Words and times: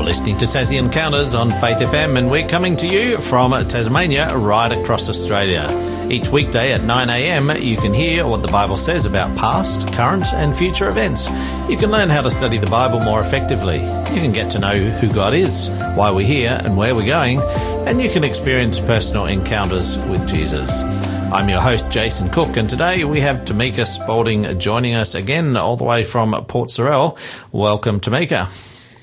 You're 0.00 0.06
listening 0.06 0.38
to 0.38 0.46
Tassie 0.46 0.78
Encounters 0.78 1.34
on 1.34 1.50
Faith 1.50 1.76
FM, 1.76 2.16
and 2.16 2.30
we're 2.30 2.48
coming 2.48 2.74
to 2.78 2.86
you 2.86 3.20
from 3.20 3.52
Tasmania 3.68 4.34
right 4.34 4.72
across 4.72 5.10
Australia. 5.10 5.68
Each 6.10 6.30
weekday 6.30 6.72
at 6.72 6.80
9am, 6.80 7.62
you 7.62 7.76
can 7.76 7.92
hear 7.92 8.26
what 8.26 8.40
the 8.40 8.48
Bible 8.48 8.78
says 8.78 9.04
about 9.04 9.36
past, 9.36 9.92
current, 9.92 10.32
and 10.32 10.56
future 10.56 10.88
events. 10.88 11.28
You 11.68 11.76
can 11.76 11.90
learn 11.90 12.08
how 12.08 12.22
to 12.22 12.30
study 12.30 12.56
the 12.56 12.66
Bible 12.66 13.00
more 13.00 13.20
effectively. 13.20 13.76
You 13.76 14.22
can 14.22 14.32
get 14.32 14.50
to 14.52 14.58
know 14.58 14.74
who 14.74 15.12
God 15.12 15.34
is, 15.34 15.68
why 15.68 16.10
we're 16.10 16.26
here, 16.26 16.58
and 16.64 16.78
where 16.78 16.94
we're 16.94 17.04
going, 17.04 17.42
and 17.86 18.00
you 18.00 18.08
can 18.08 18.24
experience 18.24 18.80
personal 18.80 19.26
encounters 19.26 19.98
with 19.98 20.26
Jesus. 20.26 20.82
I'm 20.82 21.50
your 21.50 21.60
host, 21.60 21.92
Jason 21.92 22.30
Cook, 22.30 22.56
and 22.56 22.70
today 22.70 23.04
we 23.04 23.20
have 23.20 23.44
Tamika 23.44 23.86
Spaulding 23.86 24.58
joining 24.58 24.94
us 24.94 25.14
again, 25.14 25.58
all 25.58 25.76
the 25.76 25.84
way 25.84 26.04
from 26.04 26.32
Port 26.46 26.70
Sorell. 26.70 27.18
Welcome, 27.52 28.00
Tamika. 28.00 28.48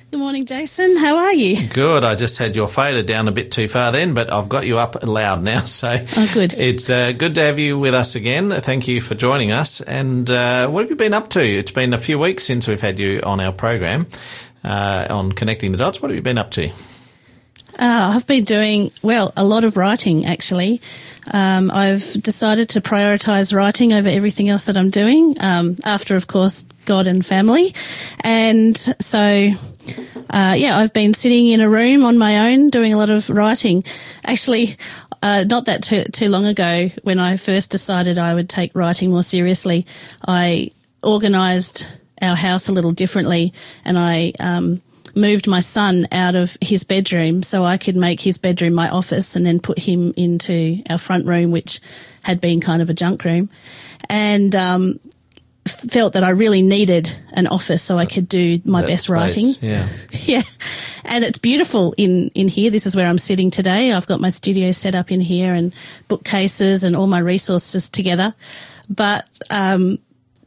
Good 0.09 0.19
morning, 0.19 0.45
Jason. 0.45 0.95
How 0.95 1.17
are 1.17 1.33
you? 1.33 1.67
Good. 1.73 2.05
I 2.05 2.15
just 2.15 2.37
had 2.37 2.55
your 2.55 2.69
fader 2.69 3.03
down 3.03 3.27
a 3.27 3.31
bit 3.33 3.51
too 3.51 3.67
far 3.67 3.91
then, 3.91 4.13
but 4.13 4.31
I've 4.31 4.47
got 4.47 4.65
you 4.65 4.77
up 4.77 5.03
loud 5.03 5.43
now. 5.43 5.57
So 5.65 6.05
oh, 6.15 6.31
good. 6.33 6.53
It's 6.53 6.89
uh, 6.89 7.11
good 7.11 7.35
to 7.35 7.41
have 7.41 7.59
you 7.59 7.77
with 7.77 7.93
us 7.93 8.15
again. 8.15 8.61
Thank 8.61 8.87
you 8.87 9.01
for 9.01 9.15
joining 9.15 9.51
us. 9.51 9.81
And 9.81 10.29
uh, 10.31 10.69
what 10.69 10.83
have 10.83 10.89
you 10.89 10.95
been 10.95 11.13
up 11.13 11.29
to? 11.31 11.43
It's 11.43 11.71
been 11.71 11.93
a 11.93 11.97
few 11.97 12.17
weeks 12.17 12.45
since 12.45 12.69
we've 12.69 12.79
had 12.79 12.99
you 12.99 13.19
on 13.21 13.41
our 13.41 13.51
program 13.51 14.07
uh, 14.63 15.07
on 15.09 15.33
connecting 15.33 15.73
the 15.73 15.77
dots. 15.77 16.01
What 16.01 16.09
have 16.09 16.15
you 16.15 16.21
been 16.21 16.37
up 16.37 16.51
to? 16.51 16.69
Uh, 16.69 18.13
I've 18.15 18.25
been 18.25 18.45
doing, 18.45 18.91
well, 19.03 19.33
a 19.35 19.43
lot 19.43 19.65
of 19.65 19.75
writing 19.75 20.25
actually. 20.25 20.81
Um, 21.31 21.69
I've 21.69 22.13
decided 22.23 22.69
to 22.69 22.81
prioritise 22.81 23.53
writing 23.53 23.91
over 23.91 24.07
everything 24.07 24.47
else 24.47 24.63
that 24.63 24.77
I'm 24.77 24.89
doing, 24.89 25.35
um, 25.41 25.75
after, 25.83 26.15
of 26.15 26.27
course, 26.27 26.65
God 26.85 27.05
and 27.07 27.25
family. 27.25 27.75
And 28.21 28.77
so, 28.77 29.51
uh, 30.29 30.55
yeah, 30.57 30.77
I've 30.77 30.93
been 30.93 31.13
sitting 31.13 31.47
in 31.47 31.61
a 31.61 31.69
room 31.69 32.03
on 32.03 32.17
my 32.17 32.51
own 32.51 32.69
doing 32.69 32.93
a 32.93 32.97
lot 32.97 33.09
of 33.09 33.29
writing. 33.29 33.83
Actually, 34.25 34.75
uh, 35.21 35.45
not 35.47 35.65
that 35.65 35.83
too, 35.83 36.03
too 36.05 36.29
long 36.29 36.45
ago, 36.45 36.89
when 37.03 37.19
I 37.19 37.37
first 37.37 37.71
decided 37.71 38.17
I 38.17 38.33
would 38.33 38.49
take 38.49 38.75
writing 38.75 39.11
more 39.11 39.23
seriously, 39.23 39.85
I 40.27 40.71
organised 41.03 41.99
our 42.21 42.35
house 42.35 42.67
a 42.67 42.71
little 42.71 42.91
differently 42.91 43.53
and 43.85 43.97
I 43.97 44.33
um, 44.39 44.81
moved 45.15 45.47
my 45.47 45.59
son 45.59 46.07
out 46.11 46.35
of 46.35 46.57
his 46.61 46.83
bedroom 46.83 47.43
so 47.43 47.63
I 47.63 47.77
could 47.77 47.95
make 47.95 48.21
his 48.21 48.37
bedroom 48.37 48.73
my 48.73 48.89
office 48.89 49.35
and 49.35 49.45
then 49.45 49.59
put 49.59 49.79
him 49.79 50.13
into 50.15 50.81
our 50.89 50.97
front 50.97 51.25
room, 51.25 51.51
which 51.51 51.79
had 52.23 52.39
been 52.41 52.59
kind 52.59 52.81
of 52.81 52.89
a 52.89 52.93
junk 52.93 53.23
room. 53.25 53.49
And 54.09 54.55
um, 54.55 54.99
felt 55.67 56.13
that 56.13 56.23
I 56.23 56.29
really 56.29 56.61
needed 56.61 57.11
an 57.33 57.47
office 57.47 57.81
so 57.81 57.97
I 57.97 58.05
could 58.05 58.27
do 58.27 58.59
my 58.65 58.81
that 58.81 58.87
best 58.87 59.03
space, 59.05 59.09
writing. 59.09 59.53
Yeah. 59.61 59.87
yeah. 60.11 60.41
And 61.05 61.23
it's 61.23 61.37
beautiful 61.37 61.93
in, 61.97 62.29
in 62.29 62.47
here. 62.47 62.69
This 62.69 62.85
is 62.85 62.95
where 62.95 63.07
I'm 63.07 63.17
sitting 63.17 63.51
today. 63.51 63.93
I've 63.93 64.07
got 64.07 64.19
my 64.19 64.29
studio 64.29 64.71
set 64.71 64.95
up 64.95 65.11
in 65.11 65.21
here 65.21 65.53
and 65.53 65.73
bookcases 66.07 66.83
and 66.83 66.95
all 66.95 67.07
my 67.07 67.19
resources 67.19 67.89
together. 67.89 68.33
But 68.89 69.27
um, 69.49 69.99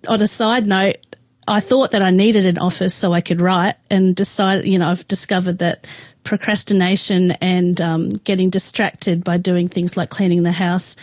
on 0.08 0.20
a 0.22 0.26
side 0.26 0.66
note, 0.66 0.96
I 1.48 1.60
thought 1.60 1.92
that 1.92 2.02
I 2.02 2.10
needed 2.10 2.46
an 2.46 2.58
office 2.58 2.94
so 2.94 3.12
I 3.12 3.20
could 3.20 3.40
write 3.40 3.74
and 3.90 4.14
decided, 4.14 4.66
you 4.66 4.78
know, 4.78 4.90
I've 4.90 5.08
discovered 5.08 5.58
that 5.58 5.88
procrastination 6.22 7.32
and 7.40 7.80
um, 7.80 8.08
getting 8.08 8.50
distracted 8.50 9.24
by 9.24 9.36
doing 9.38 9.68
things 9.68 9.96
like 9.96 10.10
cleaning 10.10 10.42
the 10.42 10.52
house 10.52 10.96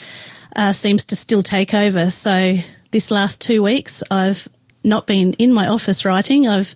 uh, 0.55 0.71
seems 0.71 1.05
to 1.05 1.15
still 1.15 1.43
take 1.43 1.73
over. 1.73 2.09
So 2.09 2.57
this 2.97 3.11
last 3.11 3.39
two 3.39 3.61
weeks, 3.61 4.01
I've 4.09 4.47
not 4.83 5.05
been 5.05 5.33
in 5.33 5.53
my 5.53 5.67
office 5.67 6.03
writing. 6.03 6.47
I've 6.47 6.73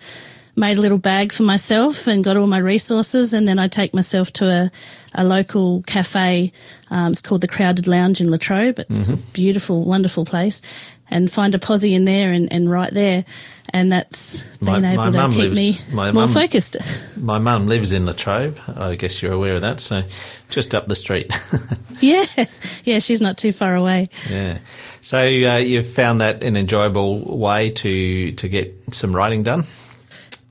made 0.56 0.78
a 0.78 0.82
little 0.82 1.00
bag 1.00 1.32
for 1.32 1.42
myself 1.42 2.06
and 2.06 2.24
got 2.24 2.38
all 2.38 2.46
my 2.46 2.60
resources, 2.60 3.34
and 3.34 3.48
then 3.48 3.58
I 3.58 3.68
take 3.68 3.92
myself 3.96 4.32
to 4.34 4.46
a, 4.46 4.72
a 5.16 5.24
local 5.24 5.82
cafe. 5.88 6.52
Um, 6.92 7.14
it's 7.14 7.24
called 7.24 7.42
the 7.42 7.48
Crowded 7.48 7.88
Lounge 7.88 8.22
in 8.22 8.30
Latrobe. 8.30 8.78
It's 8.78 9.10
mm-hmm. 9.10 9.16
a 9.16 9.18
beautiful, 9.34 9.84
wonderful 9.84 10.24
place, 10.24 10.62
and 11.10 11.32
find 11.32 11.56
a 11.56 11.60
posse 11.60 11.92
in 11.92 12.06
there 12.06 12.32
and, 12.32 12.54
and 12.54 12.70
write 12.70 12.94
there 12.94 13.26
and 13.74 13.92
that's 13.92 14.42
been 14.58 14.84
able 14.84 15.12
my 15.12 15.28
to 15.28 15.30
keep 15.30 15.54
lives, 15.54 15.88
me 15.88 15.96
more 15.96 16.12
mum, 16.12 16.30
focused. 16.30 16.78
My 17.18 17.40
mum 17.40 17.68
lives 17.68 17.92
in 17.92 18.06
Latrobe. 18.06 18.60
I 18.68 18.96
guess 18.96 19.22
you're 19.22 19.34
aware 19.34 19.54
of 19.54 19.62
that. 19.62 19.80
So 19.80 20.04
just 20.50 20.76
up 20.76 20.88
the 20.88 20.96
street. 20.96 21.32
yeah, 22.00 22.26
yeah, 22.84 23.00
she's 23.00 23.22
not 23.22 23.38
too 23.38 23.52
far 23.52 23.76
away. 23.76 24.10
Yeah. 24.30 24.60
So 25.02 25.20
uh, 25.20 25.58
you've 25.58 25.88
found 25.88 26.22
that 26.22 26.44
an 26.44 26.56
enjoyable 26.56 27.38
way 27.38 27.72
to 27.72 28.32
to 28.34 28.48
get 28.48 28.74
some 28.92 29.16
writing 29.16 29.44
done. 29.44 29.66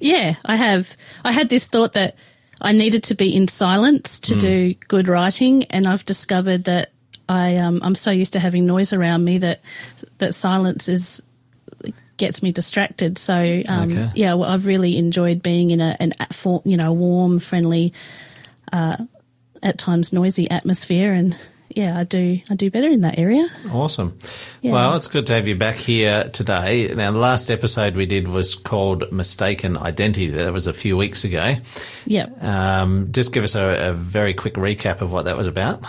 Yeah, 0.01 0.35
I 0.45 0.57
have. 0.57 0.97
I 1.25 1.33
had 1.33 1.49
this 1.49 1.67
thought 1.67 1.93
that 1.93 2.17
I 2.61 2.73
needed 2.73 3.05
to 3.05 3.15
be 3.15 3.35
in 3.35 3.49
silence 3.49 4.21
to 4.21 4.35
mm. 4.35 4.41
do 4.41 4.75
good 4.89 5.09
writing, 5.09 5.65
and 5.65 5.87
I've 5.87 6.05
discovered 6.05 6.65
that 6.65 6.91
I 7.29 7.57
um, 7.59 7.81
I'm 7.83 7.95
so 7.95 8.11
used 8.11 8.33
to 8.33 8.41
having 8.41 8.67
noise 8.67 8.93
around 8.93 9.25
me 9.25 9.39
that 9.39 9.61
that 10.19 10.35
silence 10.35 10.89
is 10.89 11.23
gets 12.17 12.43
me 12.43 12.51
distracted. 12.51 13.19
So 13.19 13.63
um, 13.69 13.91
okay. 13.91 14.11
yeah, 14.15 14.35
well, 14.35 14.51
I've 14.51 14.67
really 14.67 14.99
enjoyed 14.99 15.43
being 15.43 15.71
in 15.71 15.81
a 15.81 15.97
an 16.01 16.13
you 16.65 16.77
know 16.77 16.93
warm, 16.93 17.39
friendly, 17.39 17.93
uh, 18.73 18.97
at 19.63 19.79
times 19.79 20.13
noisy 20.13 20.51
atmosphere, 20.51 21.13
and 21.13 21.37
yeah, 21.71 21.99
I 21.99 22.05
do 22.05 22.41
I 22.51 22.55
do 22.55 22.71
better 22.71 22.89
in 22.89 23.03
that 23.03 23.19
area. 23.19 23.49
Awesome. 23.73 24.19
Yeah. 24.61 24.73
Well, 24.73 24.97
it's 24.97 25.09
good 25.09 25.27
to 25.29 25.35
have 25.35 25.47
you 25.47 25.57
back 25.57 25.77
here 25.77 26.25
today. 26.33 26.93
Now, 26.95 27.13
the 27.13 27.19
last 27.19 27.51
episode 27.51 27.95
we 27.95 28.07
did 28.07 28.29
was 28.29 28.55
called 28.55 29.11
"Mistaken 29.13 29.77
Identity." 29.77 30.29
That 30.29 30.53
was 30.53 30.67
a 30.67 30.73
few 30.73 30.97
weeks 30.97 31.25
ago. 31.25 31.57
Yeah. 32.07 32.27
Um, 32.41 33.09
just 33.13 33.33
give 33.33 33.45
us 33.45 33.55
a, 33.55 33.91
a 33.91 33.93
very 33.93 34.35
quick 34.35 34.55
recap 34.55 35.01
of 35.01 35.13
what 35.13 35.27
that 35.27 35.37
was 35.37 35.47
about. 35.47 35.83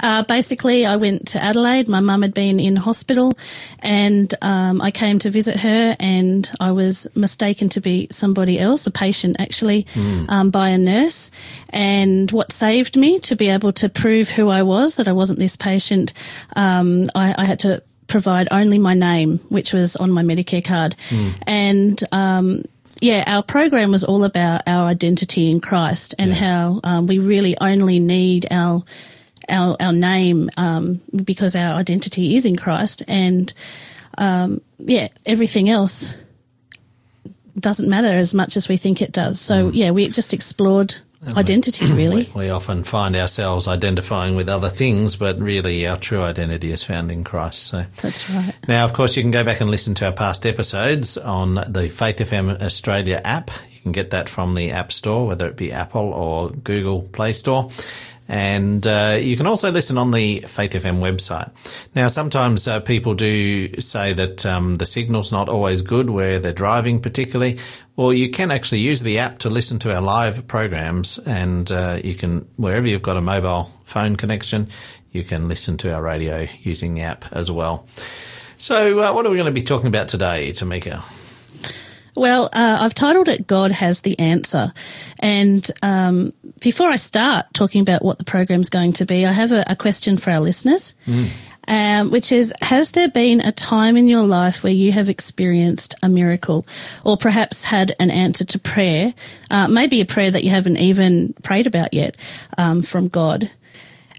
Uh, 0.00 0.22
basically, 0.22 0.86
I 0.86 0.96
went 0.96 1.28
to 1.28 1.42
Adelaide. 1.42 1.88
My 1.88 2.00
mum 2.00 2.22
had 2.22 2.34
been 2.34 2.60
in 2.60 2.76
hospital, 2.76 3.36
and 3.80 4.32
um, 4.42 4.80
I 4.80 4.90
came 4.90 5.18
to 5.20 5.30
visit 5.30 5.56
her, 5.60 5.96
and 5.98 6.50
I 6.60 6.72
was 6.72 7.06
mistaken 7.14 7.68
to 7.70 7.80
be 7.80 8.08
somebody 8.10 8.58
else, 8.58 8.86
a 8.86 8.90
patient 8.90 9.36
actually, 9.38 9.84
mm. 9.94 10.28
um, 10.30 10.50
by 10.50 10.70
a 10.70 10.78
nurse. 10.78 11.30
And 11.70 12.30
what 12.30 12.52
saved 12.52 12.96
me 12.96 13.18
to 13.20 13.36
be 13.36 13.48
able 13.48 13.72
to 13.74 13.88
prove 13.88 14.30
who 14.30 14.48
I 14.48 14.62
was, 14.62 14.96
that 14.96 15.08
I 15.08 15.12
wasn't 15.12 15.38
this 15.38 15.56
patient, 15.56 16.12
um, 16.54 17.06
I, 17.14 17.34
I, 17.36 17.44
had 17.44 17.60
to 17.60 17.82
provide 18.06 18.48
only 18.50 18.78
my 18.78 18.94
name, 18.94 19.38
which 19.48 19.72
was 19.72 19.96
on 19.96 20.10
my 20.10 20.22
Medicare 20.22 20.64
card, 20.64 20.94
mm. 21.08 21.34
and 21.46 22.02
um, 22.12 22.62
yeah, 23.00 23.24
our 23.26 23.42
program 23.42 23.90
was 23.90 24.04
all 24.04 24.24
about 24.24 24.62
our 24.66 24.86
identity 24.86 25.50
in 25.50 25.60
Christ 25.60 26.14
and 26.18 26.30
yeah. 26.30 26.36
how 26.36 26.80
um, 26.82 27.06
we 27.06 27.18
really 27.18 27.56
only 27.60 27.98
need 27.98 28.46
our 28.50 28.84
our, 29.48 29.76
our 29.80 29.92
name 29.92 30.50
um, 30.56 31.00
because 31.24 31.56
our 31.56 31.74
identity 31.74 32.36
is 32.36 32.46
in 32.46 32.56
Christ. 32.56 33.02
And 33.08 33.52
um, 34.18 34.60
yeah, 34.78 35.08
everything 35.24 35.68
else 35.68 36.16
doesn't 37.58 37.88
matter 37.88 38.08
as 38.08 38.34
much 38.34 38.56
as 38.56 38.68
we 38.68 38.76
think 38.76 39.00
it 39.00 39.12
does. 39.12 39.40
So 39.40 39.70
mm. 39.70 39.74
yeah, 39.74 39.90
we 39.90 40.08
just 40.08 40.34
explored 40.34 40.94
identity 41.36 41.86
really. 41.92 42.30
We, 42.34 42.46
we, 42.46 42.50
often 42.50 42.84
find 42.84 43.16
ourselves 43.16 43.66
identifying 43.66 44.36
with 44.36 44.48
other 44.48 44.68
things, 44.68 45.16
but 45.16 45.38
really 45.38 45.86
our 45.86 45.96
true 45.96 46.22
identity 46.22 46.70
is 46.70 46.84
found 46.84 47.10
in 47.10 47.24
Christ. 47.24 47.64
So 47.64 47.84
that's 48.02 48.28
right. 48.30 48.54
Now, 48.68 48.84
of 48.84 48.92
course, 48.92 49.16
you 49.16 49.22
can 49.22 49.30
go 49.30 49.44
back 49.44 49.60
and 49.60 49.70
listen 49.70 49.94
to 49.96 50.06
our 50.06 50.12
past 50.12 50.46
episodes 50.46 51.16
on 51.16 51.54
the 51.54 51.88
Faith 51.88 52.18
FM 52.18 52.60
Australia 52.62 53.20
app. 53.24 53.50
You 53.74 53.80
can 53.80 53.92
get 53.92 54.10
that 54.10 54.28
from 54.28 54.52
the 54.52 54.72
App 54.72 54.92
Store, 54.92 55.26
whether 55.26 55.48
it 55.48 55.56
be 55.56 55.72
Apple 55.72 56.12
or 56.12 56.50
Google 56.50 57.02
Play 57.02 57.32
Store. 57.32 57.70
And 58.28 58.86
uh, 58.86 59.18
you 59.20 59.36
can 59.36 59.46
also 59.46 59.70
listen 59.70 59.98
on 59.98 60.10
the 60.10 60.40
Faith 60.40 60.72
FM 60.72 60.98
website. 61.00 61.50
Now, 61.94 62.08
sometimes 62.08 62.66
uh, 62.66 62.80
people 62.80 63.14
do 63.14 63.80
say 63.80 64.12
that 64.14 64.44
um, 64.44 64.74
the 64.74 64.86
signal's 64.86 65.30
not 65.30 65.48
always 65.48 65.82
good 65.82 66.10
where 66.10 66.40
they're 66.40 66.52
driving, 66.52 67.00
particularly. 67.00 67.58
Well, 67.94 68.12
you 68.12 68.30
can 68.30 68.50
actually 68.50 68.80
use 68.80 69.00
the 69.00 69.18
app 69.18 69.38
to 69.40 69.50
listen 69.50 69.78
to 69.80 69.94
our 69.94 70.02
live 70.02 70.46
programs, 70.48 71.18
and 71.18 71.70
uh, 71.70 72.00
you 72.02 72.14
can 72.14 72.48
wherever 72.56 72.86
you've 72.86 73.02
got 73.02 73.16
a 73.16 73.22
mobile 73.22 73.70
phone 73.84 74.16
connection, 74.16 74.68
you 75.12 75.24
can 75.24 75.48
listen 75.48 75.76
to 75.78 75.94
our 75.94 76.02
radio 76.02 76.46
using 76.62 76.94
the 76.94 77.02
app 77.02 77.24
as 77.32 77.50
well. 77.50 77.86
So, 78.58 79.00
uh, 79.00 79.12
what 79.12 79.24
are 79.24 79.30
we 79.30 79.36
going 79.36 79.46
to 79.46 79.52
be 79.52 79.62
talking 79.62 79.86
about 79.86 80.08
today, 80.08 80.50
Tamika? 80.50 81.02
Well, 82.16 82.46
uh, 82.52 82.78
I've 82.80 82.94
titled 82.94 83.28
it 83.28 83.46
God 83.46 83.72
Has 83.72 84.00
the 84.00 84.18
Answer. 84.18 84.72
And 85.20 85.70
um, 85.82 86.32
before 86.60 86.88
I 86.88 86.96
start 86.96 87.46
talking 87.52 87.82
about 87.82 88.02
what 88.02 88.18
the 88.18 88.24
program's 88.24 88.70
going 88.70 88.94
to 88.94 89.04
be, 89.04 89.26
I 89.26 89.32
have 89.32 89.52
a, 89.52 89.64
a 89.68 89.76
question 89.76 90.16
for 90.16 90.30
our 90.30 90.40
listeners. 90.40 90.94
Mm. 91.06 91.28
Um, 91.68 92.12
which 92.12 92.30
is, 92.30 92.54
has 92.60 92.92
there 92.92 93.08
been 93.08 93.40
a 93.40 93.50
time 93.50 93.96
in 93.96 94.06
your 94.06 94.22
life 94.22 94.62
where 94.62 94.72
you 94.72 94.92
have 94.92 95.08
experienced 95.08 95.96
a 96.00 96.08
miracle 96.08 96.64
or 97.04 97.16
perhaps 97.16 97.64
had 97.64 97.92
an 97.98 98.12
answer 98.12 98.44
to 98.44 98.60
prayer, 98.60 99.12
uh, 99.50 99.66
maybe 99.66 100.00
a 100.00 100.06
prayer 100.06 100.30
that 100.30 100.44
you 100.44 100.50
haven't 100.50 100.76
even 100.76 101.34
prayed 101.42 101.66
about 101.66 101.92
yet 101.92 102.16
um, 102.56 102.82
from 102.82 103.08
God? 103.08 103.50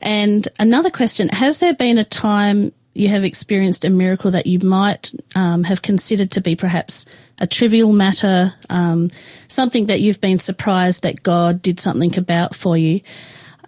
And 0.02 0.46
another 0.60 0.90
question, 0.90 1.30
has 1.30 1.60
there 1.60 1.74
been 1.74 1.98
a 1.98 2.04
time 2.04 2.74
you 2.98 3.10
have 3.10 3.24
experienced 3.24 3.86
a 3.86 3.90
miracle 3.90 4.32
that 4.32 4.48
you 4.48 4.60
might 4.60 5.12
um, 5.36 5.64
have 5.64 5.82
considered 5.82 6.32
to 6.32 6.42
be 6.42 6.56
perhaps 6.56 7.06
a 7.40 7.48
trivial 7.48 7.94
matter, 7.94 8.54
um, 8.70 9.10
something 9.48 9.86
that 9.86 10.02
you've 10.02 10.22
been 10.22 10.40
surprised 10.40 11.04
that 11.04 11.24
God 11.24 11.62
did 11.62 11.80
something 11.80 12.18
about 12.18 12.56
for 12.56 12.76
you. 12.76 13.02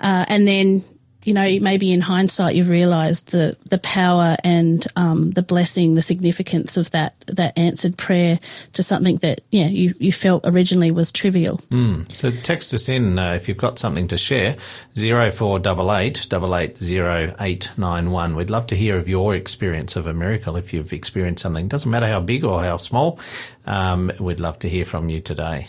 Uh, 0.01 0.25
and 0.27 0.47
then 0.47 0.83
you 1.29 1.35
know, 1.35 1.59
maybe 1.61 1.91
in 1.91 2.01
hindsight, 2.01 2.55
you've 2.55 2.69
realised 2.69 3.33
the 3.33 3.55
the 3.65 3.77
power 3.77 4.35
and 4.43 4.87
um, 4.95 5.29
the 5.29 5.43
blessing, 5.43 5.93
the 5.93 6.01
significance 6.01 6.75
of 6.75 6.89
that 6.89 7.13
that 7.27 7.55
answered 7.55 7.97
prayer 7.97 8.39
to 8.73 8.81
something 8.81 9.17
that 9.17 9.41
yeah 9.51 9.67
you 9.67 9.93
you 9.99 10.11
felt 10.11 10.41
originally 10.43 10.89
was 10.89 11.11
trivial. 11.11 11.61
Mm. 11.69 12.11
So 12.11 12.31
text 12.31 12.73
us 12.73 12.89
in 12.89 13.19
uh, 13.19 13.33
if 13.33 13.47
you've 13.47 13.57
got 13.57 13.77
something 13.77 14.07
to 14.07 14.17
share. 14.17 14.57
Zero 14.97 15.29
four 15.29 15.59
double 15.59 15.93
eight 15.93 16.25
double 16.29 16.55
eight 16.55 16.79
zero 16.79 17.35
eight 17.39 17.69
nine 17.77 18.09
one. 18.09 18.35
We'd 18.35 18.49
love 18.49 18.65
to 18.67 18.75
hear 18.75 18.97
of 18.97 19.07
your 19.07 19.35
experience 19.35 19.95
of 19.95 20.07
a 20.07 20.13
miracle. 20.15 20.55
If 20.55 20.73
you've 20.73 20.93
experienced 20.93 21.43
something, 21.43 21.67
doesn't 21.67 21.91
matter 21.91 22.07
how 22.07 22.21
big 22.21 22.43
or 22.43 22.63
how 22.63 22.77
small. 22.77 23.19
Um, 23.67 24.11
we'd 24.19 24.39
love 24.39 24.57
to 24.59 24.67
hear 24.67 24.83
from 24.83 25.09
you 25.09 25.21
today. 25.21 25.67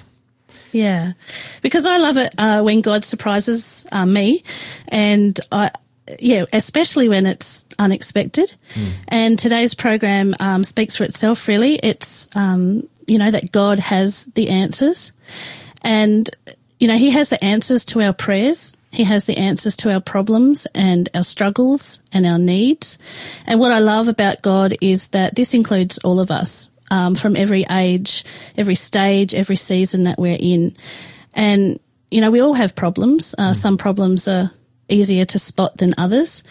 Yeah, 0.72 1.12
because 1.62 1.86
I 1.86 1.98
love 1.98 2.16
it 2.16 2.34
uh, 2.38 2.62
when 2.62 2.80
God 2.80 3.04
surprises 3.04 3.86
uh, 3.92 4.06
me, 4.06 4.44
and 4.88 5.38
I. 5.50 5.70
Yeah, 6.18 6.46
especially 6.52 7.08
when 7.08 7.24
it's 7.24 7.64
unexpected. 7.78 8.52
Mm. 8.74 8.92
And 9.06 9.38
today's 9.38 9.74
program 9.74 10.34
um, 10.40 10.64
speaks 10.64 10.96
for 10.96 11.04
itself, 11.04 11.46
really. 11.46 11.76
It's, 11.76 12.28
um, 12.34 12.88
you 13.06 13.16
know, 13.16 13.30
that 13.30 13.52
God 13.52 13.78
has 13.78 14.24
the 14.34 14.48
answers. 14.48 15.12
And, 15.84 16.28
you 16.80 16.88
know, 16.88 16.98
He 16.98 17.10
has 17.10 17.28
the 17.28 17.44
answers 17.44 17.84
to 17.84 18.00
our 18.00 18.12
prayers. 18.12 18.74
He 18.90 19.04
has 19.04 19.26
the 19.26 19.36
answers 19.36 19.76
to 19.76 19.92
our 19.92 20.00
problems 20.00 20.66
and 20.74 21.08
our 21.14 21.22
struggles 21.22 22.00
and 22.12 22.26
our 22.26 22.38
needs. 22.38 22.98
And 23.46 23.60
what 23.60 23.70
I 23.70 23.78
love 23.78 24.08
about 24.08 24.42
God 24.42 24.74
is 24.80 25.08
that 25.08 25.36
this 25.36 25.54
includes 25.54 25.98
all 25.98 26.18
of 26.18 26.32
us 26.32 26.69
um, 26.90 27.14
from 27.14 27.36
every 27.36 27.64
age, 27.70 28.24
every 28.56 28.74
stage, 28.74 29.34
every 29.34 29.56
season 29.56 30.04
that 30.04 30.18
we're 30.18 30.38
in. 30.38 30.76
And, 31.34 31.78
you 32.10 32.20
know, 32.20 32.30
we 32.30 32.40
all 32.40 32.54
have 32.54 32.74
problems. 32.74 33.34
Uh, 33.38 33.50
mm. 33.50 33.56
Some 33.56 33.78
problems 33.78 34.28
are 34.28 34.50
easier 34.88 35.24
to 35.24 35.38
spot 35.38 35.78
than 35.78 35.94
others. 35.96 36.42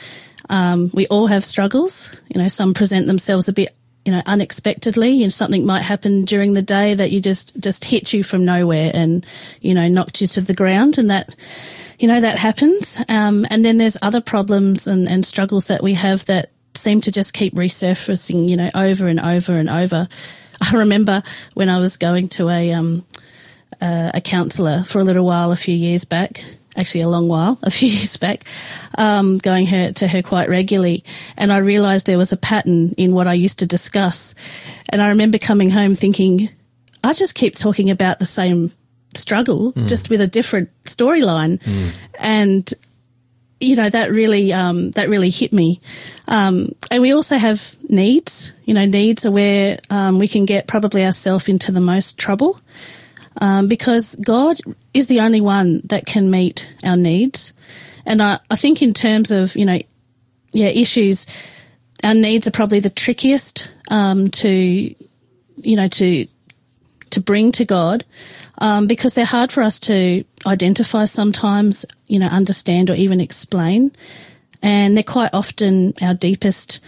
Um, 0.50 0.90
we 0.94 1.08
all 1.08 1.28
have 1.28 1.44
struggles. 1.44 2.16
You 2.34 2.42
know, 2.42 2.48
some 2.48 2.74
present 2.74 3.08
themselves 3.08 3.48
a 3.50 3.54
bit, 3.54 3.76
you 4.06 4.12
know, 4.12 4.22
unexpectedly 4.26 5.22
and 5.24 5.32
something 5.32 5.66
might 5.66 5.82
happen 5.82 6.26
during 6.26 6.54
the 6.54 6.62
day 6.62 6.94
that 6.94 7.12
you 7.12 7.20
just, 7.20 7.60
just 7.60 7.86
hit 7.86 8.14
you 8.14 8.24
from 8.24 8.46
nowhere 8.46 8.92
and, 8.94 9.26
you 9.62 9.74
know, 9.74 9.88
knocked 9.88 10.22
you 10.22 10.28
to 10.28 10.42
the 10.42 10.54
ground 10.54 10.98
and 10.98 11.12
that, 11.12 11.36
you 12.00 12.08
know, 12.08 12.22
that 12.22 12.40
happens. 12.40 13.00
Um, 13.10 13.46
and 13.52 13.64
then 13.64 13.78
there's 13.78 13.98
other 14.02 14.22
problems 14.22 14.88
and, 14.88 15.08
and 15.08 15.26
struggles 15.26 15.66
that 15.66 15.84
we 15.84 15.94
have 15.96 16.26
that 16.28 16.50
seem 16.80 17.02
to 17.02 17.12
just 17.12 17.34
keep 17.34 17.54
resurfacing, 17.56 18.48
you 18.48 18.58
know, 18.58 18.70
over 18.74 19.08
and 19.08 19.20
over 19.20 19.54
and 19.54 19.70
over. 19.70 20.08
I 20.62 20.76
remember 20.76 21.24
when 21.54 21.70
I 21.70 21.80
was 21.80 21.98
going 21.98 22.30
to 22.30 22.50
a 22.50 22.74
um, 22.74 23.06
uh, 23.82 24.12
a 24.14 24.22
counsellor 24.22 24.84
for 24.84 25.00
a 25.00 25.04
little 25.04 25.26
while 25.26 25.52
a 25.52 25.56
few 25.56 25.76
years 25.76 26.06
back, 26.06 26.44
actually 26.76 27.02
a 27.02 27.10
long 27.10 27.28
while, 27.28 27.58
a 27.64 27.72
few 27.72 27.90
years 27.90 28.18
back, 28.18 28.44
um, 28.98 29.38
going 29.38 29.68
her 29.68 29.92
to 29.94 30.08
her 30.08 30.22
quite 30.22 30.50
regularly, 30.50 31.04
and 31.38 31.52
I 31.52 31.58
realised 31.58 32.06
there 32.06 32.18
was 32.18 32.32
a 32.32 32.38
pattern 32.38 32.94
in 32.98 33.14
what 33.14 33.28
I 33.28 33.34
used 33.34 33.60
to 33.60 33.68
discuss, 33.68 34.36
and 34.90 35.02
I 35.02 35.10
remember 35.10 35.38
coming 35.38 35.70
home 35.70 35.96
thinking, 35.96 36.50
I 37.04 37.14
just 37.14 37.36
keep 37.36 37.56
talking 37.56 37.90
about 37.90 38.20
the 38.20 38.26
same 38.26 38.72
struggle, 39.16 39.74
mm. 39.74 39.88
just 39.88 40.10
with 40.10 40.22
a 40.22 40.28
different 40.28 40.70
storyline, 40.84 41.62
mm. 41.62 41.92
and 42.20 42.74
you 43.60 43.76
know 43.76 43.90
that 43.90 44.12
really 44.12 44.54
um, 44.54 44.92
that 44.92 45.10
really 45.10 45.30
hit 45.30 45.52
me. 45.52 45.80
Um, 46.28 46.74
and 46.92 47.02
we 47.02 47.14
also 47.14 47.38
have 47.38 47.76
needs. 47.88 48.54
You 48.66 48.74
know, 48.74 48.86
needs 48.86 49.26
are 49.26 49.32
where 49.32 49.80
um, 49.90 50.20
we 50.20 50.28
can 50.28 50.46
get 50.46 50.68
probably 50.68 51.06
ourselves 51.06 51.50
into 51.50 51.72
the 51.72 51.82
most 51.82 52.18
trouble 52.18 52.60
um, 53.42 53.68
because 53.68 54.16
God 54.16 54.60
is 54.94 55.08
the 55.08 55.22
only 55.22 55.42
one 55.42 55.82
that 55.86 56.06
can 56.06 56.30
meet 56.30 56.74
our 56.84 56.98
needs. 56.98 57.54
And 58.06 58.22
I, 58.22 58.40
I 58.50 58.56
think 58.56 58.82
in 58.82 58.94
terms 58.94 59.32
of 59.32 59.56
you 59.56 59.66
know, 59.66 59.80
yeah, 60.52 60.68
issues, 60.68 61.28
our 62.04 62.14
needs 62.14 62.48
are 62.48 62.52
probably 62.52 62.80
the 62.80 62.90
trickiest 62.90 63.72
um, 63.90 64.30
to 64.30 64.50
you 64.50 65.76
know 65.76 65.88
to 65.88 66.28
to 67.10 67.20
bring 67.20 67.52
to 67.54 67.66
God 67.66 68.06
um, 68.60 68.88
because 68.88 69.14
they're 69.14 69.26
hard 69.26 69.52
for 69.52 69.64
us 69.64 69.80
to 69.82 70.24
identify 70.46 71.06
sometimes, 71.06 71.86
you 72.08 72.20
know, 72.20 72.28
understand 72.28 72.90
or 72.90 72.94
even 72.94 73.22
explain. 73.22 73.92
And 74.62 74.96
they're 74.96 75.04
quite 75.04 75.34
often 75.34 75.94
our 76.02 76.14
deepest, 76.14 76.82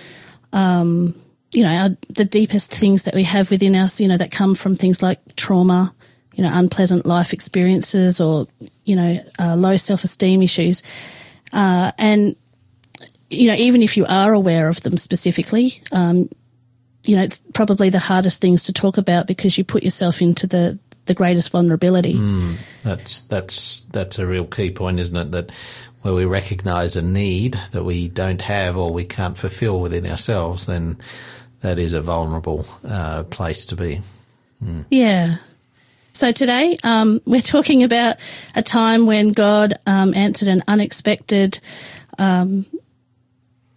um, 0.52 1.16
you 1.52 1.64
know, 1.64 1.70
our, 1.70 1.90
the 2.10 2.26
deepest 2.26 2.74
things 2.74 3.04
that 3.04 3.16
we 3.16 3.24
have 3.24 3.50
within 3.50 3.76
us, 3.76 4.02
you 4.02 4.08
know, 4.10 4.18
that 4.18 4.32
come 4.32 4.56
from 4.56 4.76
things 4.76 5.02
like 5.02 5.36
trauma, 5.38 5.94
you 6.36 6.44
know, 6.44 6.52
unpleasant 6.54 7.06
life 7.06 7.32
experiences 7.32 8.20
or, 8.20 8.48
you 8.84 8.96
know, 8.98 9.24
uh, 9.40 9.56
low 9.56 9.78
self 9.78 10.04
esteem 10.04 10.42
issues. 10.42 10.84
Uh, 11.54 11.92
and, 11.98 12.36
you 13.30 13.48
know, 13.48 13.56
even 13.56 13.82
if 13.82 13.96
you 13.96 14.06
are 14.06 14.34
aware 14.34 14.68
of 14.68 14.82
them 14.82 14.98
specifically, 14.98 15.82
um, 15.94 16.30
you 17.04 17.16
know, 17.16 17.24
it's 17.24 17.42
probably 17.54 17.90
the 17.90 18.00
hardest 18.00 18.42
things 18.42 18.64
to 18.64 18.74
talk 18.74 18.98
about 18.98 19.26
because 19.26 19.58
you 19.58 19.64
put 19.64 19.84
yourself 19.84 20.22
into 20.22 20.46
the, 20.46 20.78
the 21.06 21.14
greatest 21.14 21.52
vulnerability. 21.52 22.16
Mm, 22.16 22.56
that's 22.84 23.22
that's 23.24 23.82
that's 23.92 24.20
a 24.20 24.28
real 24.28 24.46
key 24.46 24.72
point, 24.72 25.00
isn't 25.00 25.18
it? 25.18 25.32
That 25.32 25.52
where 26.02 26.14
we 26.14 26.26
recognise 26.26 26.96
a 26.96 27.02
need 27.02 27.60
that 27.72 27.84
we 27.84 28.08
don't 28.08 28.42
have 28.42 28.78
or 28.78 28.92
we 28.92 29.06
can't 29.06 29.38
fulfil 29.38 29.80
within 29.80 30.06
ourselves, 30.06 30.66
then 30.66 30.98
that 31.62 31.78
is 31.78 31.94
a 31.94 32.02
vulnerable 32.02 32.66
uh, 32.88 33.24
place 33.24 33.66
to 33.68 33.76
be. 33.76 34.02
Mm. 34.64 34.86
Yeah. 34.90 35.38
So 36.14 36.32
today 36.32 36.78
um, 36.84 37.22
we're 37.26 37.42
talking 37.42 37.84
about 37.84 38.18
a 38.56 38.62
time 38.62 39.06
when 39.06 39.32
God 39.32 39.76
um, 39.86 40.14
answered 40.16 40.48
an 40.48 40.64
unexpected. 40.68 41.60
Um, 42.18 42.66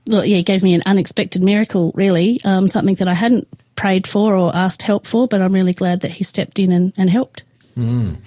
well, 0.06 0.25
yeah, 0.25 0.37
he 0.37 0.43
gave 0.43 0.62
me 0.62 0.75
an 0.75 0.82
unexpected 0.85 1.43
miracle, 1.43 1.93
really, 1.94 2.41
um, 2.44 2.69
something 2.69 2.94
that 2.97 3.09
I 3.09 3.15
hadn't 3.15 3.49
prayed 3.76 4.06
for 4.06 4.37
or 4.37 4.55
asked 4.55 4.82
help 4.82 5.06
for, 5.06 5.29
but 5.29 5.41
I'm 5.41 5.53
really 5.53 5.75
glad 5.75 6.00
that 6.00 6.11
he 6.11 6.25
stepped 6.25 6.59
in 6.59 6.73
and, 6.73 6.93
and 6.97 7.11
helped. 7.11 7.43
Mm. 7.76 8.19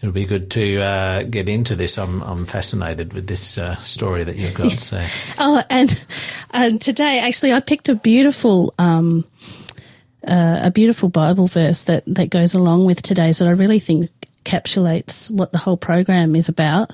It'll 0.00 0.12
be 0.12 0.26
good 0.26 0.50
to 0.52 0.80
uh, 0.80 1.22
get 1.24 1.48
into 1.48 1.74
this. 1.74 1.98
I'm, 1.98 2.22
I'm 2.22 2.44
fascinated 2.44 3.12
with 3.12 3.26
this 3.26 3.58
uh, 3.58 3.76
story 3.76 4.24
that 4.24 4.36
you've 4.36 4.54
got. 4.54 4.72
So. 4.72 5.02
oh, 5.38 5.62
and 5.70 6.06
and 6.52 6.80
today 6.80 7.18
actually 7.18 7.52
I 7.52 7.60
picked 7.60 7.88
a 7.88 7.94
beautiful 7.94 8.74
um, 8.78 9.24
uh, 10.26 10.60
a 10.64 10.70
beautiful 10.70 11.08
Bible 11.08 11.46
verse 11.46 11.84
that 11.84 12.04
that 12.06 12.30
goes 12.30 12.54
along 12.54 12.84
with 12.84 13.02
today's 13.02 13.38
that 13.38 13.48
I 13.48 13.52
really 13.52 13.78
think 13.78 14.10
encapsulates 14.44 15.30
what 15.30 15.52
the 15.52 15.58
whole 15.58 15.76
program 15.76 16.36
is 16.36 16.48
about. 16.48 16.92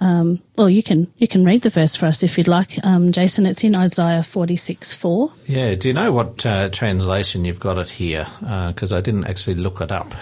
Um, 0.00 0.40
well, 0.56 0.70
you 0.70 0.82
can 0.82 1.12
you 1.18 1.26
can 1.26 1.44
read 1.44 1.62
the 1.62 1.70
verse 1.70 1.96
for 1.96 2.06
us 2.06 2.22
if 2.22 2.38
you'd 2.38 2.48
like, 2.48 2.84
um, 2.84 3.10
Jason. 3.12 3.46
It's 3.46 3.64
in 3.64 3.74
Isaiah 3.74 4.22
forty 4.22 4.56
six 4.56 4.94
four. 4.94 5.32
Yeah. 5.46 5.74
Do 5.74 5.88
you 5.88 5.94
know 5.94 6.12
what 6.12 6.46
uh, 6.46 6.68
translation 6.70 7.44
you've 7.44 7.60
got 7.60 7.78
it 7.78 7.88
here? 7.88 8.26
Because 8.40 8.92
uh, 8.92 8.98
I 8.98 9.00
didn't 9.00 9.24
actually 9.24 9.56
look 9.56 9.80
it 9.80 9.90
up. 9.90 10.14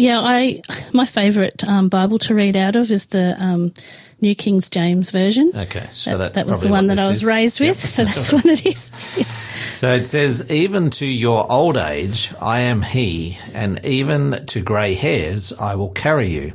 Yeah, 0.00 0.20
I 0.22 0.62
my 0.94 1.04
favourite 1.04 1.62
um, 1.68 1.90
Bible 1.90 2.18
to 2.20 2.34
read 2.34 2.56
out 2.56 2.74
of 2.74 2.90
is 2.90 3.06
the 3.06 3.36
um, 3.38 3.74
New 4.22 4.34
King 4.34 4.62
James 4.62 5.10
version. 5.10 5.52
Okay, 5.54 5.86
so 5.92 6.16
that, 6.16 6.32
that 6.34 6.46
was 6.46 6.62
the 6.62 6.68
one 6.68 6.86
that 6.86 6.98
I 6.98 7.06
was 7.06 7.18
is. 7.18 7.24
raised 7.24 7.60
with, 7.60 7.76
yep. 7.76 7.76
so 7.76 8.04
that's 8.04 8.32
what 8.32 8.46
it 8.46 8.66
is. 8.66 9.26
So 9.50 9.92
it 9.92 10.06
says, 10.06 10.50
"Even 10.50 10.90
to 10.90 11.06
your 11.06 11.50
old 11.50 11.76
age, 11.76 12.32
I 12.40 12.60
am 12.60 12.82
He, 12.82 13.38
and 13.52 13.84
even 13.84 14.46
to 14.46 14.60
grey 14.62 14.94
hairs, 14.94 15.52
I 15.52 15.74
will 15.74 15.90
carry 15.90 16.30
you." 16.30 16.52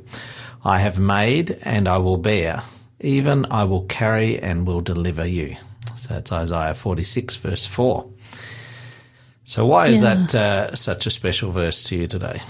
I 0.66 0.80
have 0.80 1.00
made 1.00 1.60
and 1.62 1.88
I 1.88 2.00
will 2.00 2.18
bear. 2.18 2.64
Even 3.00 3.46
I 3.52 3.66
will 3.66 3.86
carry 3.86 4.40
and 4.40 4.66
will 4.66 4.82
deliver 4.82 5.26
you. 5.26 5.56
So 5.96 6.16
that's 6.16 6.32
Isaiah 6.32 6.74
46, 6.74 7.36
verse 7.38 7.66
4. 7.68 8.10
So, 9.44 9.68
why 9.68 9.88
is 9.88 10.02
yeah. 10.02 10.16
that 10.16 10.36
uh, 10.36 10.76
such 10.76 11.06
a 11.06 11.12
special 11.12 11.52
verse 11.52 11.84
to 11.84 11.96
you 11.96 12.08
today? 12.08 12.42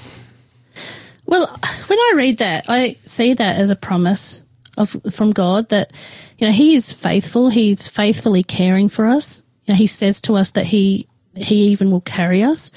Well, 1.26 1.46
when 1.88 2.00
I 2.00 2.14
read 2.16 2.38
that, 2.38 2.66
I 2.70 2.96
see 3.04 3.34
that 3.34 3.60
as 3.60 3.70
a 3.70 3.76
promise 3.76 4.42
of 4.78 4.96
from 5.12 5.32
God 5.32 5.70
that 5.70 5.92
you 6.38 6.48
know 6.48 6.54
He 6.54 6.76
is 6.76 6.94
faithful. 6.94 7.50
He's 7.50 7.90
faithfully 7.90 8.44
caring 8.44 8.88
for 8.88 9.08
us. 9.08 9.44
You 9.66 9.74
know, 9.74 9.78
He 9.78 9.88
says 9.88 10.22
to 10.22 10.36
us 10.36 10.52
that 10.52 10.66
He 10.66 11.08
he 11.36 11.68
even 11.68 11.92
will 11.92 12.02
carry 12.02 12.44
us. 12.44 12.72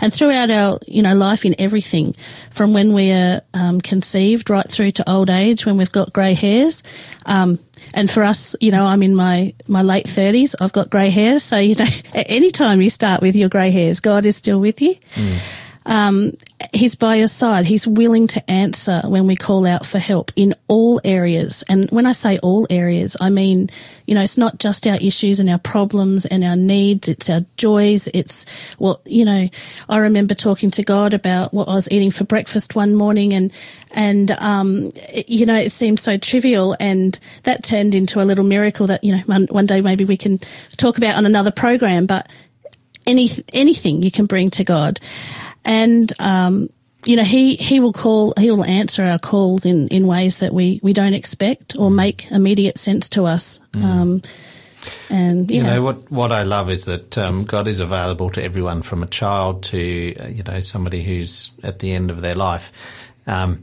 And 0.00 0.12
throughout 0.12 0.50
our, 0.50 0.78
you 0.86 1.02
know, 1.02 1.14
life 1.14 1.44
in 1.44 1.54
everything, 1.58 2.14
from 2.50 2.72
when 2.72 2.92
we 2.92 3.12
are 3.12 3.40
um, 3.52 3.80
conceived 3.80 4.50
right 4.50 4.68
through 4.68 4.92
to 4.92 5.10
old 5.10 5.30
age, 5.30 5.66
when 5.66 5.76
we've 5.76 5.92
got 5.92 6.12
grey 6.12 6.34
hairs. 6.34 6.82
Um, 7.26 7.58
and 7.92 8.10
for 8.10 8.22
us, 8.24 8.56
you 8.60 8.70
know, 8.70 8.86
I'm 8.86 9.02
in 9.02 9.14
my, 9.14 9.54
my 9.68 9.82
late 9.82 10.08
thirties. 10.08 10.54
I've 10.60 10.72
got 10.72 10.90
grey 10.90 11.10
hairs. 11.10 11.42
So, 11.42 11.58
you 11.58 11.74
know, 11.74 11.84
at 12.14 12.26
any 12.28 12.50
time 12.50 12.80
you 12.80 12.90
start 12.90 13.20
with 13.20 13.36
your 13.36 13.48
grey 13.48 13.70
hairs, 13.70 14.00
God 14.00 14.26
is 14.26 14.36
still 14.36 14.60
with 14.60 14.80
you. 14.80 14.96
Mm. 15.14 15.60
Um, 15.86 16.32
he's 16.72 16.94
by 16.94 17.16
your 17.16 17.28
side. 17.28 17.66
He's 17.66 17.86
willing 17.86 18.26
to 18.28 18.50
answer 18.50 19.02
when 19.04 19.26
we 19.26 19.36
call 19.36 19.66
out 19.66 19.84
for 19.84 19.98
help 19.98 20.32
in 20.34 20.54
all 20.66 21.00
areas. 21.04 21.62
And 21.68 21.90
when 21.90 22.06
I 22.06 22.12
say 22.12 22.38
all 22.38 22.66
areas, 22.70 23.16
I 23.20 23.28
mean, 23.28 23.68
you 24.06 24.14
know, 24.14 24.22
it's 24.22 24.38
not 24.38 24.58
just 24.58 24.86
our 24.86 24.96
issues 24.96 25.40
and 25.40 25.50
our 25.50 25.58
problems 25.58 26.24
and 26.24 26.42
our 26.42 26.56
needs. 26.56 27.08
It's 27.08 27.28
our 27.28 27.44
joys. 27.56 28.08
It's 28.14 28.46
what, 28.78 29.00
you 29.06 29.24
know, 29.24 29.48
I 29.88 29.98
remember 29.98 30.34
talking 30.34 30.70
to 30.72 30.82
God 30.82 31.12
about 31.12 31.52
what 31.52 31.68
I 31.68 31.74
was 31.74 31.90
eating 31.90 32.10
for 32.10 32.24
breakfast 32.24 32.74
one 32.74 32.94
morning 32.94 33.34
and, 33.34 33.52
and, 33.92 34.30
um, 34.32 34.90
it, 34.94 35.28
you 35.28 35.44
know, 35.44 35.56
it 35.56 35.70
seemed 35.70 36.00
so 36.00 36.16
trivial 36.16 36.76
and 36.80 37.18
that 37.42 37.62
turned 37.62 37.94
into 37.94 38.22
a 38.22 38.24
little 38.24 38.44
miracle 38.44 38.86
that, 38.86 39.04
you 39.04 39.16
know, 39.16 39.22
one, 39.26 39.46
one 39.50 39.66
day 39.66 39.82
maybe 39.82 40.04
we 40.04 40.16
can 40.16 40.40
talk 40.76 40.96
about 40.96 41.16
on 41.16 41.26
another 41.26 41.50
program, 41.50 42.06
but 42.06 42.30
any, 43.06 43.28
anything 43.52 44.02
you 44.02 44.10
can 44.10 44.24
bring 44.24 44.48
to 44.50 44.64
God 44.64 44.98
and 45.64 46.12
um, 46.20 46.68
you 47.04 47.16
know 47.16 47.24
he 47.24 47.56
he 47.56 47.80
will 47.80 47.92
call 47.92 48.34
he 48.38 48.50
will 48.50 48.64
answer 48.64 49.02
our 49.02 49.18
calls 49.18 49.66
in 49.66 49.88
in 49.88 50.06
ways 50.06 50.38
that 50.38 50.52
we 50.52 50.80
we 50.82 50.92
don't 50.92 51.14
expect 51.14 51.76
or 51.76 51.90
mm. 51.90 51.94
make 51.94 52.30
immediate 52.30 52.78
sense 52.78 53.08
to 53.10 53.24
us. 53.24 53.60
Mm. 53.72 53.84
Um, 53.84 54.22
and 55.10 55.50
you 55.50 55.62
know 55.62 55.82
what 55.82 56.10
what 56.10 56.32
I 56.32 56.42
love 56.42 56.70
is 56.70 56.84
that 56.84 57.16
um, 57.16 57.44
God 57.44 57.66
is 57.66 57.80
available 57.80 58.30
to 58.30 58.42
everyone 58.42 58.82
from 58.82 59.02
a 59.02 59.06
child 59.06 59.62
to 59.64 60.14
uh, 60.16 60.28
you 60.28 60.42
know 60.42 60.60
somebody 60.60 61.02
who's 61.02 61.52
at 61.62 61.78
the 61.78 61.92
end 61.92 62.10
of 62.10 62.20
their 62.20 62.34
life. 62.34 62.72
Um, 63.26 63.62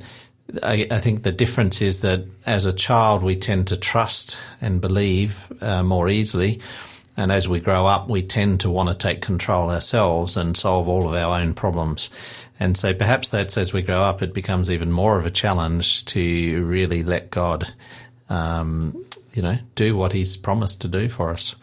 I, 0.63 0.87
I, 0.91 0.97
think 0.97 1.23
the 1.23 1.31
difference 1.31 1.81
is 1.81 2.01
that 2.01 2.25
as 2.45 2.65
a 2.65 2.73
child 2.73 3.23
we 3.23 3.35
tend 3.35 3.67
to 3.67 3.77
trust 3.77 4.37
and 4.59 4.81
believe 4.81 5.47
uh, 5.61 5.83
more 5.83 6.09
easily 6.09 6.59
and 7.17 7.31
as 7.31 7.47
we 7.49 7.59
grow 7.59 7.85
up, 7.85 8.09
we 8.09 8.21
tend 8.21 8.61
to 8.61 8.69
want 8.69 8.89
to 8.89 8.95
take 8.95 9.21
control 9.21 9.69
ourselves 9.69 10.37
and 10.37 10.55
solve 10.55 10.87
all 10.87 11.07
of 11.07 11.13
our 11.13 11.39
own 11.39 11.53
problems. 11.53 12.09
And 12.59 12.77
so 12.77 12.93
perhaps 12.93 13.29
that's 13.29 13.57
as 13.57 13.73
we 13.73 13.81
grow 13.81 14.01
up, 14.01 14.21
it 14.21 14.33
becomes 14.33 14.71
even 14.71 14.91
more 14.91 15.17
of 15.17 15.25
a 15.25 15.31
challenge 15.31 16.05
to 16.05 16.63
really 16.63 17.03
let 17.03 17.31
God, 17.31 17.73
um, 18.29 19.05
you 19.33 19.41
know, 19.41 19.57
do 19.75 19.97
what 19.97 20.13
He's 20.13 20.37
promised 20.37 20.81
to 20.81 20.87
do 20.87 21.09
for 21.09 21.31
us. 21.31 21.55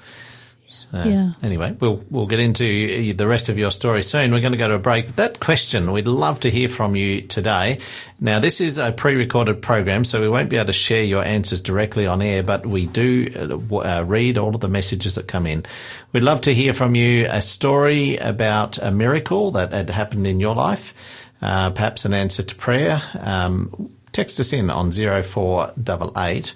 So, 0.90 1.02
yeah. 1.02 1.32
Anyway, 1.42 1.76
we'll 1.80 2.02
we'll 2.10 2.26
get 2.26 2.40
into 2.40 3.12
the 3.12 3.26
rest 3.26 3.48
of 3.48 3.58
your 3.58 3.70
story 3.70 4.02
soon. 4.02 4.32
We're 4.32 4.40
going 4.40 4.52
to 4.52 4.58
go 4.58 4.68
to 4.68 4.74
a 4.74 4.78
break. 4.78 5.16
That 5.16 5.40
question, 5.40 5.92
we'd 5.92 6.06
love 6.06 6.40
to 6.40 6.50
hear 6.50 6.68
from 6.68 6.96
you 6.96 7.22
today. 7.22 7.78
Now, 8.20 8.40
this 8.40 8.60
is 8.60 8.78
a 8.78 8.92
pre-recorded 8.92 9.62
program, 9.62 10.04
so 10.04 10.20
we 10.20 10.28
won't 10.28 10.50
be 10.50 10.56
able 10.56 10.66
to 10.66 10.72
share 10.72 11.04
your 11.04 11.24
answers 11.24 11.60
directly 11.60 12.06
on 12.06 12.22
air, 12.22 12.42
but 12.42 12.66
we 12.66 12.86
do 12.86 13.60
uh, 13.72 13.76
uh, 13.76 14.02
read 14.04 14.38
all 14.38 14.54
of 14.54 14.60
the 14.60 14.68
messages 14.68 15.14
that 15.14 15.28
come 15.28 15.46
in. 15.46 15.64
We'd 16.12 16.22
love 16.22 16.40
to 16.42 16.54
hear 16.54 16.72
from 16.72 16.94
you 16.94 17.26
a 17.30 17.40
story 17.40 18.16
about 18.16 18.78
a 18.78 18.90
miracle 18.90 19.52
that 19.52 19.72
had 19.72 19.90
happened 19.90 20.26
in 20.26 20.40
your 20.40 20.54
life, 20.54 20.94
uh, 21.42 21.70
perhaps 21.70 22.04
an 22.04 22.12
answer 22.12 22.42
to 22.42 22.54
prayer. 22.54 23.02
Um, 23.20 23.90
text 24.12 24.40
us 24.40 24.52
in 24.52 24.70
on 24.70 24.90
zero 24.90 25.22
four 25.22 25.72
double 25.80 26.12
eight 26.16 26.54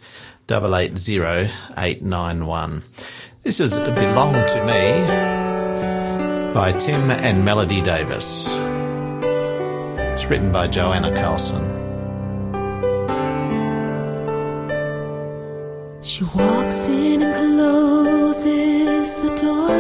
double 0.49 0.75
eight 0.75 0.99
zero 0.99 1.49
eight 1.79 2.03
nine 2.03 2.47
one. 2.47 2.83
This 3.45 3.59
is 3.59 3.77
Belong 3.77 4.35
to 4.35 4.65
Me 4.65 5.03
by 6.55 6.71
Tim 6.79 7.11
and 7.11 7.45
Melody 7.45 7.83
Davis. 7.83 8.55
It's 8.55 10.27
written 10.27 10.53
by 10.53 10.69
Joanna 10.69 11.13
Carlson. 11.13 11.65
She 16.03 16.23
walks 16.23 16.87
in 16.87 17.23
and 17.23 17.35
closes 17.35 19.17
the 19.23 19.35
door, 19.35 19.75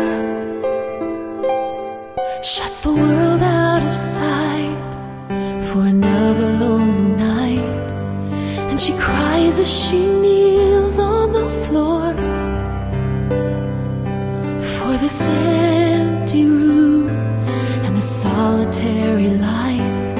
shuts 2.42 2.80
the 2.80 2.92
world 2.92 3.42
out 3.42 3.86
of 3.86 3.94
sight 3.94 4.92
for 5.70 5.82
another 5.82 6.48
lonely 6.54 7.14
night, 7.14 7.92
and 8.72 8.80
she 8.80 8.92
cries 8.94 9.60
as 9.60 9.72
she 9.72 10.21
this 15.12 15.28
empty 15.28 16.46
room 16.46 17.10
and 17.84 17.94
the 17.94 18.00
solitary 18.00 19.28
life. 19.28 20.16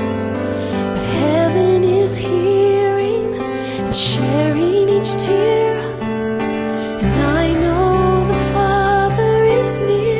But 0.92 1.04
heaven 1.20 1.82
is 1.82 2.18
hearing 2.18 3.34
and 3.34 3.94
sharing 3.94 4.90
each 4.90 5.12
tear, 5.12 5.78
and 7.00 7.14
I 7.16 7.54
know 7.54 8.26
the 8.26 8.40
Father 8.52 9.44
is 9.44 9.80
near. 9.80 10.11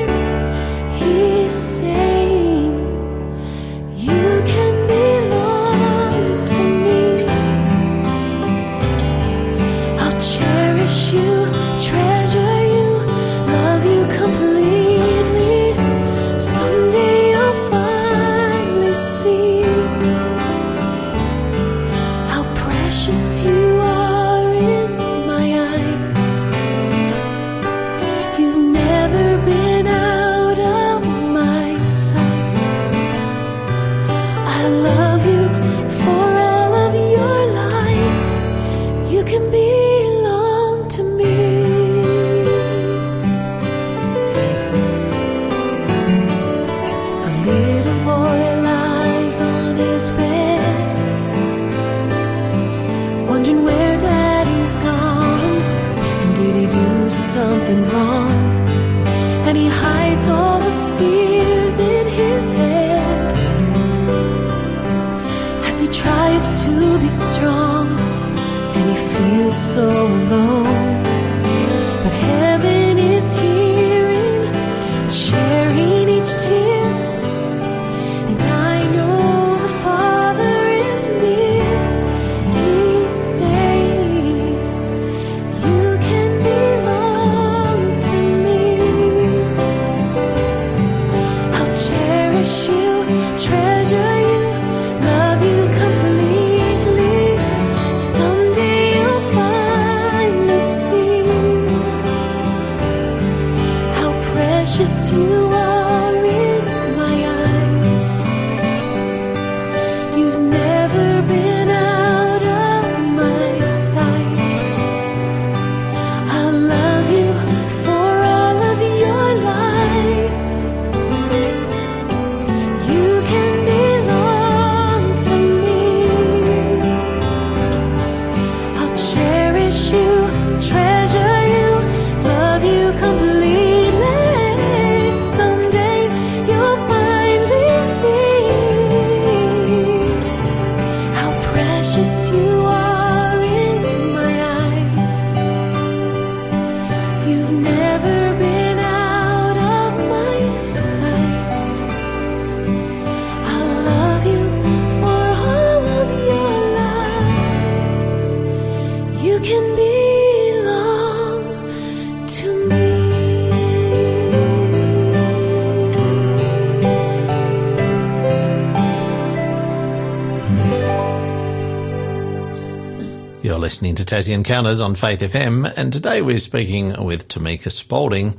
Listening 173.83 174.07
to 174.07 174.15
Tassie 174.15 174.33
Encounters 174.33 174.81
on 174.81 174.95
Faith 174.95 175.19
FM, 175.19 175.73
and 175.77 175.93
today 175.93 176.23
we're 176.23 176.39
speaking 176.39 177.05
with 177.05 177.27
Tamika 177.27 177.73
Spaulding, 177.73 178.39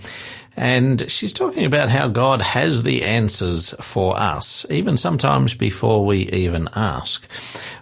and 0.56 1.12
she's 1.12 1.34
talking 1.34 1.66
about 1.66 1.90
how 1.90 2.08
God 2.08 2.42
has 2.42 2.84
the 2.84 3.04
answers 3.04 3.76
for 3.82 4.18
us, 4.18 4.66
even 4.70 4.96
sometimes 4.96 5.54
before 5.54 6.06
we 6.06 6.30
even 6.30 6.70
ask. 6.78 7.28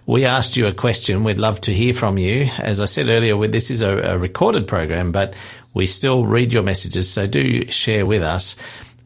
We 0.06 0.24
asked 0.24 0.56
you 0.56 0.66
a 0.66 0.72
question. 0.72 1.22
We'd 1.22 1.38
love 1.38 1.60
to 1.60 1.72
hear 1.72 1.94
from 1.94 2.18
you. 2.18 2.50
As 2.58 2.80
I 2.80 2.86
said 2.86 3.06
earlier, 3.06 3.36
this 3.46 3.70
is 3.70 3.82
a, 3.82 4.18
recorded 4.18 4.66
program, 4.66 5.12
but 5.12 5.36
we 5.72 5.86
still 5.86 6.26
read 6.26 6.52
your 6.52 6.64
messages, 6.64 7.08
so 7.08 7.28
do 7.28 7.70
share 7.70 8.04
with 8.04 8.24
us. 8.24 8.56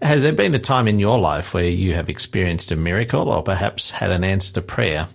Has 0.01 0.23
there 0.23 0.33
been 0.33 0.55
a 0.55 0.59
time 0.59 0.89
in 0.89 0.99
your 0.99 1.19
life 1.19 1.53
where 1.53 1.69
you 1.69 1.93
have 1.93 2.09
experienced 2.09 2.73
a 2.73 2.77
miracle 2.77 3.29
or 3.29 3.43
perhaps 3.43 3.91
had 3.91 4.13
an 4.13 4.25
answer 4.25 4.55
to 4.55 4.63
prayer? 4.63 5.09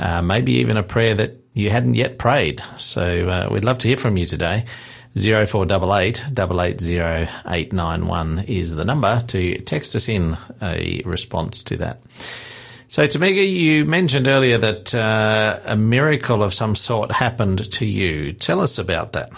Uh, 0.00 0.20
maybe 0.20 0.54
even 0.54 0.76
a 0.76 0.82
prayer 0.82 1.14
that 1.14 1.41
you 1.54 1.70
hadn't 1.70 1.94
yet 1.94 2.18
prayed. 2.18 2.62
So 2.78 3.28
uh, 3.28 3.48
we'd 3.50 3.64
love 3.64 3.78
to 3.78 3.88
hear 3.88 3.96
from 3.96 4.16
you 4.16 4.26
today. 4.26 4.64
0488 5.14 6.22
880891 6.38 8.44
is 8.46 8.74
the 8.74 8.84
number 8.84 9.22
to 9.28 9.58
text 9.60 9.94
us 9.94 10.08
in 10.08 10.36
a 10.62 11.02
response 11.04 11.62
to 11.64 11.76
that. 11.76 12.00
So, 12.88 13.06
Tamika, 13.06 13.50
you 13.50 13.86
mentioned 13.86 14.26
earlier 14.26 14.58
that 14.58 14.94
uh, 14.94 15.60
a 15.64 15.76
miracle 15.76 16.42
of 16.42 16.52
some 16.52 16.74
sort 16.74 17.10
happened 17.10 17.70
to 17.72 17.86
you. 17.86 18.32
Tell 18.32 18.60
us 18.60 18.78
about 18.78 19.12
that. 19.12 19.32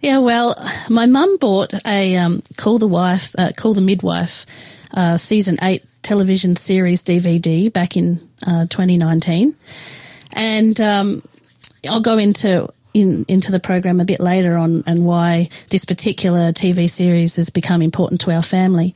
Yeah, 0.00 0.18
well, 0.18 0.54
my 0.88 1.06
mum 1.06 1.38
bought 1.38 1.74
a 1.84 2.16
um, 2.16 2.42
Call 2.56 2.78
the 2.78 2.86
Wife, 2.86 3.34
uh, 3.36 3.50
Call 3.56 3.74
the 3.74 3.80
Midwife, 3.80 4.46
uh, 4.94 5.16
season 5.16 5.58
eight 5.60 5.84
television 6.02 6.54
series 6.54 7.02
DVD 7.02 7.72
back 7.72 7.96
in 7.96 8.20
uh, 8.46 8.66
2019, 8.66 9.56
and 10.32 10.80
um, 10.80 11.22
I'll 11.88 12.00
go 12.00 12.18
into 12.18 12.72
in, 12.94 13.24
into 13.28 13.52
the 13.52 13.60
program 13.60 14.00
a 14.00 14.04
bit 14.04 14.20
later 14.20 14.56
on 14.56 14.82
and 14.86 15.04
why 15.04 15.48
this 15.70 15.84
particular 15.84 16.52
TV 16.52 16.88
series 16.88 17.36
has 17.36 17.50
become 17.50 17.82
important 17.82 18.20
to 18.22 18.30
our 18.30 18.42
family. 18.42 18.94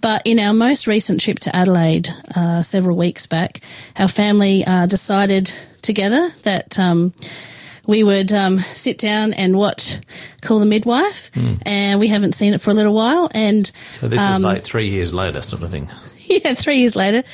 But 0.00 0.22
in 0.24 0.38
our 0.38 0.52
most 0.52 0.86
recent 0.86 1.20
trip 1.20 1.38
to 1.40 1.54
Adelaide, 1.54 2.08
uh, 2.34 2.62
several 2.62 2.96
weeks 2.96 3.26
back, 3.26 3.60
our 3.98 4.08
family 4.08 4.64
uh, 4.64 4.86
decided 4.86 5.52
together 5.82 6.28
that 6.44 6.78
um, 6.78 7.12
we 7.86 8.02
would 8.02 8.32
um, 8.32 8.58
sit 8.58 8.98
down 8.98 9.32
and 9.32 9.56
watch 9.56 9.98
Call 10.40 10.60
the 10.60 10.66
Midwife, 10.66 11.30
mm. 11.32 11.60
and 11.66 12.00
we 12.00 12.08
haven't 12.08 12.32
seen 12.32 12.54
it 12.54 12.60
for 12.60 12.70
a 12.70 12.74
little 12.74 12.94
while. 12.94 13.28
And 13.32 13.70
so 13.92 14.08
this 14.08 14.20
um, 14.20 14.34
is 14.34 14.42
like 14.42 14.62
three 14.62 14.88
years 14.88 15.12
later, 15.12 15.40
sort 15.40 15.62
of 15.62 15.70
thing. 15.70 15.88
Yeah, 16.24 16.54
three 16.54 16.78
years 16.78 16.96
later. 16.96 17.24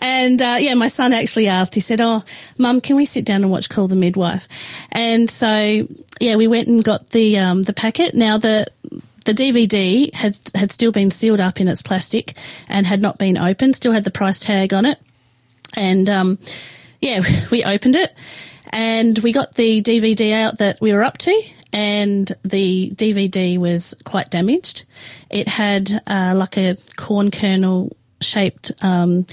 And 0.00 0.40
uh, 0.40 0.56
yeah, 0.58 0.74
my 0.74 0.88
son 0.88 1.12
actually 1.12 1.48
asked. 1.48 1.74
He 1.74 1.80
said, 1.80 2.00
"Oh, 2.00 2.24
Mum, 2.56 2.80
can 2.80 2.96
we 2.96 3.04
sit 3.04 3.24
down 3.24 3.42
and 3.42 3.50
watch 3.50 3.68
Call 3.68 3.88
the 3.88 3.96
Midwife?" 3.96 4.46
And 4.92 5.30
so 5.30 5.88
yeah, 6.20 6.36
we 6.36 6.46
went 6.46 6.68
and 6.68 6.82
got 6.82 7.10
the 7.10 7.38
um, 7.38 7.62
the 7.62 7.72
packet. 7.72 8.14
Now 8.14 8.38
the 8.38 8.66
the 9.24 9.34
DVD 9.34 10.12
had 10.14 10.38
had 10.54 10.72
still 10.72 10.92
been 10.92 11.10
sealed 11.10 11.40
up 11.40 11.60
in 11.60 11.68
its 11.68 11.82
plastic 11.82 12.34
and 12.68 12.86
had 12.86 13.02
not 13.02 13.18
been 13.18 13.36
opened. 13.36 13.76
Still 13.76 13.92
had 13.92 14.04
the 14.04 14.10
price 14.10 14.38
tag 14.38 14.72
on 14.72 14.86
it. 14.86 14.98
And 15.76 16.08
um, 16.08 16.38
yeah, 17.00 17.20
we 17.50 17.64
opened 17.64 17.96
it 17.96 18.14
and 18.70 19.18
we 19.18 19.32
got 19.32 19.54
the 19.54 19.82
DVD 19.82 20.32
out 20.32 20.58
that 20.58 20.80
we 20.80 20.92
were 20.92 21.02
up 21.02 21.18
to. 21.18 21.42
And 21.70 22.30
the 22.44 22.90
DVD 22.94 23.58
was 23.58 23.94
quite 24.04 24.30
damaged. 24.30 24.86
It 25.28 25.48
had 25.48 26.02
uh, 26.06 26.32
like 26.34 26.56
a 26.56 26.78
corn 26.96 27.30
kernel 27.30 27.94
shaped 28.22 28.72
um, 28.82 29.26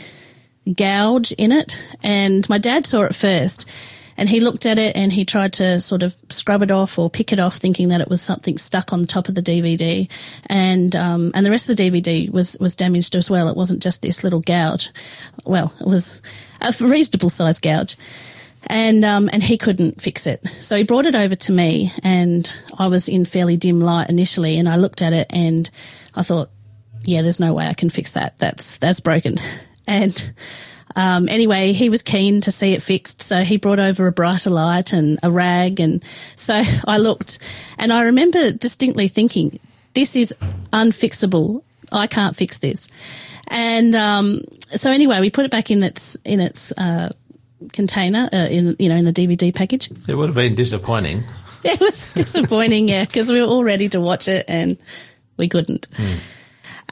gouge 0.72 1.31
in 1.34 1.51
it. 1.51 1.86
And 2.03 2.48
my 2.50 2.57
dad 2.57 2.86
saw 2.86 3.03
it 3.03 3.15
first 3.15 3.69
and 4.18 4.29
he 4.29 4.39
looked 4.39 4.66
at 4.66 4.79
it 4.79 4.96
and 4.96 5.11
he 5.11 5.25
tried 5.25 5.53
to 5.53 5.79
sort 5.79 6.03
of 6.03 6.16
scrub 6.29 6.61
it 6.61 6.72
off 6.72 6.98
or 6.98 7.09
pick 7.09 7.33
it 7.33 7.39
off, 7.39 7.57
thinking 7.57 7.89
that 7.89 8.01
it 8.01 8.07
was 8.07 8.22
something 8.22 8.57
stuck 8.57 8.94
on 8.94 9.01
the 9.01 9.07
top 9.07 9.27
of 9.27 9.35
the 9.35 9.42
DVD. 9.42 10.09
And, 10.48 10.96
um, 10.96 11.31
and 11.33 11.46
the 11.46 11.51
rest 11.51 11.70
of 11.70 11.75
the 11.75 11.83
DVD 11.83 12.29
was, 12.29 12.57
was 12.59 12.75
damaged 12.75 13.16
as 13.16 13.29
well. 13.29 13.50
It 13.50 13.57
wasn't 13.57 13.83
just 13.83 14.01
this 14.01 14.24
little 14.24 14.39
gouge. 14.39 14.89
Well, 15.44 15.74
it 15.79 15.87
was 15.87 16.22
a 16.61 16.74
reasonable 16.81 17.29
size 17.29 17.59
gouge. 17.59 17.98
And, 18.68 19.05
um, 19.05 19.29
and 19.31 19.44
he 19.44 19.57
couldn't 19.57 20.01
fix 20.01 20.25
it. 20.25 20.48
So 20.59 20.75
he 20.75 20.83
brought 20.83 21.05
it 21.05 21.13
over 21.13 21.35
to 21.35 21.51
me 21.51 21.92
and 22.01 22.51
I 22.79 22.87
was 22.87 23.07
in 23.07 23.25
fairly 23.25 23.57
dim 23.57 23.79
light 23.79 24.09
initially 24.09 24.57
and 24.57 24.68
I 24.68 24.77
looked 24.77 25.03
at 25.03 25.13
it 25.13 25.27
and 25.31 25.70
I 26.16 26.24
thought, 26.24 26.50
yeah, 27.03 27.22
there's 27.22 27.39
no 27.39 27.53
way 27.53 27.68
I 27.68 27.74
can 27.74 27.92
fix 27.92 28.13
that. 28.13 28.39
That's, 28.39 28.77
that's 28.77 29.01
broken. 29.01 29.37
And 29.87 30.33
um, 30.95 31.27
anyway, 31.27 31.74
he 31.74 31.89
was 31.89 32.01
keen 32.01 32.41
to 32.41 32.51
see 32.51 32.74
it 32.74 32.81
fixed, 32.81 33.21
so 33.21 33.43
he 33.43 33.57
brought 33.57 33.79
over 33.79 34.07
a 34.07 34.11
brighter 34.11 34.50
light 34.50 34.93
and 34.93 35.19
a 35.24 35.29
rag. 35.29 35.79
And 35.79 36.03
so 36.35 36.61
I 36.87 36.98
looked, 36.98 37.39
and 37.77 37.91
I 37.91 38.03
remember 38.03 38.51
distinctly 38.51 39.07
thinking, 39.07 39.59
this 39.93 40.15
is 40.15 40.33
unfixable. 40.71 41.63
I 41.91 42.07
can't 42.07 42.35
fix 42.35 42.59
this. 42.59 42.87
And 43.48 43.95
um, 43.95 44.41
so 44.75 44.91
anyway, 44.91 45.19
we 45.19 45.29
put 45.29 45.45
it 45.45 45.51
back 45.51 45.69
in 45.69 45.83
its 45.83 46.15
in 46.25 46.39
its 46.39 46.71
uh, 46.77 47.09
container 47.74 48.29
uh, 48.33 48.48
in 48.50 48.75
you 48.79 48.89
know 48.89 48.95
in 48.95 49.05
the 49.05 49.13
DVD 49.13 49.53
package. 49.53 49.89
It 50.07 50.15
would 50.15 50.29
have 50.29 50.35
been 50.35 50.55
disappointing. 50.55 51.24
It 51.67 51.79
was 51.79 52.09
disappointing, 52.09 52.89
yeah, 52.89 53.05
because 53.05 53.31
we 53.31 53.41
were 53.41 53.48
all 53.48 53.63
ready 53.63 53.89
to 53.89 54.00
watch 54.00 54.27
it 54.27 54.45
and 54.48 54.77
we 55.35 55.50
couldn't. 55.50 55.87
Mm. 55.89 56.19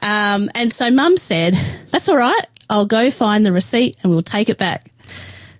Um, 0.02 0.50
and 0.56 0.72
so 0.72 0.90
Mum 0.90 1.16
said, 1.16 1.54
"That's 1.90 2.08
all 2.08 2.16
right. 2.16 2.44
I'll 2.74 2.86
go 2.86 3.08
find 3.08 3.46
the 3.46 3.52
receipt 3.52 3.96
and 4.02 4.10
we'll 4.10 4.24
take 4.24 4.48
it 4.48 4.58
back. 4.58 4.90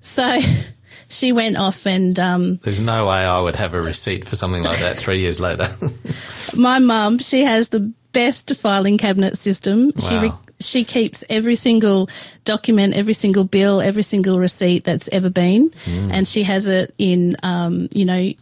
So 0.00 0.40
she 1.09 1.31
went 1.31 1.57
off 1.57 1.87
and. 1.87 2.18
Um, 2.18 2.57
There's 2.57 2.81
no 2.81 3.07
way 3.07 3.18
I 3.18 3.40
would 3.40 3.55
have 3.55 3.72
a 3.74 3.81
receipt 3.81 4.24
for 4.24 4.35
something 4.35 4.64
like 4.64 4.81
that 4.81 4.96
three 4.96 5.20
years 5.20 5.38
later. 5.38 5.72
my 6.57 6.81
mum, 6.81 7.18
she 7.18 7.44
has 7.44 7.68
the 7.68 7.92
best 8.12 8.57
filing 8.57 8.98
cabinet 8.98 9.38
system. 9.38 9.92
Wow. 9.94 10.09
She 10.09 10.16
re- 10.16 10.33
she 10.59 10.85
keeps 10.85 11.24
every 11.31 11.55
single 11.55 12.09
document, 12.44 12.94
every 12.94 13.12
single 13.12 13.44
bill, 13.44 13.81
every 13.81 14.03
single 14.03 14.40
receipt 14.40 14.83
that's 14.83 15.09
ever 15.09 15.31
been, 15.31 15.70
mm. 15.70 16.11
and 16.12 16.27
she 16.27 16.42
has 16.44 16.68
it 16.68 16.94
in, 16.96 17.37
um, 17.42 17.88
you 17.92 18.05
know, 18.05 18.33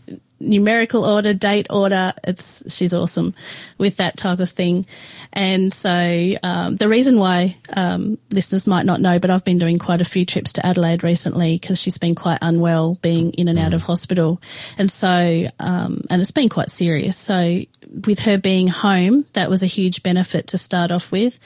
numerical 0.43 1.05
order, 1.05 1.33
date 1.33 1.67
order. 1.71 2.13
It's 2.25 2.63
she's 2.75 2.93
awesome 2.93 3.35
with 3.79 3.97
that 3.97 4.17
type 4.17 4.41
of 4.41 4.51
thing. 4.51 4.87
And 5.33 5.73
so 5.73 6.33
um, 6.43 6.77
the 6.77 6.89
reason 6.89 7.19
why 7.19 7.57
um, 7.75 8.19
listeners 8.31 8.67
might 8.67 8.87
not 8.87 9.01
know, 9.01 9.19
but 9.19 9.31
I've 9.31 9.45
been 9.45 9.59
doing 9.59 9.79
quite 9.79 10.01
a 10.01 10.05
few 10.05 10.27
trips 10.27 10.55
to 10.55 10.67
Adelaide 10.67 11.03
recently 11.03 11.59
because 11.59 11.81
she's 11.81 11.99
been 11.99 12.15
quite 12.15 12.39
unwell, 12.43 12.97
being 13.03 13.31
in 13.33 13.49
and 13.49 13.59
out 13.59 13.75
of 13.75 13.83
hospital, 13.83 14.41
and 14.79 14.91
so 14.91 15.47
um, 15.59 16.03
and 16.11 16.21
it's 16.21 16.31
been 16.31 16.49
quite 16.49 16.71
serious. 16.71 17.17
So 17.17 17.63
with 18.07 18.21
her 18.21 18.39
being 18.39 18.69
home, 18.69 19.25
that 19.33 19.51
was 19.51 19.63
a 19.63 19.67
huge 19.67 20.03
benefit 20.03 20.49
to 20.49 20.59
start 20.59 20.91
off 20.91 21.13
with. 21.13 21.39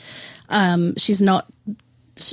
Um, 0.49 0.95
she's 0.97 1.21
not 1.21 1.47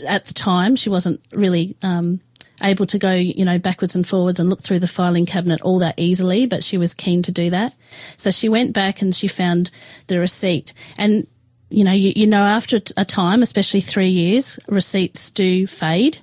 at 0.08 0.26
the 0.26 0.34
time 0.34 0.76
she 0.76 0.90
wasn't 0.90 1.20
really 1.34 1.76
um, 1.84 2.22
able 2.64 2.86
to 2.88 2.98
go, 2.98 3.12
you 3.12 3.46
know, 3.46 3.60
backwards 3.60 3.96
and 3.96 4.08
forwards 4.08 4.40
and 4.40 4.50
look 4.50 4.62
through 4.62 4.80
the 4.80 4.88
filing 4.88 5.26
cabinet 5.26 5.62
all 5.62 5.80
that 5.80 5.96
easily, 5.98 6.46
but 6.46 6.64
she 6.64 6.78
was 6.78 6.94
keen 6.94 7.22
to 7.24 7.32
do 7.32 7.50
that. 7.50 7.76
So 8.18 8.32
she 8.32 8.50
went 8.50 8.74
back 8.74 9.02
and 9.02 9.14
she 9.14 9.28
found 9.28 9.70
the 10.08 10.20
receipt. 10.20 10.74
And, 10.98 11.28
you 11.70 11.84
know, 11.84 11.92
you, 11.92 12.14
you 12.16 12.28
know, 12.28 12.44
after 12.44 12.80
a 12.98 13.06
time, 13.06 13.42
especially 13.42 13.82
three 13.82 14.10
years, 14.10 14.60
receipts 14.68 15.32
do 15.32 15.68
fade. 15.68 16.20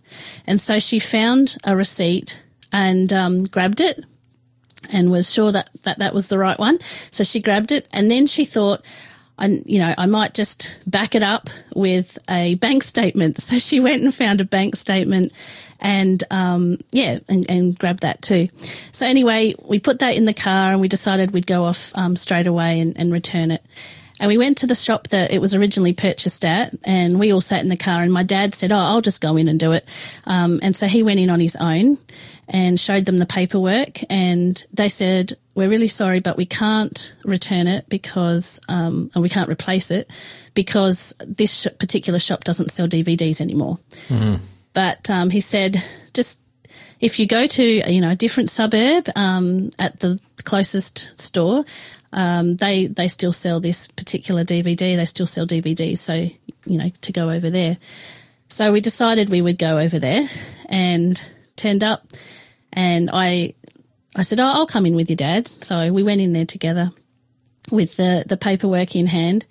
And 0.47 0.61
so 0.61 0.79
she 0.79 0.99
found 0.99 1.57
a 1.65 1.77
receipt 1.77 2.43
and 2.73 3.13
um, 3.13 3.45
grabbed 3.45 3.81
it 3.81 4.05
and 4.93 5.11
was 5.11 5.33
sure 5.33 5.53
that, 5.53 5.71
that 5.83 5.99
that 5.99 6.15
was 6.15 6.29
the 6.29 6.39
right 6.39 6.59
one. 6.59 6.79
So 7.11 7.25
she 7.25 7.41
grabbed 7.41 7.73
it 7.73 7.87
and 7.93 8.11
then 8.11 8.27
she 8.27 8.45
thought, 8.45 8.83
I, 9.39 9.63
you 9.65 9.79
know, 9.79 9.95
I 9.97 10.07
might 10.07 10.35
just 10.35 10.83
back 10.89 11.15
it 11.15 11.23
up 11.23 11.49
with 11.75 12.19
a 12.29 12.55
bank 12.57 12.83
statement. 12.83 13.39
So 13.51 13.59
she 13.59 13.81
went 13.81 14.03
and 14.03 14.15
found 14.15 14.41
a 14.41 14.45
bank 14.45 14.77
statement 14.77 15.33
and 15.81 16.23
um, 16.31 16.79
yeah, 16.93 17.19
and, 17.29 17.49
and 17.51 17.79
grab 17.79 18.01
that 18.01 18.23
too. 18.23 18.49
So 18.93 19.07
anyway, 19.07 19.55
we 19.65 19.79
put 19.79 20.01
that 20.01 20.17
in 20.17 20.25
the 20.25 20.35
car 20.35 20.73
and 20.73 20.81
we 20.81 20.89
decided 20.89 21.33
we'd 21.33 21.47
go 21.47 21.65
off 21.65 21.93
um, 21.95 22.17
straight 22.17 22.47
away 22.47 22.81
and, 22.81 22.97
and 22.97 23.13
return 23.13 23.51
it. 23.51 23.65
And 24.21 24.29
we 24.29 24.37
went 24.37 24.59
to 24.59 24.67
the 24.67 24.75
shop 24.75 25.09
that 25.09 25.33
it 25.33 25.41
was 25.41 25.55
originally 25.55 25.95
purchased 25.95 26.45
at, 26.45 26.75
and 26.85 27.19
we 27.19 27.33
all 27.33 27.41
sat 27.41 27.63
in 27.63 27.71
the 27.71 27.77
car. 27.77 28.03
And 28.03 28.13
my 28.13 28.23
dad 28.23 28.55
said, 28.55 28.71
"Oh, 28.71 28.77
I'll 28.77 29.01
just 29.01 29.23
go 29.23 29.39
in 29.39 29.49
and 29.49 29.59
do 29.59 29.73
it." 29.73 29.89
Um, 30.25 30.61
and 30.63 30.77
so 30.77 30.87
he 30.87 31.03
went 31.03 31.21
in 31.21 31.31
on 31.31 31.41
his 31.41 31.57
own 31.57 31.97
and 32.47 32.79
showed 32.79 33.07
them 33.07 33.17
the 33.17 33.25
paperwork, 33.25 34.01
and 34.11 34.63
they 34.75 34.91
said, 34.91 35.33
"We're 35.55 35.71
really 35.71 35.89
sorry, 35.89 36.21
but 36.21 36.37
we 36.37 36.45
can't 36.45 37.17
return 37.25 37.67
it 37.67 37.89
because, 37.89 38.61
um, 38.69 39.11
and 39.15 39.23
we 39.23 39.31
can't 39.31 39.49
replace 39.49 39.91
it 39.91 40.11
because 40.53 41.15
this 41.27 41.67
particular 41.79 42.19
shop 42.19 42.45
doesn't 42.45 42.73
sell 42.73 42.89
DVDs 42.89 43.41
anymore." 43.41 43.79
Mm-hmm. 44.09 44.45
But 44.73 45.11
um, 45.11 45.31
he 45.31 45.41
said, 45.41 45.83
just 46.15 46.41
if 47.01 47.19
you 47.19 47.27
go 47.27 47.47
to 47.47 47.63
you 47.63 48.01
know 48.01 48.11
a 48.11 48.17
different 48.17 48.51
suburb 48.51 49.09
um, 49.17 49.71
at 49.79 50.01
the 50.01 50.21
closest 50.45 51.19
store, 51.19 51.65
um, 52.13 52.57
they 52.57 52.87
they 52.87 53.09
still 53.09 53.33
sell 53.33 53.61
this 53.61 53.87
particular 53.89 54.45
DVD. 54.45 54.97
They 54.97 55.05
still 55.07 55.27
sell 55.27 55.47
DVDs, 55.47 55.99
so 55.99 56.15
you 56.15 56.79
know 56.79 56.89
to 56.89 57.13
go 57.13 57.31
over 57.31 57.51
there. 57.51 57.79
So 58.49 58.73
we 58.73 58.81
decided 58.81 59.29
we 59.29 59.43
would 59.43 59.59
go 59.59 59.79
over 59.79 59.99
there 59.99 60.29
and 60.69 61.21
turned 61.57 61.85
up, 61.85 62.07
and 62.73 63.11
I 63.13 63.55
I 64.15 64.23
said, 64.23 64.41
"Oh, 64.41 64.47
I'll 64.47 64.67
come 64.67 64.87
in 64.87 64.95
with 64.95 65.09
your 65.09 65.17
dad." 65.17 65.49
So 65.63 65.93
we 65.93 66.03
went 66.03 66.21
in 66.21 66.33
there 66.33 66.47
together 66.47 66.93
with 67.71 67.97
the 67.97 68.25
the 68.27 68.37
paperwork 68.37 68.95
in 68.97 69.07
hand. 69.07 69.47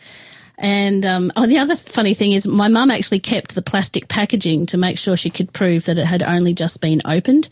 And 0.62 1.06
um, 1.06 1.32
oh, 1.38 1.48
the 1.48 1.58
other 1.60 1.78
funny 1.78 2.14
thing 2.14 2.34
is, 2.34 2.46
my 2.46 2.68
mum 2.68 2.92
actually 2.92 3.22
kept 3.22 3.56
the 3.56 3.62
plastic 3.62 4.10
packaging 4.10 4.66
to 4.68 4.78
make 4.78 5.00
sure 5.00 5.16
she 5.16 5.30
could 5.30 5.54
prove 5.54 5.86
that 5.86 5.98
it 5.98 6.06
had 6.06 6.22
only 6.22 6.54
just 6.54 6.82
been 6.82 7.02
opened. 7.06 7.48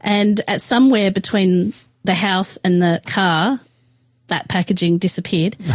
And 0.00 0.40
at 0.48 0.60
somewhere 0.60 1.12
between 1.12 1.72
the 2.02 2.14
house 2.14 2.56
and 2.64 2.82
the 2.82 3.00
car, 3.06 3.60
that 4.26 4.48
packaging 4.48 4.98
disappeared. 4.98 5.56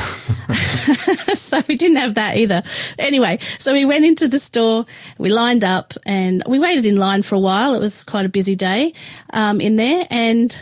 so 1.36 1.62
we 1.68 1.76
didn't 1.76 1.98
have 1.98 2.16
that 2.16 2.36
either. 2.36 2.62
Anyway, 3.00 3.40
so 3.60 3.72
we 3.72 3.86
went 3.86 4.04
into 4.04 4.28
the 4.28 4.40
store, 4.40 4.86
we 5.18 5.30
lined 5.30 5.64
up, 5.64 5.94
and 6.06 6.44
we 6.48 6.60
waited 6.60 6.86
in 6.86 6.98
line 6.98 7.22
for 7.22 7.36
a 7.36 7.40
while. 7.40 7.74
It 7.76 7.80
was 7.80 8.04
quite 8.04 8.26
a 8.26 8.30
busy 8.30 8.56
day 8.56 8.94
um, 9.32 9.62
in 9.62 9.78
there, 9.78 10.06
and 10.10 10.56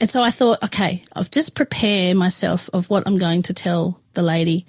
and 0.00 0.10
so 0.10 0.22
I 0.22 0.30
thought, 0.30 0.62
okay, 0.64 1.02
I've 1.12 1.30
just 1.30 1.54
prepare 1.54 2.14
myself 2.14 2.68
of 2.72 2.90
what 2.90 3.04
I'm 3.06 3.18
going 3.18 3.42
to 3.42 3.54
tell 3.54 4.00
the 4.14 4.22
lady 4.22 4.66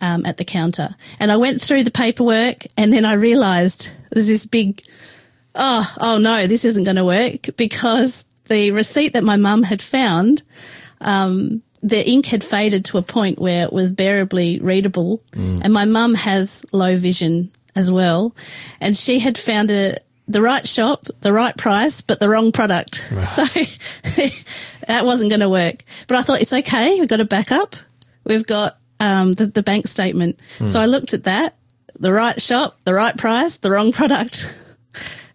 um, 0.00 0.26
at 0.26 0.36
the 0.36 0.44
counter. 0.44 0.88
And 1.18 1.30
I 1.30 1.36
went 1.36 1.60
through 1.60 1.84
the 1.84 1.90
paperwork, 1.90 2.66
and 2.76 2.92
then 2.92 3.04
I 3.04 3.14
realised 3.14 3.90
there's 4.10 4.28
this 4.28 4.46
big, 4.46 4.82
oh, 5.54 5.94
oh 6.00 6.18
no, 6.18 6.46
this 6.46 6.64
isn't 6.64 6.84
going 6.84 6.96
to 6.96 7.04
work 7.04 7.56
because 7.56 8.24
the 8.46 8.70
receipt 8.70 9.12
that 9.14 9.24
my 9.24 9.36
mum 9.36 9.62
had 9.62 9.80
found, 9.80 10.42
um, 11.00 11.62
the 11.82 12.06
ink 12.08 12.26
had 12.26 12.42
faded 12.42 12.84
to 12.86 12.98
a 12.98 13.02
point 13.02 13.38
where 13.38 13.64
it 13.64 13.72
was 13.72 13.92
bearably 13.92 14.58
readable, 14.62 15.22
and 15.62 15.72
my 15.72 15.84
mum 15.84 16.14
has 16.14 16.64
low 16.72 16.96
vision 16.96 17.50
as 17.76 17.90
well, 17.90 18.34
and 18.80 18.96
she 18.96 19.18
had 19.18 19.36
found 19.36 19.70
a 19.70 19.96
the 20.26 20.40
right 20.40 20.66
shop, 20.66 21.06
the 21.20 21.32
right 21.32 21.56
price, 21.56 22.00
but 22.00 22.20
the 22.20 22.28
wrong 22.28 22.52
product. 22.52 23.06
So 23.24 23.44
that 24.86 25.04
wasn't 25.04 25.30
going 25.30 25.40
to 25.40 25.48
work. 25.48 25.84
But 26.06 26.18
I 26.18 26.22
thought 26.22 26.40
it's 26.40 26.52
okay. 26.52 26.98
We've 27.00 27.08
got 27.08 27.20
a 27.20 27.24
backup. 27.24 27.76
We've 28.24 28.46
got 28.46 28.78
um, 29.04 29.32
the, 29.32 29.46
the 29.46 29.62
bank 29.62 29.86
statement. 29.86 30.40
So 30.66 30.80
I 30.80 30.86
looked 30.86 31.12
at 31.12 31.24
that, 31.24 31.56
the 31.98 32.12
right 32.12 32.40
shop, 32.40 32.78
the 32.84 32.94
right 32.94 33.16
price, 33.16 33.58
the 33.58 33.70
wrong 33.70 33.92
product. 33.92 34.60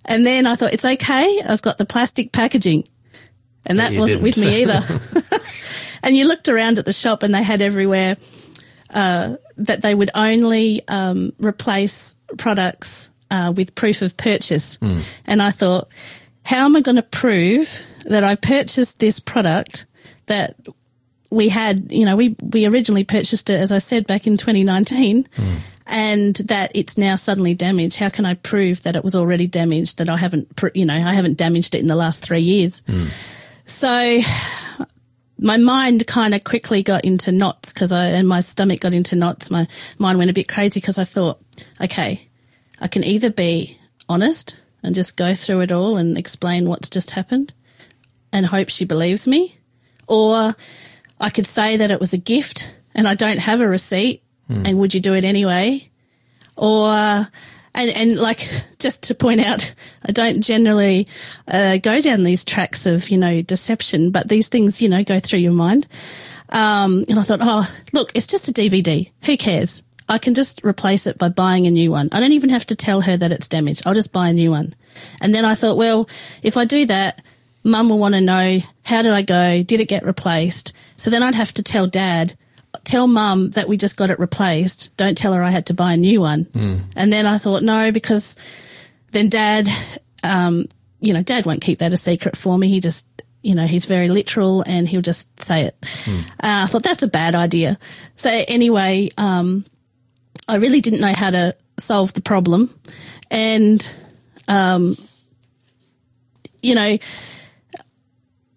And 0.06 0.26
then 0.26 0.48
I 0.48 0.56
thought 0.56 0.74
it's 0.74 0.86
okay. 0.86 1.40
I've 1.48 1.62
got 1.62 1.78
the 1.78 1.86
plastic 1.86 2.32
packaging. 2.32 2.88
And 3.68 3.80
that 3.80 3.94
wasn't 3.94 4.24
with 4.24 4.36
didn't. 4.36 4.50
me 4.50 4.64
either. 4.64 4.82
and 6.04 6.18
you 6.18 6.28
looked 6.28 6.50
around 6.50 6.80
at 6.80 6.86
the 6.86 6.94
shop 6.94 7.22
and 7.22 7.36
they 7.36 7.44
had 7.44 7.62
everywhere 7.62 8.18
uh, 8.92 9.36
that 9.58 9.84
they 9.84 9.94
would 9.94 10.10
only 10.16 10.82
um, 10.88 11.32
replace 11.38 12.16
products 12.40 13.12
uh, 13.30 13.54
with 13.56 13.76
proof 13.76 14.02
of 14.02 14.18
purchase. 14.18 14.80
And 15.28 15.44
I 15.44 15.52
thought, 15.52 15.90
how 16.44 16.66
am 16.66 16.76
I 16.76 16.82
going 16.82 16.96
to 16.96 17.04
prove 17.04 17.86
that 18.06 18.24
I 18.24 18.36
purchased 18.36 18.98
this 18.98 19.20
product 19.20 19.86
that 20.26 20.56
we 21.30 21.50
had, 21.50 21.92
you 21.92 22.06
know, 22.06 22.16
we, 22.16 22.36
we 22.42 22.66
originally 22.66 23.04
purchased 23.04 23.50
it, 23.50 23.60
as 23.60 23.72
I 23.72 23.78
said, 23.78 24.08
back 24.08 24.28
in 24.28 24.38
2019, 24.38 25.28
hmm. 25.34 25.56
and 25.88 26.36
that 26.36 26.72
it's 26.74 26.98
now 26.98 27.16
suddenly 27.16 27.54
damaged. 27.54 27.98
How 27.98 28.10
can 28.10 28.26
I 28.26 28.34
prove 28.34 28.84
that 28.84 28.96
it 28.96 29.04
was 29.04 29.16
already 29.16 29.48
damaged, 29.48 29.98
that 30.00 30.10
I 30.10 30.18
haven't, 30.18 30.48
you 30.74 30.86
know, 30.86 30.96
I 30.96 31.14
haven't 31.14 31.38
damaged 31.38 31.76
it 31.76 31.82
in 31.82 31.88
the 31.88 31.96
last 31.96 32.24
three 32.24 32.40
years? 32.40 32.82
Hmm. 32.88 33.06
So 33.66 34.22
my 35.38 35.58
mind 35.58 36.06
kind 36.08 36.34
of 36.34 36.44
quickly 36.44 36.84
got 36.84 37.06
into 37.06 37.32
knots 37.32 37.72
because 37.74 37.92
I, 37.92 38.08
and 38.08 38.28
my 38.28 38.42
stomach 38.42 38.82
got 38.82 38.94
into 38.94 39.16
knots. 39.16 39.50
My 39.50 39.68
mind 39.98 40.18
went 40.18 40.30
a 40.30 40.34
bit 40.34 40.48
crazy 40.48 40.80
because 40.80 40.98
I 40.98 41.06
thought, 41.06 41.40
okay, 41.82 42.28
I 42.82 42.88
can 42.88 43.04
either 43.04 43.30
be 43.30 43.78
honest 44.08 44.62
and 44.84 44.96
just 44.96 45.18
go 45.18 45.34
through 45.34 45.62
it 45.62 45.72
all 45.72 45.98
and 45.98 46.18
explain 46.18 46.68
what's 46.68 46.90
just 46.90 47.12
happened 47.12 47.54
and 48.34 48.46
hope 48.46 48.70
she 48.70 48.86
believes 48.86 49.28
me, 49.28 49.58
or 50.08 50.56
I 51.20 51.30
could 51.30 51.46
say 51.46 51.78
that 51.78 51.92
it 51.92 52.00
was 52.00 52.14
a 52.14 52.18
gift 52.18 52.74
and 52.96 53.08
I 53.08 53.16
don't 53.16 53.40
have 53.40 53.62
a 53.62 53.68
receipt 53.68 54.24
and 54.66 54.80
would 54.80 54.94
you 54.94 55.00
do 55.00 55.14
it 55.14 55.24
anyway? 55.24 55.90
Or, 56.56 56.90
and, 56.90 57.30
and 57.76 58.20
like, 58.20 58.50
just 58.80 59.04
to 59.04 59.16
point 59.16 59.42
out, 59.42 59.76
I 60.04 60.12
don't 60.12 60.42
generally 60.42 61.08
uh, 61.48 61.78
go 61.78 62.02
down 62.02 62.24
these 62.24 62.44
tracks 62.44 62.86
of, 62.86 63.10
you 63.10 63.18
know, 63.18 63.42
deception, 63.42 64.12
but 64.12 64.28
these 64.28 64.48
things, 64.48 64.82
you 64.82 64.90
know, 64.90 65.04
go 65.04 65.20
through 65.20 65.40
your 65.40 65.54
mind. 65.54 65.88
Um, 66.50 67.06
and 67.10 67.20
I 67.20 67.22
thought, 67.22 67.40
oh, 67.42 67.72
look, 67.94 68.12
it's 68.16 68.28
just 68.28 68.50
a 68.50 68.52
DVD. 68.52 69.12
Who 69.26 69.38
cares? 69.38 69.84
I 70.08 70.18
can 70.18 70.34
just 70.34 70.64
replace 70.64 71.06
it 71.06 71.20
by 71.20 71.30
buying 71.30 71.68
a 71.68 71.72
new 71.72 71.92
one. 71.92 72.10
I 72.12 72.20
don't 72.20 72.34
even 72.34 72.50
have 72.50 72.66
to 72.68 72.76
tell 72.76 73.02
her 73.02 73.16
that 73.16 73.32
it's 73.32 73.48
damaged. 73.48 73.84
I'll 73.86 73.94
just 73.94 74.12
buy 74.12 74.30
a 74.30 74.34
new 74.34 74.50
one. 74.50 74.74
And 75.22 75.36
then 75.36 75.46
I 75.46 75.54
thought, 75.54 75.78
well, 75.78 76.10
if 76.42 76.58
I 76.58 76.66
do 76.66 76.88
that, 76.88 77.24
mum 77.64 77.90
will 77.90 78.00
want 78.00 78.16
to 78.16 78.22
know 78.22 78.60
how 78.84 79.04
did 79.04 79.12
I 79.12 79.22
go? 79.22 79.62
Did 79.62 79.80
it 79.80 79.88
get 79.88 80.04
replaced? 80.04 80.74
So 81.00 81.10
then 81.10 81.24
I'd 81.24 81.36
have 81.36 81.54
to 81.56 81.64
tell 81.64 81.88
dad, 81.88 82.38
tell 82.84 83.08
mum 83.08 83.52
that 83.52 83.68
we 83.70 83.78
just 83.78 83.96
got 83.98 84.10
it 84.12 84.20
replaced. 84.20 84.96
Don't 84.98 85.18
tell 85.18 85.34
her 85.34 85.42
I 85.42 85.50
had 85.50 85.66
to 85.68 85.74
buy 85.74 85.94
a 85.94 85.98
new 85.98 86.20
one. 86.22 86.46
And 86.96 87.12
then 87.12 87.26
I 87.26 87.38
thought, 87.38 87.64
no, 87.64 87.92
because 87.92 88.36
then 89.14 89.30
dad, 89.30 89.70
um, 90.24 90.66
you 91.00 91.14
know, 91.14 91.24
dad 91.24 91.46
won't 91.46 91.62
keep 91.62 91.80
that 91.80 91.94
a 91.94 91.98
secret 91.98 92.36
for 92.36 92.58
me. 92.58 92.68
He 92.68 92.82
just, 92.82 93.08
you 93.42 93.56
know, 93.56 93.66
he's 93.66 93.86
very 93.86 94.10
literal 94.10 94.62
and 94.68 94.88
he'll 94.90 95.02
just 95.02 95.42
say 95.42 95.62
it. 95.64 95.76
Uh, 96.44 96.64
I 96.64 96.66
thought 96.66 96.84
that's 96.84 97.02
a 97.02 97.08
bad 97.08 97.34
idea. 97.34 97.80
So 98.18 98.30
anyway, 98.50 99.10
um, 99.18 99.64
I 100.50 100.58
really 100.58 100.82
didn't 100.82 101.00
know 101.00 101.14
how 101.16 101.30
to 101.30 101.56
solve 101.80 102.14
the 102.14 102.22
problem. 102.22 102.78
And, 103.32 103.90
um, 104.50 104.98
you 106.62 106.76
know, 106.76 106.98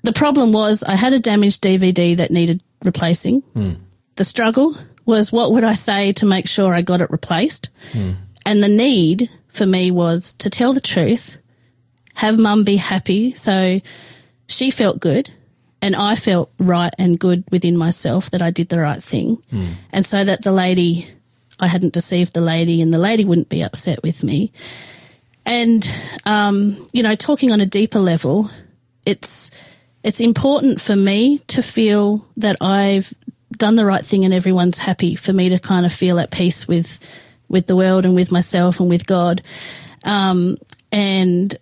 the 0.02 0.12
problem 0.12 0.52
was 0.52 0.82
I 0.82 0.96
had 0.96 1.12
a 1.12 1.18
damaged 1.18 1.62
DVD 1.62 2.16
that 2.16 2.30
needed 2.30 2.62
replacing. 2.84 3.40
Hmm. 3.54 3.72
The 4.16 4.24
struggle 4.24 4.76
was 5.04 5.32
what 5.32 5.52
would 5.52 5.64
I 5.64 5.74
say 5.74 6.12
to 6.14 6.26
make 6.26 6.48
sure 6.48 6.74
I 6.74 6.82
got 6.82 7.00
it 7.00 7.10
replaced? 7.10 7.70
Hmm. 7.92 8.12
And 8.44 8.62
the 8.62 8.68
need 8.68 9.30
for 9.48 9.66
me 9.66 9.90
was 9.90 10.34
to 10.34 10.50
tell 10.50 10.72
the 10.72 10.80
truth, 10.80 11.38
have 12.14 12.38
mum 12.38 12.64
be 12.64 12.76
happy. 12.76 13.32
So 13.32 13.80
she 14.48 14.70
felt 14.70 15.00
good 15.00 15.30
and 15.80 15.96
I 15.96 16.16
felt 16.16 16.52
right 16.58 16.92
and 16.98 17.18
good 17.18 17.44
within 17.50 17.76
myself 17.76 18.30
that 18.30 18.42
I 18.42 18.50
did 18.50 18.68
the 18.68 18.80
right 18.80 19.02
thing. 19.02 19.42
Hmm. 19.50 19.72
And 19.92 20.06
so 20.06 20.22
that 20.24 20.42
the 20.42 20.52
lady, 20.52 21.06
I 21.60 21.68
hadn't 21.68 21.92
deceived 21.92 22.34
the 22.34 22.40
lady 22.40 22.80
and 22.82 22.92
the 22.92 22.98
lady 22.98 23.24
wouldn't 23.24 23.48
be 23.48 23.62
upset 23.62 24.02
with 24.02 24.22
me. 24.22 24.52
And, 25.44 25.88
um, 26.24 26.86
you 26.92 27.02
know, 27.02 27.16
talking 27.16 27.50
on 27.50 27.60
a 27.60 27.66
deeper 27.66 27.98
level, 27.98 28.48
it's, 29.04 29.50
it's 30.02 30.20
important 30.20 30.80
for 30.80 30.96
me 30.96 31.38
to 31.48 31.62
feel 31.62 32.26
that 32.36 32.56
I've 32.60 33.12
done 33.52 33.76
the 33.76 33.84
right 33.84 34.04
thing 34.04 34.24
and 34.24 34.34
everyone's 34.34 34.78
happy 34.78 35.14
for 35.14 35.32
me 35.32 35.50
to 35.50 35.58
kind 35.58 35.86
of 35.86 35.92
feel 35.92 36.18
at 36.18 36.30
peace 36.30 36.66
with, 36.66 36.98
with 37.48 37.66
the 37.66 37.76
world 37.76 38.04
and 38.04 38.14
with 38.14 38.32
myself 38.32 38.80
and 38.80 38.88
with 38.88 39.06
God. 39.06 39.42
Um, 40.04 40.56
and, 40.90 41.54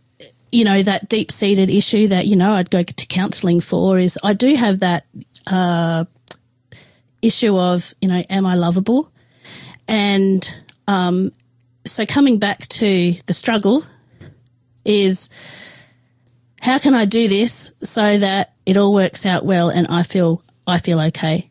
you 0.50 0.64
know, 0.64 0.83
that 0.83 1.09
deep 1.09 1.31
seated 1.31 1.68
issue 1.68 2.09
that, 2.09 2.26
you 2.26 2.37
know, 2.37 2.53
I'd 2.55 2.70
go 2.70 2.83
to 2.83 3.07
counseling 3.07 3.61
for 3.61 3.98
is 3.98 4.18
I 4.22 4.33
do 4.33 4.55
have 4.55 4.81
that, 4.81 5.07
uh, 5.46 6.05
issue 7.20 7.59
of, 7.59 7.92
you 8.00 8.09
know, 8.09 8.24
am 8.31 8.46
I 8.46 8.55
lovable? 8.55 9.12
And, 9.87 10.48
um, 10.88 11.33
so 11.85 12.07
coming 12.07 12.38
back 12.38 12.61
to 12.61 13.12
the 13.26 13.33
struggle 13.33 13.85
is 14.85 15.29
how 16.61 16.79
can 16.79 16.94
I 16.94 17.05
do 17.05 17.29
this 17.29 17.73
so 17.83 18.18
that 18.18 18.55
it 18.66 18.77
all 18.77 18.92
works 18.92 19.27
out 19.27 19.44
well 19.44 19.70
and 19.70 19.87
I 19.88 20.03
feel 20.03 20.42
I 20.66 20.79
feel 20.79 21.01
okay. 21.01 21.51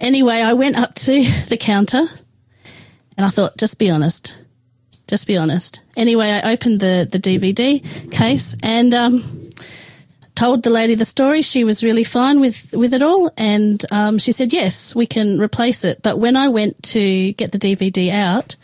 Anyway, 0.00 0.36
I 0.36 0.52
went 0.52 0.76
up 0.76 0.94
to 0.94 1.22
the 1.48 1.56
counter 1.56 2.06
and 3.16 3.24
I 3.24 3.28
thought, 3.28 3.56
just 3.56 3.78
be 3.78 3.90
honest. 3.90 4.38
Just 5.08 5.26
be 5.26 5.36
honest. 5.36 5.82
Anyway, 5.96 6.28
I 6.30 6.52
opened 6.52 6.80
the, 6.80 7.08
the 7.10 7.18
DVD 7.18 8.10
case 8.10 8.56
and 8.62 8.92
um, 8.92 9.50
told 10.34 10.64
the 10.64 10.70
lady 10.70 10.96
the 10.96 11.04
story. 11.04 11.42
She 11.42 11.64
was 11.64 11.84
really 11.84 12.04
fine 12.04 12.40
with, 12.40 12.72
with 12.72 12.92
it 12.92 13.02
all. 13.02 13.30
And 13.36 13.82
um, 13.92 14.18
she 14.18 14.32
said, 14.32 14.52
yes, 14.52 14.94
we 14.94 15.06
can 15.06 15.40
replace 15.40 15.84
it. 15.84 16.02
But 16.02 16.18
when 16.18 16.36
I 16.36 16.48
went 16.48 16.82
to 16.84 17.32
get 17.34 17.52
the 17.52 17.58
DVD 17.58 18.10
out, 18.10 18.56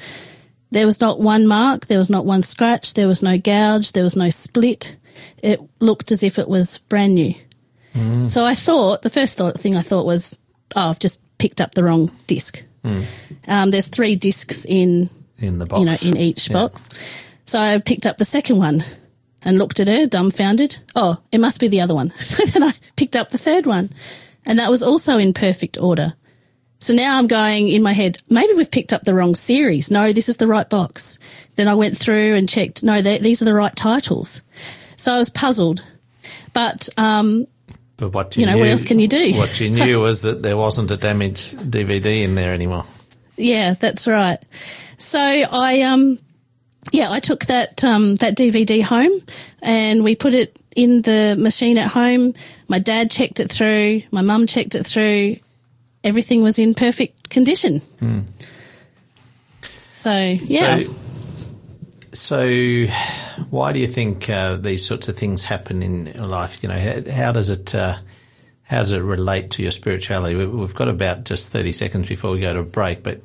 there 0.72 0.87
was 0.87 1.01
not 1.01 1.20
one 1.20 1.46
mark, 1.46 1.87
there 1.87 1.98
was 1.98 2.11
not 2.11 2.27
one 2.27 2.42
scratch, 2.42 2.94
there 2.94 3.07
was 3.07 3.22
no 3.22 3.38
gouge, 3.38 3.92
there 3.92 4.05
was 4.05 4.16
no 4.16 4.31
split. 4.31 4.96
It 5.42 5.61
looked 5.81 6.12
as 6.12 6.22
if 6.22 6.38
it 6.38 6.48
was 6.48 6.78
brand 6.88 7.14
new. 7.16 7.35
So 8.28 8.42
I 8.44 8.55
thought, 8.55 9.02
the 9.02 9.11
first 9.11 9.38
thing 9.59 9.76
I 9.76 9.83
thought 9.83 10.07
was, 10.07 10.35
oh, 10.74 10.88
I've 10.90 10.98
just 10.98 11.20
picked 11.37 11.61
up 11.61 11.74
the 11.74 11.83
wrong 11.85 12.11
disc. 12.26 12.62
Um, 12.85 13.70
there's 13.70 13.88
three 13.88 14.16
discs 14.16 14.64
in, 14.64 15.11
in 15.38 15.59
the 15.59 15.66
box. 15.66 16.02
you 16.05 16.12
know, 16.12 16.16
in 16.16 16.22
each 16.22 16.48
Yeah. 16.48 16.55
box. 16.55 16.88
So 17.44 17.59
I 17.61 17.76
picked 17.78 18.07
up 18.07 18.16
the 18.16 18.24
second 18.24 18.57
one 18.57 18.83
and 19.42 19.59
looked 19.59 19.78
at 19.81 19.88
her, 19.88 20.07
dumbfounded. 20.07 20.78
Oh, 20.94 21.18
it 21.33 21.38
must 21.38 21.61
be 21.61 21.68
the 21.68 21.81
other 21.83 21.94
one. 21.94 22.12
So 22.18 22.44
then 22.46 22.62
I 22.62 22.72
picked 22.96 23.16
up 23.16 23.31
the 23.31 23.38
third 23.38 23.66
one 23.66 23.90
and 24.46 24.59
that 24.59 24.70
was 24.70 24.83
also 24.83 25.18
in 25.18 25.35
perfect 25.35 25.76
order. 25.78 26.14
So 26.81 26.94
now 26.94 27.18
I'm 27.18 27.26
going 27.26 27.68
in 27.68 27.83
my 27.83 27.92
head, 27.92 28.18
maybe 28.28 28.55
we've 28.55 28.70
picked 28.70 28.92
up 28.92 29.05
the 29.05 29.14
wrong 29.14 29.35
series. 29.35 29.90
No, 29.90 30.12
this 30.12 30.28
is 30.28 30.38
the 30.38 30.46
right 30.48 30.68
box. 30.68 31.18
Then 31.57 31.68
I 31.68 31.74
went 31.74 31.98
through 31.98 32.35
and 32.37 32.48
checked, 32.48 32.83
no, 32.83 33.02
these 33.02 33.42
are 33.42 33.44
the 33.44 33.55
right 33.55 33.74
titles. 33.76 34.40
So 35.03 35.12
I 35.12 35.19
was 35.19 35.31
puzzled. 35.31 35.83
But 36.53 36.88
um, 36.97 37.49
But 37.97 38.11
what 38.11 38.37
you, 38.37 38.43
You 38.43 38.47
know, 38.47 38.53
knew, 38.55 38.61
what 38.61 38.69
else 38.69 38.85
can 38.85 39.01
you 39.01 39.09
do? 39.09 39.33
What 39.35 39.59
you 39.61 39.69
So- 39.71 39.85
knew 39.85 40.01
was 40.09 40.23
that 40.23 40.43
there 40.43 40.57
wasn't 40.57 40.93
a 40.93 40.97
damaged 40.97 41.59
DVD 41.73 42.23
in 42.23 42.37
there 42.37 42.55
anymore. 42.55 42.85
Yeah, 43.37 43.75
that's 43.75 44.07
right. 44.07 44.38
So 44.99 45.19
I 45.19 45.81
um 45.83 46.21
yeah, 46.93 47.11
I 47.11 47.19
took 47.19 47.47
that 47.47 47.83
um 47.83 48.15
that 48.17 48.37
DVD 48.37 48.81
home 48.81 49.11
and 49.61 50.05
we 50.05 50.15
put 50.15 50.35
it 50.35 50.57
in 50.77 51.03
the 51.03 51.35
machine 51.37 51.79
at 51.79 51.91
home. 51.91 52.35
My 52.69 52.79
dad 52.79 53.11
checked 53.11 53.41
it 53.41 53.51
through, 53.51 54.03
my 54.12 54.23
mum 54.23 54.47
checked 54.47 54.77
it 54.77 54.87
through. 54.87 55.37
Everything 56.05 56.45
was 56.45 56.61
in 56.61 56.75
perfect 56.75 57.29
condition. 57.29 57.83
So, 59.91 60.12
yeah. 60.47 60.83
So, 60.83 60.95
so 62.12 62.87
why 63.51 63.72
do 63.72 63.79
you 63.81 63.87
think 63.88 64.29
uh, 64.29 64.57
these 64.57 64.85
sorts 64.87 65.09
of 65.09 65.16
things 65.16 65.44
happen 65.44 65.83
in 65.83 66.12
life? 66.29 66.62
You 66.62 66.68
know, 66.68 66.79
how, 66.79 67.11
how 67.11 67.33
does 67.33 67.51
it 67.51 67.75
uh, 67.75 67.96
how 68.64 68.79
does 68.79 68.92
it 68.92 69.01
relate 69.01 69.51
to 69.53 69.62
your 69.62 69.72
spirituality? 69.72 70.35
We- 70.35 70.46
We've 70.46 70.75
got 70.75 70.88
about 70.88 71.25
just 71.25 71.48
thirty 71.51 71.72
seconds 71.72 72.09
before 72.09 72.33
we 72.33 72.40
go 72.40 72.53
to 72.53 72.61
a 72.61 72.64
break, 72.64 73.03
but 73.03 73.20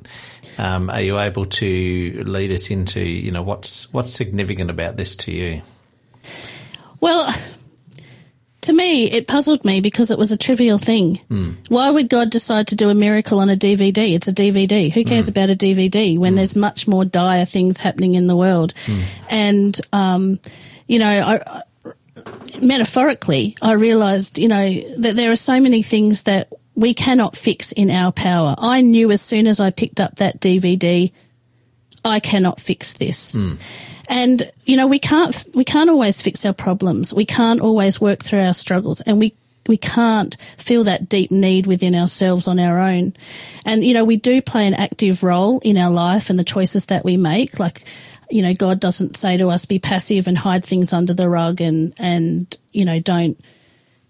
um, 0.58 0.90
are 0.90 1.00
you 1.02 1.18
able 1.18 1.46
to 1.46 2.24
lead 2.26 2.50
us 2.50 2.70
into 2.70 3.00
you 3.00 3.30
know 3.30 3.42
what's 3.42 3.92
what's 3.92 4.12
significant 4.12 4.70
about 4.70 4.96
this 4.96 5.16
to 5.16 5.32
you? 5.32 5.62
Well, 7.00 7.32
to 8.68 8.74
me, 8.74 9.10
it 9.10 9.26
puzzled 9.26 9.64
me 9.64 9.80
because 9.80 10.10
it 10.10 10.18
was 10.18 10.30
a 10.30 10.36
trivial 10.36 10.76
thing. 10.76 11.16
Hmm. 11.28 11.52
Why 11.68 11.90
would 11.90 12.10
God 12.10 12.28
decide 12.28 12.68
to 12.68 12.76
do 12.76 12.90
a 12.90 12.94
miracle 12.94 13.40
on 13.40 13.48
a 13.48 13.56
DVD? 13.56 14.12
It's 14.14 14.28
a 14.28 14.32
DVD. 14.32 14.92
Who 14.92 15.04
cares 15.04 15.24
hmm. 15.24 15.30
about 15.30 15.48
a 15.48 15.56
DVD 15.56 16.18
when 16.18 16.32
hmm. 16.32 16.36
there's 16.36 16.54
much 16.54 16.86
more 16.86 17.06
dire 17.06 17.46
things 17.46 17.80
happening 17.80 18.14
in 18.14 18.26
the 18.26 18.36
world? 18.36 18.74
And, 19.30 19.80
um, 19.94 20.38
you 20.86 20.98
know, 20.98 21.08
I, 21.08 21.40
I- 21.46 21.62
metaphorically, 22.60 23.56
I 23.62 23.72
realized, 23.72 24.38
you 24.38 24.48
know, 24.48 24.70
that 24.98 25.16
there 25.16 25.32
are 25.32 25.36
so 25.36 25.58
many 25.60 25.80
things 25.80 26.24
that 26.24 26.52
we 26.74 26.92
cannot 26.92 27.36
fix 27.36 27.72
in 27.72 27.90
our 27.90 28.12
power. 28.12 28.54
I 28.58 28.82
knew 28.82 29.10
as 29.10 29.22
soon 29.22 29.46
as 29.46 29.60
I 29.60 29.70
picked 29.70 29.98
up 29.98 30.16
that 30.16 30.40
DVD, 30.40 31.10
I 32.04 32.20
cannot 32.20 32.60
fix 32.60 32.92
this. 32.92 33.34
And 34.08 34.50
you 34.64 34.76
know, 34.76 34.86
we 34.86 34.98
can't 34.98 35.44
we 35.54 35.64
can't 35.64 35.90
always 35.90 36.20
fix 36.22 36.44
our 36.44 36.54
problems. 36.54 37.12
We 37.12 37.26
can't 37.26 37.60
always 37.60 38.00
work 38.00 38.22
through 38.22 38.40
our 38.40 38.54
struggles, 38.54 39.00
and 39.02 39.18
we 39.18 39.34
we 39.66 39.76
can't 39.76 40.36
feel 40.56 40.84
that 40.84 41.08
deep 41.08 41.30
need 41.30 41.66
within 41.66 41.94
ourselves 41.94 42.48
on 42.48 42.58
our 42.58 42.78
own. 42.78 43.14
And 43.64 43.84
you 43.84 43.94
know, 43.94 44.04
we 44.04 44.16
do 44.16 44.40
play 44.40 44.66
an 44.66 44.74
active 44.74 45.22
role 45.22 45.60
in 45.60 45.76
our 45.76 45.90
life 45.90 46.30
and 46.30 46.38
the 46.38 46.44
choices 46.44 46.86
that 46.86 47.04
we 47.04 47.16
make. 47.18 47.60
Like, 47.60 47.84
you 48.30 48.42
know, 48.42 48.54
God 48.54 48.80
doesn't 48.80 49.16
say 49.16 49.36
to 49.36 49.50
us, 49.50 49.66
"Be 49.66 49.78
passive 49.78 50.26
and 50.26 50.38
hide 50.38 50.64
things 50.64 50.92
under 50.92 51.12
the 51.12 51.28
rug," 51.28 51.60
and 51.60 51.92
and 51.98 52.56
you 52.72 52.86
know, 52.86 52.98
don't 52.98 53.38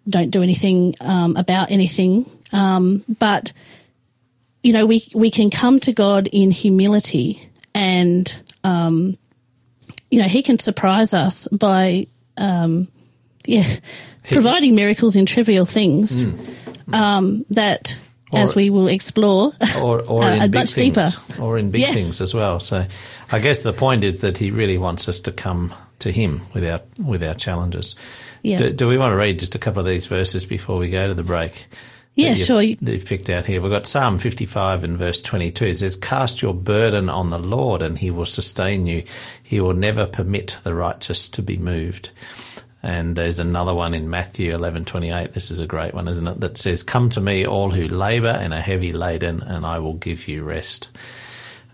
don't 0.09 0.31
do 0.31 0.43
anything 0.43 0.95
um, 1.01 1.37
about 1.37 1.71
anything. 1.71 2.31
Um, 2.53 3.05
but 3.19 3.53
you 4.63 4.73
know, 4.73 4.87
we 4.87 5.07
we 5.13 5.31
can 5.31 5.51
come 5.51 5.81
to 5.81 5.93
God 5.93 6.29
in 6.29 6.51
humility, 6.53 7.49
and 7.75 8.41
um, 8.63 9.17
you 10.11 10.21
know, 10.21 10.29
He 10.29 10.43
can 10.43 10.59
surprise 10.59 11.15
us 11.15 11.47
by, 11.49 12.07
um, 12.37 12.89
yeah, 13.47 13.67
providing 14.31 14.75
miracles 14.75 15.17
in 15.17 15.27
trivial 15.27 15.67
things 15.67 16.25
um, 16.93 17.45
that, 17.51 17.99
as 18.33 18.55
we 18.55 18.71
will 18.71 18.89
explore, 18.89 19.53
or, 19.83 20.03
or 20.03 20.23
Uh, 20.25 20.35
in 20.35 20.51
big 20.51 20.55
much 20.61 20.75
things, 20.75 20.95
deeper. 20.95 21.43
or 21.43 21.59
in 21.59 21.71
big 21.71 21.83
Yeah. 21.83 21.93
things 21.93 22.21
as 22.21 22.35
well. 22.35 22.61
So, 22.61 22.87
I 23.33 23.39
guess 23.39 23.63
the 23.63 23.73
point 23.73 24.05
is 24.05 24.21
that 24.21 24.39
he 24.39 24.51
really 24.51 24.79
wants 24.79 25.09
us 25.09 25.21
to 25.21 25.33
come 25.33 25.73
to 26.01 26.13
him 26.13 26.43
with 26.55 26.65
our 26.65 26.81
with 27.03 27.23
our 27.23 27.35
challenges. 27.35 27.97
Yeah. 28.43 28.59
Do, 28.59 28.71
do 28.73 28.89
we 28.89 28.99
want 28.99 29.13
to 29.13 29.17
read 29.17 29.39
just 29.41 29.55
a 29.55 29.59
couple 29.59 29.81
of 29.81 29.87
these 29.87 30.07
verses 30.07 30.45
before 30.47 30.79
we 30.79 30.91
go 30.91 31.09
to 31.09 31.15
the 31.15 31.25
break? 31.25 31.67
Yeah, 32.15 32.31
you've- 32.31 32.43
sure. 32.45 32.63
You- 32.63 32.77
That 32.77 32.93
you've 32.93 33.05
picked 33.05 33.31
out 33.31 33.47
here. 33.47 33.61
We've 33.61 33.71
got 33.71 33.87
Psalm 33.87 34.19
55 34.19 34.83
and 34.85 34.99
verse 34.99 35.23
22. 35.23 35.67
It 35.67 35.79
says, 35.79 35.95
Cast 35.97 36.43
your 36.43 36.55
burden 36.55 37.09
on 37.09 37.31
the 37.31 37.39
Lord 37.39 37.81
and 37.83 37.97
he 37.99 38.11
will 38.11 38.25
sustain 38.27 38.87
you. 38.87 39.05
He 39.43 39.61
will 39.61 39.75
never 39.75 40.07
permit 40.07 40.59
the 40.65 40.75
righteous 40.75 41.29
to 41.31 41.43
be 41.43 41.57
moved. 41.57 42.11
And 42.83 43.17
there's 43.17 43.39
another 43.41 43.75
one 43.75 43.93
in 43.93 44.09
Matthew 44.09 44.53
11:28. 44.53 45.33
This 45.35 45.51
is 45.51 45.59
a 45.59 45.67
great 45.67 45.95
one, 45.95 46.07
isn't 46.07 46.27
it? 46.29 46.41
That 46.41 46.57
says, 46.57 46.85
"Come 46.85 47.11
to 47.11 47.21
me, 47.21 47.45
all 47.45 47.73
who 47.73 47.89
labour 47.89 48.29
and 48.41 48.55
are 48.55 48.61
heavy 48.61 48.93
laden, 48.93 49.43
and 49.43 49.67
I 49.67 49.81
will 49.81 49.95
give 49.95 50.29
you 50.29 50.45
rest." 50.45 50.87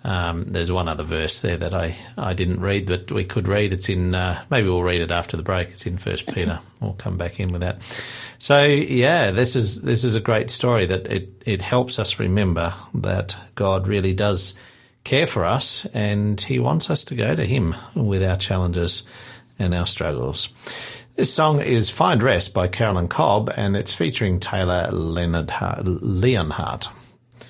Um, 0.05 0.45
there's 0.45 0.71
one 0.71 0.87
other 0.87 1.03
verse 1.03 1.40
there 1.40 1.57
that 1.57 1.73
I, 1.73 1.97
I 2.19 2.35
didn't 2.35 2.61
read, 2.61 2.87
but 2.87 3.11
we 3.11 3.25
could 3.25 3.49
read. 3.49 3.73
It's 3.73 3.88
in 3.88 4.14
uh, 4.14 4.45
maybe 4.51 4.69
we'll 4.69 4.83
read 4.83 5.01
it 5.01 5.11
after 5.11 5.37
the 5.37 5.43
break. 5.43 5.71
It's 5.71 5.87
in 5.87 5.97
First 5.97 6.33
Peter. 6.33 6.61
We'll 6.81 6.93
come 6.93 7.17
back 7.17 7.40
in 7.40 7.49
with 7.49 7.62
that. 7.62 7.81
So 8.38 8.67
yeah, 8.67 9.31
this 9.31 9.57
is 9.57 9.81
this 9.81 10.05
is 10.05 10.14
a 10.14 10.21
great 10.21 10.51
story 10.51 10.85
that 10.87 11.07
it 11.07 11.43
it 11.47 11.62
helps 11.62 11.99
us 11.99 12.19
remember 12.19 12.75
that 12.95 13.35
God 13.55 13.88
really 13.88 14.12
does 14.12 14.59
care 15.05 15.27
for 15.27 15.47
us, 15.47 15.87
and 15.95 16.38
He 16.38 16.59
wants 16.59 16.90
us 16.90 17.05
to 17.05 17.14
go 17.14 17.35
to 17.35 17.45
Him 17.45 17.75
with 17.95 18.23
our 18.23 18.37
challenges 18.37 19.05
and 19.59 19.75
our 19.75 19.87
struggles. 19.87 20.51
This 21.17 21.33
song 21.33 21.61
is 21.61 21.88
Find 21.88 22.23
Rest 22.23 22.53
by 22.53 22.69
Carolyn 22.69 23.09
Cobb, 23.09 23.51
and 23.57 23.75
it's 23.75 23.95
featuring 23.95 24.40
Taylor 24.40 24.90
Leonard 24.90 25.51
Leonhardt. 25.85 26.88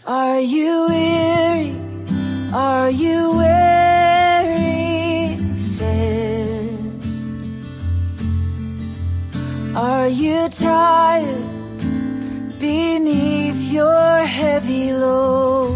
Are 0.07 0.39
you 0.39 0.87
weary? 0.89 2.34
Are 2.55 2.89
you 2.89 3.37
weary? 3.39 4.57
Fit? 5.75 6.79
Are 9.75 10.07
you 10.07 10.49
tired 10.51 11.49
beneath 12.61 13.73
your 13.73 14.25
heavy 14.25 14.93
load? 14.93 15.75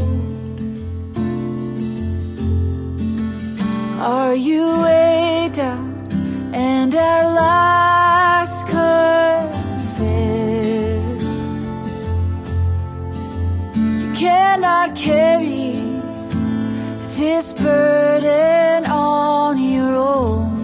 Are 3.99 4.37
you 4.37 4.79
weighed 4.79 5.55
down 5.55 6.09
and 6.55 6.95
at 6.95 7.25
last 7.25 8.69
confessed? 8.69 9.99
You 13.75 14.13
cannot 14.15 14.95
carry 14.95 15.88
this 17.19 17.53
burden 17.53 18.87
on 18.87 19.59
your 19.59 19.97
own. 19.97 20.58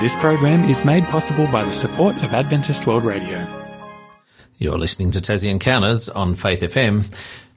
This 0.00 0.16
program 0.16 0.64
is 0.64 0.82
made 0.82 1.04
possible 1.04 1.46
by 1.48 1.62
the 1.62 1.72
support 1.72 2.16
of 2.24 2.32
Adventist 2.32 2.86
World 2.86 3.04
Radio. 3.04 3.46
You're 4.56 4.78
listening 4.78 5.10
to 5.10 5.20
Tassie 5.20 5.50
Encounters 5.50 6.08
on 6.08 6.36
Faith 6.36 6.62
FM. 6.62 7.04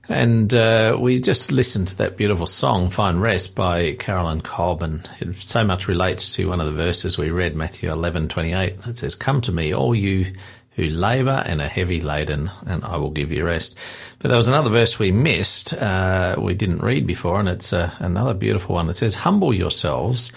And 0.10 0.54
uh, 0.54 0.98
we 1.00 1.22
just 1.22 1.54
listened 1.54 1.88
to 1.88 1.96
that 2.00 2.18
beautiful 2.18 2.46
song, 2.46 2.90
Find 2.90 3.22
Rest, 3.22 3.56
by 3.56 3.94
Carolyn 3.94 4.42
Colburn. 4.42 5.04
It 5.22 5.38
so 5.38 5.64
much 5.64 5.88
relates 5.88 6.36
to 6.36 6.50
one 6.50 6.60
of 6.60 6.66
the 6.66 6.74
verses 6.74 7.18
we 7.18 7.32
read, 7.32 7.56
Matthew 7.56 7.90
eleven 7.90 8.28
twenty 8.28 8.52
eight. 8.52 8.76
It 8.88 8.98
says, 8.98 9.16
Come 9.16 9.40
to 9.40 9.54
me, 9.54 9.74
all 9.74 9.96
you 9.96 10.34
who 10.76 10.84
labour 10.88 11.44
and 11.46 11.62
are 11.62 11.68
heavy 11.68 12.02
laden, 12.02 12.50
and 12.66 12.84
I 12.84 12.98
will 12.98 13.12
give 13.12 13.32
you 13.32 13.46
rest. 13.46 13.78
But 14.20 14.30
there 14.30 14.38
was 14.38 14.48
another 14.48 14.70
verse 14.70 14.98
we 14.98 15.12
missed, 15.12 15.74
uh, 15.74 16.36
we 16.40 16.56
didn't 16.56 16.82
read 16.82 17.06
before, 17.06 17.40
and 17.40 17.48
it's 17.48 17.72
uh, 17.72 17.92
another 18.00 18.34
beautiful 18.34 18.76
one. 18.76 18.90
It 18.90 18.94
says, 18.94 19.16
Humble 19.16 19.54
yourselves, 19.54 20.32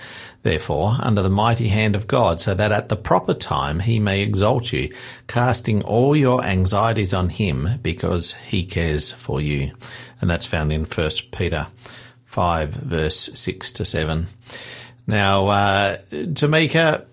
therefore, 0.47 0.97
under 1.01 1.23
the 1.23 1.29
mighty 1.29 1.67
hand 1.67 1.97
of 1.97 2.07
God, 2.07 2.39
so 2.39 2.55
that 2.55 2.71
at 2.71 2.89
the 2.89 2.95
proper 2.95 3.35
time 3.35 3.81
he 3.81 3.99
may 3.99 4.23
exalt 4.23 4.73
you, 4.73 4.95
casting 5.27 5.83
all 5.83 6.15
your 6.15 6.45
anxieties 6.45 7.13
on 7.13 7.29
him, 7.29 7.81
because 7.83 8.35
he 8.35 8.65
cares 8.65 9.11
for 9.11 9.41
you. 9.41 9.73
And 10.21 10.31
that's 10.31 10.47
found 10.47 10.73
in 10.73 10.85
1 10.85 11.11
Peter 11.33 11.67
5, 12.27 12.71
verse 12.71 13.31
6 13.35 13.73
to 13.73 13.85
7. 13.85 14.29
Now, 15.09 15.49
uh, 15.49 15.99
Tamika, 16.13 17.05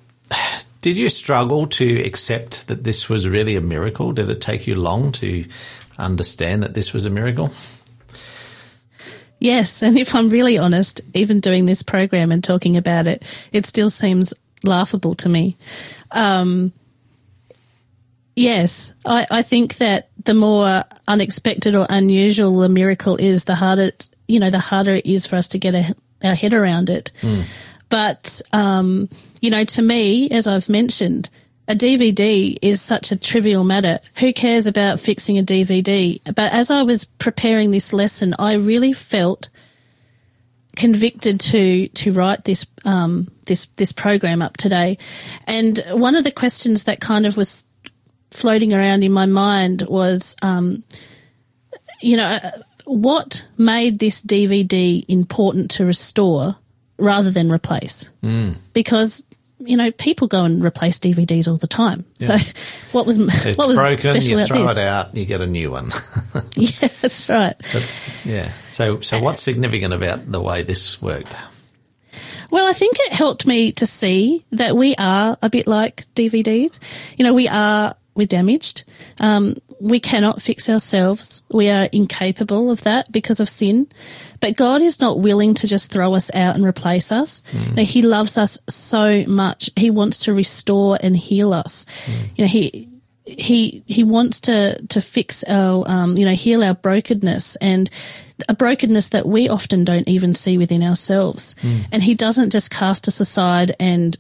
did 0.81 0.95
you 0.95 1.09
struggle 1.09 1.65
to 1.67 2.05
accept 2.05 2.67
that 2.67 2.83
this 2.83 3.09
was 3.09 3.27
really 3.27 3.55
a 3.55 3.61
miracle? 3.61 4.11
Did 4.11 4.29
it 4.29 4.41
take 4.41 4.67
you 4.67 4.75
long 4.75 5.11
to 5.13 5.45
understand 5.97 6.61
that 6.61 6.75
this 6.75 6.93
was 6.93 7.05
a 7.05 7.09
miracle? 7.09 7.51
Yes, 9.43 9.83
and 9.83 9.99
if 9.99 10.15
I'm 10.15 10.29
really 10.29 10.57
honest, 10.57 11.01
even 11.13 11.41
doing 11.41 11.65
this 11.65 11.83
program 11.83 12.31
and 12.31 12.41
talking 12.41 12.77
about 12.77 13.07
it, 13.07 13.23
it 13.51 13.65
still 13.65 13.89
seems 13.89 14.33
laughable 14.63 15.15
to 15.15 15.27
me. 15.27 15.57
Um, 16.11 16.71
yes, 18.37 18.93
I, 19.05 19.27
I 19.29 19.41
think 19.41 19.75
that 19.79 20.07
the 20.23 20.33
more 20.33 20.85
unexpected 21.09 21.75
or 21.75 21.85
unusual 21.89 22.57
the 22.59 22.69
miracle 22.69 23.17
is, 23.17 23.43
the 23.43 23.55
harder 23.55 23.87
it, 23.87 24.09
you 24.29 24.39
know, 24.39 24.49
the 24.49 24.59
harder 24.59 24.93
it 24.93 25.05
is 25.05 25.25
for 25.25 25.35
us 25.35 25.49
to 25.49 25.59
get 25.59 25.75
a, 25.75 25.93
our 26.23 26.35
head 26.35 26.53
around 26.53 26.89
it. 26.89 27.11
But 27.89 28.41
um, 28.53 29.09
you 29.41 29.49
know, 29.49 29.65
to 29.65 29.81
me, 29.81 30.29
as 30.29 30.47
I've 30.47 30.69
mentioned, 30.69 31.29
a 31.67 31.75
DVD 31.75 32.57
is 32.61 32.81
such 32.81 33.11
a 33.11 33.15
trivial 33.15 33.63
matter. 33.63 33.99
Who 34.17 34.33
cares 34.33 34.67
about 34.67 34.99
fixing 34.99 35.37
a 35.37 35.43
DVD? 35.43 36.19
But 36.25 36.51
as 36.53 36.69
I 36.69 36.83
was 36.83 37.05
preparing 37.05 37.71
this 37.71 37.93
lesson, 37.93 38.33
I 38.37 38.53
really 38.53 38.93
felt 38.93 39.49
convicted 40.75 41.39
to 41.39 41.87
to 41.87 42.11
write 42.11 42.45
this 42.45 42.65
um, 42.83 43.31
this 43.45 43.67
this 43.77 43.91
program 43.91 44.41
up 44.41 44.57
today. 44.57 44.97
And 45.47 45.81
one 45.91 46.15
of 46.15 46.23
the 46.23 46.31
questions 46.31 46.85
that 46.85 46.99
kind 46.99 47.25
of 47.25 47.37
was 47.37 47.65
floating 48.31 48.73
around 48.73 49.03
in 49.03 49.11
my 49.11 49.25
mind 49.25 49.83
was, 49.83 50.35
um, 50.41 50.83
you 52.01 52.17
know, 52.17 52.39
what 52.85 53.47
made 53.57 53.99
this 53.99 54.21
DVD 54.21 55.05
important 55.07 55.71
to 55.71 55.85
restore 55.85 56.57
rather 56.97 57.31
than 57.31 57.51
replace? 57.51 58.09
Mm. 58.23 58.57
Because 58.73 59.23
you 59.65 59.77
know, 59.77 59.91
people 59.91 60.27
go 60.27 60.43
and 60.45 60.63
replace 60.63 60.99
DVDs 60.99 61.47
all 61.47 61.57
the 61.57 61.67
time. 61.67 62.05
So, 62.19 62.37
what 62.91 63.05
was 63.05 63.19
It's 63.19 63.57
what 63.57 63.67
was 63.67 63.77
broken, 63.77 63.97
special 63.97 64.29
you 64.29 64.35
about 64.37 64.47
throw 64.47 64.67
this? 64.67 64.77
it 64.77 64.83
out, 64.87 65.15
you 65.15 65.25
get 65.25 65.41
a 65.41 65.47
new 65.47 65.71
one. 65.71 65.91
Yeah, 66.55 66.87
that's 67.01 67.27
right. 67.29 67.55
yeah. 68.25 68.51
So, 68.67 69.01
so 69.01 69.19
what's 69.21 69.41
significant 69.41 69.93
about 69.93 70.31
the 70.31 70.41
way 70.41 70.63
this 70.63 71.01
worked? 71.01 71.35
Well, 72.51 72.67
I 72.67 72.73
think 72.73 72.97
it 72.99 73.13
helped 73.13 73.47
me 73.47 73.71
to 73.73 73.87
see 73.87 74.45
that 74.51 74.75
we 74.75 74.95
are 74.95 75.37
a 75.41 75.49
bit 75.49 75.65
like 75.67 76.05
DVDs. 76.15 76.79
You 77.17 77.25
know, 77.25 77.33
we 77.33 77.47
are 77.47 77.95
we're 78.15 78.27
damaged. 78.27 78.83
Um, 79.19 79.55
we 79.83 79.99
cannot 79.99 80.41
fix 80.41 80.69
ourselves. 80.69 81.43
We 81.51 81.69
are 81.69 81.89
incapable 81.91 82.71
of 82.71 82.81
that 82.83 83.11
because 83.11 83.41
of 83.41 83.49
sin. 83.49 83.87
But 84.39 84.55
God 84.55 84.81
is 84.81 85.01
not 85.01 85.19
willing 85.19 85.53
to 85.55 85.67
just 85.67 85.91
throw 85.91 86.15
us 86.15 86.33
out 86.33 86.55
and 86.55 86.63
replace 86.63 87.11
us. 87.11 87.43
No, 87.75 87.83
he 87.83 88.01
loves 88.01 88.37
us 88.37 88.57
so 88.69 89.25
much. 89.25 89.69
He 89.75 89.89
wants 89.89 90.19
to 90.19 90.33
restore 90.33 90.97
and 91.01 91.17
heal 91.17 91.53
us. 91.53 91.85
You 92.35 92.45
know, 92.45 92.47
he 92.47 92.89
he 93.25 93.83
he 93.85 94.03
wants 94.05 94.41
to 94.41 94.81
to 94.87 95.01
fix 95.01 95.43
our 95.47 95.83
um, 95.87 96.17
you 96.17 96.25
know 96.25 96.33
heal 96.33 96.63
our 96.63 96.75
brokenness 96.75 97.57
and 97.57 97.89
a 98.49 98.53
brokenness 98.53 99.09
that 99.09 99.25
we 99.25 99.49
often 99.49 99.83
don't 99.83 100.07
even 100.07 100.35
see 100.35 100.57
within 100.57 100.83
ourselves. 100.83 101.55
Hmm. 101.61 101.79
And 101.91 102.03
he 102.03 102.15
doesn't 102.15 102.51
just 102.51 102.71
cast 102.71 103.07
us 103.07 103.19
aside 103.19 103.75
and 103.79 104.17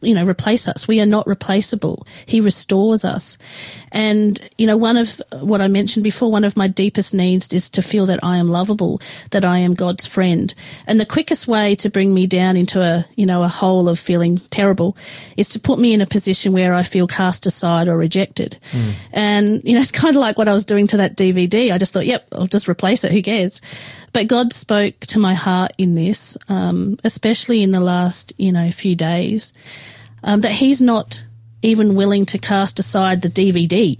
you 0.00 0.14
know 0.14 0.24
replace 0.24 0.68
us. 0.68 0.88
We 0.88 1.00
are 1.00 1.06
not 1.06 1.26
replaceable. 1.26 2.06
He 2.26 2.40
restores 2.40 3.04
us. 3.04 3.38
And 3.92 4.38
you 4.58 4.66
know 4.66 4.76
one 4.76 4.96
of 4.96 5.22
what 5.40 5.60
i 5.60 5.68
mentioned 5.68 6.04
before 6.04 6.30
one 6.30 6.44
of 6.44 6.56
my 6.56 6.68
deepest 6.68 7.14
needs 7.14 7.52
is 7.52 7.70
to 7.70 7.82
feel 7.82 8.04
that 8.06 8.22
i 8.22 8.36
am 8.36 8.50
lovable 8.50 9.00
that 9.30 9.44
i 9.44 9.58
am 9.58 9.74
god's 9.74 10.06
friend. 10.06 10.54
And 10.86 11.00
the 11.00 11.06
quickest 11.06 11.48
way 11.48 11.74
to 11.76 11.88
bring 11.88 12.12
me 12.12 12.26
down 12.26 12.56
into 12.56 12.82
a 12.82 13.06
you 13.16 13.26
know 13.26 13.42
a 13.42 13.48
hole 13.48 13.88
of 13.88 13.98
feeling 13.98 14.38
terrible 14.50 14.96
is 15.36 15.48
to 15.50 15.60
put 15.60 15.78
me 15.78 15.94
in 15.94 16.00
a 16.00 16.06
position 16.06 16.52
where 16.52 16.74
i 16.74 16.82
feel 16.82 17.06
cast 17.06 17.46
aside 17.46 17.88
or 17.88 17.96
rejected. 17.96 18.58
Hmm. 18.70 18.90
And 19.12 19.64
you 19.64 19.74
know 19.74 19.80
it's 19.80 19.92
kind 19.92 20.14
of 20.14 20.20
like 20.20 20.36
what 20.36 20.48
i 20.48 20.52
was 20.52 20.64
doing 20.64 20.86
to 20.88 20.98
that 20.98 21.16
dvd 21.16 21.72
i 21.72 21.78
just 21.78 21.92
thought 21.92 22.06
yep 22.06 22.26
i'll 22.32 22.46
just 22.46 22.68
replace 22.68 23.04
it. 23.04 23.12
Who 23.12 23.22
cares 23.22 23.60
but 24.12 24.28
God 24.28 24.52
spoke 24.52 24.98
to 25.00 25.18
my 25.18 25.34
heart 25.34 25.72
in 25.78 25.94
this, 25.94 26.38
um, 26.48 26.98
especially 27.04 27.62
in 27.62 27.72
the 27.72 27.80
last, 27.80 28.32
you 28.38 28.52
know, 28.52 28.70
few 28.70 28.96
days, 28.96 29.52
um, 30.24 30.40
that 30.40 30.52
He's 30.52 30.80
not 30.80 31.24
even 31.62 31.96
willing 31.96 32.26
to 32.26 32.38
cast 32.38 32.78
aside 32.78 33.22
the 33.22 33.28
DVD, 33.28 33.98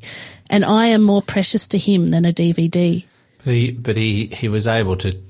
and 0.48 0.64
I 0.64 0.86
am 0.86 1.02
more 1.02 1.22
precious 1.22 1.68
to 1.68 1.78
Him 1.78 2.10
than 2.10 2.24
a 2.24 2.32
DVD. 2.32 3.04
But 3.44 3.54
he, 3.54 3.70
but 3.70 3.96
he, 3.96 4.26
he 4.26 4.48
was 4.48 4.66
able 4.66 4.96
to 4.96 5.20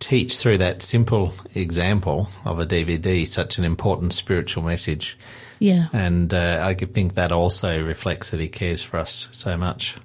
teach 0.00 0.38
through 0.38 0.58
that 0.58 0.82
simple 0.82 1.32
example 1.54 2.28
of 2.44 2.60
a 2.60 2.66
DVD 2.66 3.26
such 3.26 3.58
an 3.58 3.64
important 3.64 4.12
spiritual 4.12 4.62
message. 4.62 5.18
Yeah, 5.58 5.86
And 5.92 6.32
uh, 6.34 6.60
I 6.62 6.74
think 6.74 7.14
that 7.14 7.32
also 7.32 7.82
reflects 7.82 8.30
that 8.30 8.40
he 8.40 8.48
cares 8.48 8.82
for 8.82 8.98
us 8.98 9.28
so 9.32 9.56
much. 9.56 9.96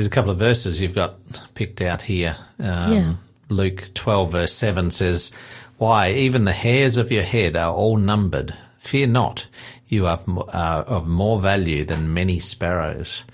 There's 0.00 0.06
a 0.06 0.10
couple 0.10 0.30
of 0.30 0.38
verses 0.38 0.80
you've 0.80 0.94
got 0.94 1.16
picked 1.52 1.82
out 1.82 2.00
here. 2.00 2.34
Um, 2.58 2.92
Yeah. 2.94 3.12
Luke 3.50 3.90
12, 3.92 4.32
verse 4.32 4.54
7 4.54 4.90
says, 4.90 5.30
Why, 5.76 6.12
even 6.12 6.44
the 6.44 6.52
hairs 6.54 6.96
of 6.96 7.12
your 7.12 7.22
head 7.22 7.54
are 7.54 7.74
all 7.74 7.98
numbered. 7.98 8.56
Fear 8.78 9.08
not. 9.08 9.46
you 9.88 10.06
are 10.06 10.18
mo- 10.24 10.48
of 10.50 11.06
more 11.06 11.38
value 11.38 11.84
than 11.84 12.14
many 12.14 12.38
sparrows. 12.38 13.24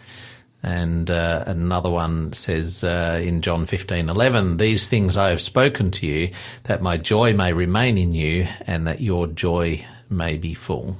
And 0.60 1.08
uh, 1.08 1.44
another 1.46 1.88
one 1.88 2.32
says 2.32 2.82
uh, 2.82 3.20
in 3.22 3.42
John 3.42 3.66
fifteen 3.66 4.08
eleven, 4.08 4.56
These 4.56 4.88
things 4.88 5.16
I 5.16 5.28
have 5.30 5.40
spoken 5.40 5.92
to 5.92 6.06
you, 6.08 6.30
that 6.64 6.82
my 6.82 6.96
joy 6.96 7.32
may 7.32 7.52
remain 7.52 7.96
in 7.96 8.10
you, 8.10 8.48
and 8.66 8.88
that 8.88 9.00
your 9.00 9.28
joy 9.28 9.86
may 10.10 10.36
be 10.36 10.54
full. 10.54 10.96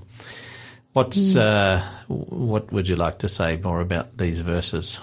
What's 0.92 1.34
uh, 1.34 1.82
what 2.06 2.72
would 2.72 2.86
you 2.86 2.94
like 2.94 3.18
to 3.18 3.28
say 3.28 3.56
more 3.56 3.80
about 3.80 4.16
these 4.16 4.38
verses? 4.38 5.00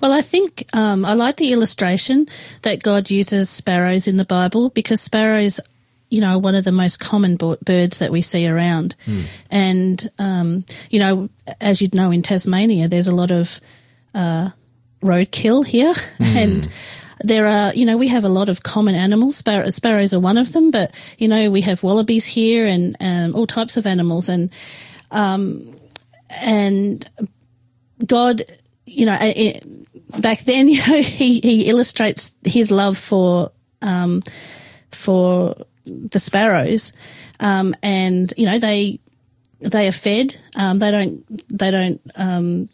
Well, 0.00 0.12
I 0.12 0.22
think 0.22 0.64
um, 0.72 1.04
I 1.04 1.14
like 1.14 1.36
the 1.36 1.52
illustration 1.52 2.26
that 2.62 2.82
God 2.82 3.10
uses 3.10 3.50
sparrows 3.50 4.08
in 4.08 4.16
the 4.16 4.24
Bible 4.24 4.70
because 4.70 5.00
sparrows, 5.00 5.60
you 6.08 6.20
know, 6.20 6.36
are 6.36 6.38
one 6.38 6.54
of 6.54 6.64
the 6.64 6.72
most 6.72 7.00
common 7.00 7.36
birds 7.36 7.98
that 7.98 8.10
we 8.10 8.22
see 8.22 8.48
around. 8.48 8.96
And, 9.50 10.10
um, 10.18 10.64
you 10.90 10.98
know, 11.00 11.28
as 11.60 11.82
you'd 11.82 11.94
know 11.94 12.10
in 12.10 12.22
Tasmania, 12.22 12.88
there's 12.88 13.08
a 13.08 13.14
lot 13.14 13.30
of 13.30 13.60
uh, 14.14 14.50
roadkill 15.02 15.66
here. 15.66 15.94
And 16.20 16.68
there 17.22 17.46
are, 17.46 17.74
you 17.74 17.84
know, 17.84 17.98
we 17.98 18.08
have 18.08 18.24
a 18.24 18.28
lot 18.30 18.48
of 18.48 18.62
common 18.62 18.94
animals. 18.94 19.36
Spar- 19.36 19.70
sparrows 19.70 20.14
are 20.14 20.20
one 20.20 20.38
of 20.38 20.52
them, 20.52 20.70
but, 20.70 20.94
you 21.18 21.28
know, 21.28 21.50
we 21.50 21.60
have 21.60 21.82
wallabies 21.82 22.24
here 22.24 22.64
and 22.66 22.96
um, 23.00 23.34
all 23.34 23.46
types 23.46 23.76
of 23.76 23.86
animals. 23.86 24.30
And, 24.30 24.50
um, 25.10 25.78
and 26.40 27.06
God, 28.06 28.42
you 28.86 29.04
know, 29.04 29.16
it, 29.20 29.64
back 30.18 30.40
then, 30.40 30.68
you 30.68 30.86
know, 30.86 31.02
he, 31.02 31.40
he 31.40 31.68
illustrates 31.68 32.30
his 32.44 32.70
love 32.70 32.98
for, 32.98 33.52
um, 33.82 34.22
for 34.90 35.56
the 35.84 36.18
sparrows. 36.18 36.92
Um, 37.38 37.74
and, 37.82 38.32
you 38.36 38.46
know, 38.46 38.58
they, 38.58 39.00
they 39.60 39.88
are 39.88 39.92
fed. 39.92 40.36
Um, 40.56 40.78
they 40.78 40.90
don't, 40.90 41.24
they 41.48 41.70
don't, 41.70 42.00
um, 42.16 42.68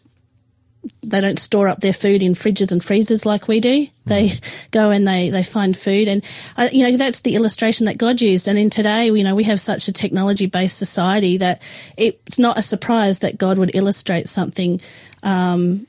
they 1.02 1.20
don't 1.20 1.38
store 1.38 1.68
up 1.68 1.80
their 1.80 1.92
food 1.92 2.22
in 2.22 2.32
fridges 2.32 2.72
and 2.72 2.82
freezers 2.82 3.26
like 3.26 3.48
we 3.48 3.60
do. 3.60 3.88
They 4.04 4.32
go 4.70 4.90
and 4.90 5.06
they, 5.06 5.30
they 5.30 5.42
find 5.42 5.76
food. 5.76 6.08
And, 6.08 6.24
uh, 6.56 6.68
you 6.72 6.84
know, 6.84 6.96
that's 6.96 7.20
the 7.20 7.34
illustration 7.34 7.86
that 7.86 7.98
God 7.98 8.20
used. 8.20 8.48
And 8.48 8.58
in 8.58 8.70
today, 8.70 9.06
you 9.06 9.24
know, 9.24 9.34
we 9.34 9.44
have 9.44 9.60
such 9.60 9.88
a 9.88 9.92
technology 9.92 10.46
based 10.46 10.78
society 10.78 11.38
that 11.38 11.62
it's 11.96 12.38
not 12.38 12.58
a 12.58 12.62
surprise 12.62 13.20
that 13.20 13.38
God 13.38 13.58
would 13.58 13.74
illustrate 13.74 14.28
something, 14.28 14.80
um, 15.22 15.86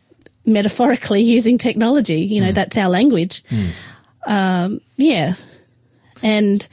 metaphorically 0.47 1.21
using 1.35 1.57
technology. 1.57 2.21
You 2.21 2.41
know, 2.41 2.51
that's 2.51 2.77
our 2.77 2.89
language. 2.89 3.43
Um, 4.25 4.81
yeah. 4.95 5.35
And, 6.23 6.67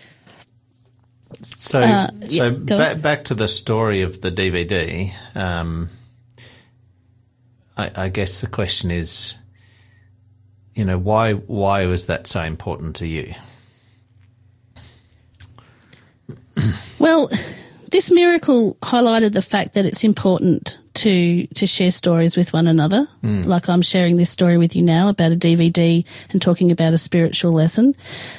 So, 1.43 1.81
Uh, 1.81 2.09
so 2.27 2.49
yeah, 2.49 2.51
back, 2.51 3.03
back 3.03 3.25
to 3.27 3.35
the 3.35 3.49
story 3.49 4.01
of 4.01 4.23
the 4.23 4.31
DVD. 4.31 5.13
Um, 5.35 5.91
I, 7.77 7.91
I 7.95 8.09
guess 8.09 8.41
the 8.41 8.47
question 8.47 8.91
is, 8.91 9.35
you 10.75 10.85
know, 10.85 10.99
why 10.99 11.35
why 11.35 11.87
was 11.87 12.07
that 12.07 12.27
so 12.27 12.43
important 12.43 12.97
to 12.97 13.07
you? 13.07 13.35
Well, 16.99 17.31
this 17.91 18.11
miracle 18.11 18.77
highlighted 18.83 19.33
the 19.33 19.43
fact 19.43 19.75
that 19.75 19.85
it's 19.85 20.05
important 20.05 20.74
to 21.05 21.47
to 21.49 21.67
share 21.67 21.91
stories 21.91 22.35
with 22.35 22.53
one 22.55 22.67
another. 22.67 23.07
Like 23.43 23.69
I'm 23.69 23.83
sharing 23.83 24.17
this 24.17 24.31
story 24.31 24.57
with 24.57 24.75
you 24.75 24.83
now 24.83 25.09
about 25.09 25.33
a 25.33 25.37
DVD 25.37 26.05
and 26.31 26.41
talking 26.41 26.73
about 26.73 26.95
a 26.95 26.99
spiritual 26.99 27.53
lesson, 27.53 27.95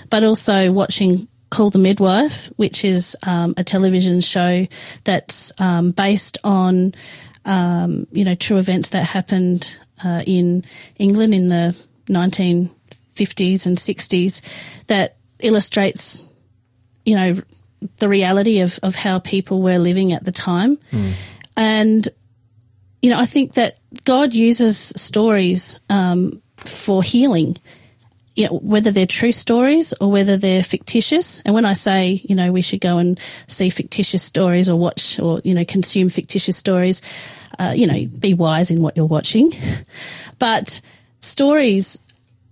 but 0.10 0.24
also 0.24 0.72
watching 0.72 1.28
Call 1.52 1.70
the 1.70 1.78
Midwife, 1.78 2.52
which 2.56 2.84
is 2.84 3.16
um, 3.26 3.54
a 3.56 3.64
television 3.64 4.20
show 4.20 4.66
that's 5.04 5.54
um, 5.62 5.92
based 5.92 6.40
on 6.44 6.96
um, 7.46 8.08
you 8.12 8.26
know 8.26 8.34
true 8.34 8.58
events 8.58 8.90
that 8.90 9.04
happened 9.04 9.78
uh, 10.04 10.24
in 10.26 10.66
England 10.98 11.36
in 11.36 11.50
the 11.50 11.78
1950s 12.08 13.66
and 13.68 13.78
60s 13.78 14.42
that 14.88 15.18
illustrates 15.40 16.28
you 17.06 17.16
know 17.16 17.40
the 17.98 18.10
reality 18.10 18.62
of, 18.62 18.80
of 18.82 18.96
how 18.96 19.20
people 19.20 19.62
were 19.62 19.78
living 19.78 20.14
at 20.14 20.24
the 20.24 20.32
time. 20.32 20.80
And, 21.56 22.10
you 23.06 23.12
know, 23.12 23.20
I 23.20 23.28
think 23.28 23.54
that 23.54 23.78
God 24.04 24.34
uses 24.34 24.92
stories 24.96 25.80
um, 25.92 26.42
for 26.58 27.04
healing, 27.04 27.56
you 28.36 28.48
know, 28.48 28.58
whether 28.58 28.90
they're 28.90 29.06
true 29.06 29.32
stories 29.32 29.94
or 30.02 30.10
whether 30.10 30.38
they're 30.38 30.64
fictitious. 30.64 31.40
And 31.42 31.54
when 31.54 31.66
I 31.66 31.74
say, 31.74 32.20
you 32.28 32.34
know, 32.34 32.52
we 32.52 32.64
should 32.64 32.82
go 32.82 32.98
and 32.98 33.20
see 33.48 33.70
fictitious 33.70 34.24
stories 34.24 34.72
or 34.72 34.80
watch 34.80 35.20
or, 35.20 35.40
you 35.44 35.54
know, 35.54 35.64
consume 35.66 36.10
fictitious 36.10 36.58
stories, 36.58 37.04
uh, 37.60 37.74
you 37.76 37.86
know, 37.86 38.08
be 38.18 38.34
wise 38.34 38.72
in 38.72 38.82
what 38.82 38.98
you're 38.98 39.06
watching. 39.06 39.54
But 40.40 40.82
stories, 41.22 42.00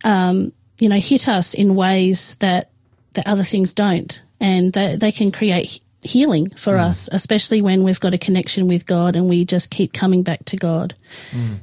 um, 0.06 0.54
you 0.80 0.88
know, 0.88 1.00
hit 1.00 1.28
us 1.28 1.56
in 1.56 1.74
ways 1.74 2.36
that, 2.36 2.70
that 3.14 3.28
other 3.28 3.44
things 3.44 3.74
don't. 3.74 4.22
And 4.40 4.72
they, 4.72 4.98
they 4.98 5.12
can 5.12 5.32
create 5.32 5.83
healing 6.04 6.50
for 6.52 6.78
us, 6.78 7.10
especially 7.12 7.62
when 7.62 7.84
we've 7.84 8.00
got 8.00 8.14
a 8.14 8.18
connection 8.18 8.68
with 8.68 8.86
God 8.86 9.16
and 9.16 9.30
we 9.30 9.46
just 9.46 9.70
keep 9.70 9.94
coming 9.94 10.24
back 10.24 10.46
to 10.46 10.58
God 10.58 10.96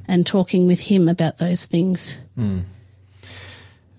and 0.07 0.25
talking 0.25 0.67
with 0.67 0.79
Him 0.79 1.07
about 1.07 1.37
those 1.37 1.65
things. 1.65 2.17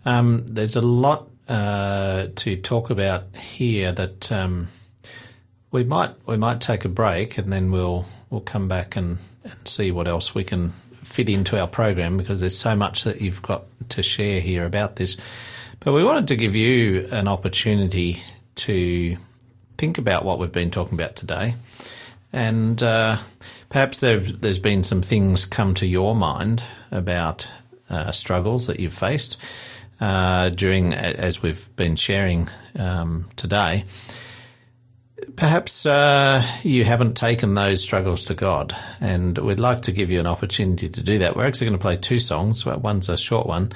Um, 0.04 0.44
there's 0.46 0.76
a 0.76 0.80
lot 0.80 1.28
uh, 1.48 2.28
to 2.36 2.56
talk 2.56 2.90
about 2.90 3.34
here 3.36 3.92
that 3.92 4.32
um, 4.32 4.68
we 5.70 5.84
might 5.84 6.14
we 6.26 6.36
might 6.36 6.60
take 6.60 6.84
a 6.84 6.88
break 6.88 7.38
and 7.38 7.52
then 7.52 7.70
we'll 7.70 8.04
we'll 8.30 8.40
come 8.40 8.68
back 8.68 8.96
and, 8.96 9.18
and 9.44 9.68
see 9.68 9.90
what 9.90 10.08
else 10.08 10.34
we 10.34 10.44
can 10.44 10.72
fit 11.02 11.28
into 11.28 11.60
our 11.60 11.66
program 11.66 12.16
because 12.16 12.40
there's 12.40 12.56
so 12.56 12.74
much 12.74 13.04
that 13.04 13.20
you've 13.20 13.42
got 13.42 13.64
to 13.90 14.02
share 14.02 14.40
here 14.40 14.64
about 14.64 14.96
this. 14.96 15.16
But 15.80 15.92
we 15.92 16.04
wanted 16.04 16.28
to 16.28 16.36
give 16.36 16.54
you 16.54 17.08
an 17.10 17.26
opportunity 17.28 18.22
to 18.54 19.16
think 19.82 19.98
about 19.98 20.24
what 20.24 20.38
we've 20.38 20.52
been 20.52 20.70
talking 20.70 20.94
about 20.94 21.16
today, 21.16 21.56
and 22.32 22.80
uh, 22.84 23.16
perhaps 23.68 23.98
there's 23.98 24.60
been 24.60 24.84
some 24.84 25.02
things 25.02 25.44
come 25.44 25.74
to 25.74 25.84
your 25.84 26.14
mind 26.14 26.62
about 26.92 27.48
uh, 27.90 28.12
struggles 28.12 28.68
that 28.68 28.78
you've 28.78 28.94
faced 28.94 29.36
uh, 30.00 30.50
during 30.50 30.94
as 30.94 31.42
we've 31.42 31.68
been 31.74 31.96
sharing 31.96 32.48
um, 32.78 33.28
today. 33.34 33.84
Perhaps 35.34 35.84
uh, 35.84 36.46
you 36.62 36.84
haven't 36.84 37.16
taken 37.16 37.54
those 37.54 37.82
struggles 37.82 38.22
to 38.26 38.34
God, 38.34 38.76
and 39.00 39.36
we'd 39.36 39.58
like 39.58 39.82
to 39.82 39.90
give 39.90 40.12
you 40.12 40.20
an 40.20 40.28
opportunity 40.28 40.88
to 40.88 41.02
do 41.02 41.18
that. 41.18 41.34
We're 41.34 41.46
actually 41.46 41.66
going 41.66 41.78
to 41.80 41.82
play 41.82 41.96
two 41.96 42.20
songs. 42.20 42.64
One's 42.64 43.08
a 43.08 43.18
short 43.18 43.48
one, 43.48 43.72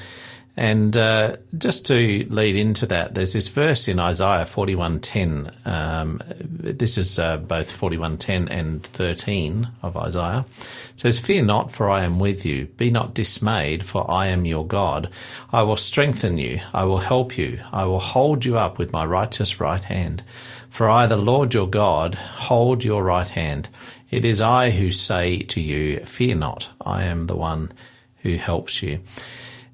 and 0.59 0.97
uh, 0.97 1.37
just 1.59 1.85
to 1.87 2.27
lead 2.31 2.57
into 2.57 2.87
that, 2.87 3.15
there's 3.15 3.35
this 3.35 3.49
verse 3.49 3.89
in 3.89 4.01
Isaiah 4.01 4.47
41:10. 4.47 5.67
Um, 5.67 6.23
this 6.41 6.97
is 6.97 7.19
uh, 7.19 7.37
both 7.37 7.71
41:10 7.71 8.49
and 8.51 8.83
13 8.83 9.69
of 9.83 9.99
Isaiah. 9.99 10.47
It 10.95 11.01
says, 11.01 11.19
"Fear 11.19 11.43
not, 11.43 11.73
for 11.73 11.91
I 11.91 12.05
am 12.05 12.19
with 12.19 12.47
you. 12.47 12.67
Be 12.79 12.91
not 12.91 13.13
dismayed, 13.13 13.83
for 13.83 14.11
I 14.11 14.29
am 14.29 14.47
your 14.47 14.67
God. 14.67 15.11
I 15.53 15.63
will 15.63 15.77
strengthen 15.77 16.39
you. 16.39 16.61
I 16.73 16.85
will 16.85 16.99
help 16.99 17.37
you. 17.37 17.61
I 17.71 17.85
will 17.85 18.01
hold 18.01 18.47
you 18.47 18.57
up 18.57 18.79
with 18.79 18.93
my 18.93 19.05
righteous 19.05 19.61
right 19.61 19.85
hand. 19.85 20.23
For 20.71 20.89
I, 20.89 21.07
the 21.07 21.17
Lord 21.17 21.53
your 21.53 21.69
God, 21.69 22.15
hold 22.15 22.83
your 22.83 23.03
right 23.05 23.29
hand. 23.29 23.69
It 24.11 24.25
is 24.25 24.41
I 24.41 24.71
who 24.71 24.91
say 24.91 25.41
to 25.41 25.61
you, 25.61 26.01
Fear 26.07 26.37
not. 26.37 26.71
I 26.81 27.05
am 27.05 27.27
the 27.27 27.37
one 27.37 27.75
who 28.23 28.37
helps 28.37 28.83
you." 28.83 29.01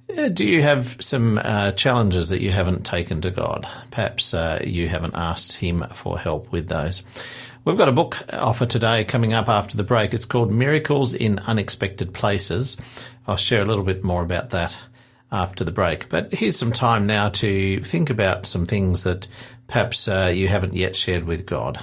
Do 0.09 0.44
you 0.44 0.62
have 0.62 0.96
some 1.00 1.38
uh, 1.38 1.72
challenges 1.72 2.28
that 2.28 2.42
you 2.42 2.50
haven't 2.50 2.84
taken 2.84 3.20
to 3.22 3.30
God? 3.30 3.66
Perhaps 3.90 4.34
uh, 4.34 4.61
you 4.62 4.88
haven't 4.88 5.14
asked 5.14 5.57
Him 5.57 5.86
for 5.94 6.18
help 6.18 6.53
with 6.53 6.68
those. 6.68 7.03
We've 7.64 7.78
got 7.78 7.88
a 7.88 7.92
book 7.92 8.22
offer 8.32 8.66
today 8.66 9.05
coming 9.05 9.32
up 9.32 9.48
after 9.48 9.76
the 9.76 9.84
break. 9.84 10.12
It's 10.12 10.24
called 10.24 10.50
Miracles 10.50 11.14
in 11.14 11.38
Unexpected 11.38 12.12
Places. 12.12 12.76
I'll 13.26 13.36
share 13.36 13.62
a 13.62 13.64
little 13.64 13.84
bit 13.84 14.05
more 14.05 14.22
about 14.22 14.50
that 14.50 14.76
after 15.30 15.64
the 15.64 15.72
break. 15.72 16.09
But 16.09 16.34
here's 16.34 16.59
some 16.59 16.72
time 16.72 17.07
now 17.07 17.30
to 17.30 17.80
think 17.80 18.11
about 18.11 18.46
some 18.46 18.66
things 18.66 19.05
that 19.05 19.26
perhaps 19.66 20.09
uh, 20.09 20.32
you 20.34 20.48
haven't 20.48 20.74
yet 20.74 20.94
shared 20.94 21.24
with 21.24 21.46
God. 21.46 21.82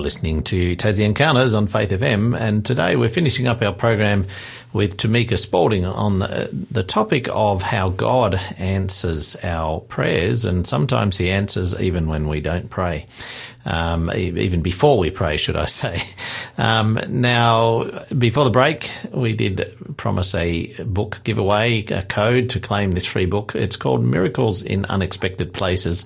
Listening 0.07 0.41
to 0.43 0.77
Tassie 0.77 1.03
Encounters 1.03 1.53
on 1.53 1.67
Faith 1.67 1.89
FM, 1.89 2.33
and 2.39 2.65
today 2.65 2.95
we're 2.95 3.09
finishing 3.09 3.45
up 3.45 3.61
our 3.61 3.73
program 3.73 4.25
with 4.71 4.95
Tamika 4.95 5.37
Spaulding 5.37 5.83
on 5.83 6.19
the, 6.19 6.49
the 6.71 6.81
topic 6.81 7.27
of 7.29 7.61
how 7.61 7.89
God 7.89 8.35
answers 8.57 9.35
our 9.43 9.81
prayers, 9.81 10.45
and 10.45 10.65
sometimes 10.65 11.17
He 11.17 11.29
answers 11.29 11.77
even 11.81 12.07
when 12.07 12.29
we 12.29 12.39
don't 12.39 12.69
pray, 12.69 13.05
um, 13.67 14.09
even 14.13 14.61
before 14.61 14.97
we 14.97 15.11
pray, 15.11 15.35
should 15.35 15.57
I 15.57 15.65
say. 15.65 16.01
Um, 16.57 16.99
now, 17.09 17.83
before 18.17 18.45
the 18.45 18.49
break, 18.49 18.89
we 19.11 19.35
did 19.35 19.75
promise 19.97 20.33
a 20.33 20.73
book 20.83 21.19
giveaway, 21.23 21.83
a 21.85 22.01
code 22.01 22.49
to 22.51 22.59
claim 22.61 22.91
this 22.91 23.05
free 23.05 23.25
book. 23.25 23.53
It's 23.55 23.75
called 23.75 24.03
Miracles 24.03 24.63
in 24.63 24.85
Unexpected 24.85 25.53
Places. 25.53 26.05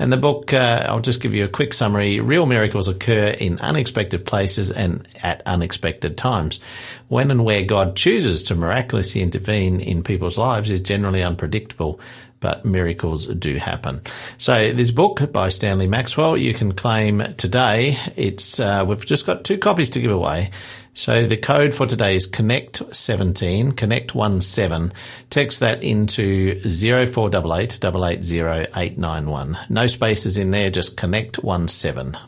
And 0.00 0.12
the 0.12 0.16
book, 0.16 0.52
uh, 0.52 0.86
I'll 0.88 1.00
just 1.00 1.20
give 1.20 1.34
you 1.34 1.44
a 1.44 1.48
quick 1.48 1.72
summary. 1.72 2.20
Real 2.20 2.46
miracles 2.46 2.86
occur 2.88 3.28
in 3.28 3.58
unexpected 3.60 4.24
places 4.26 4.70
and 4.70 5.06
at 5.22 5.42
unexpected 5.46 6.16
times. 6.16 6.60
When 7.08 7.30
and 7.30 7.44
where 7.44 7.64
God 7.64 7.96
chooses 7.96 8.44
to 8.44 8.54
miraculously 8.54 9.22
intervene 9.22 9.80
in 9.80 10.04
people's 10.04 10.38
lives 10.38 10.70
is 10.70 10.80
generally 10.80 11.22
unpredictable, 11.22 12.00
but 12.40 12.64
miracles 12.64 13.26
do 13.26 13.56
happen. 13.56 14.02
So 14.36 14.72
this 14.72 14.90
book 14.90 15.32
by 15.32 15.48
Stanley 15.48 15.86
Maxwell, 15.86 16.36
you 16.36 16.54
can 16.54 16.72
claim 16.72 17.34
today. 17.36 17.98
It's, 18.16 18.60
uh, 18.60 18.84
we've 18.86 19.04
just 19.04 19.26
got 19.26 19.44
two 19.44 19.58
copies 19.58 19.90
to 19.90 20.00
give 20.00 20.10
away. 20.10 20.50
So 20.94 21.28
the 21.28 21.36
code 21.36 21.74
for 21.74 21.86
today 21.86 22.16
is 22.16 22.28
Connect17, 22.28 23.74
Connect17. 23.74 24.92
Text 25.30 25.60
that 25.60 25.84
into 25.84 26.58
0488 26.60 27.84
880 27.84 29.56
No 29.70 29.86
spaces 29.86 30.36
in 30.36 30.50
there, 30.50 30.70
just 30.70 30.96
Connect17. 30.96 32.18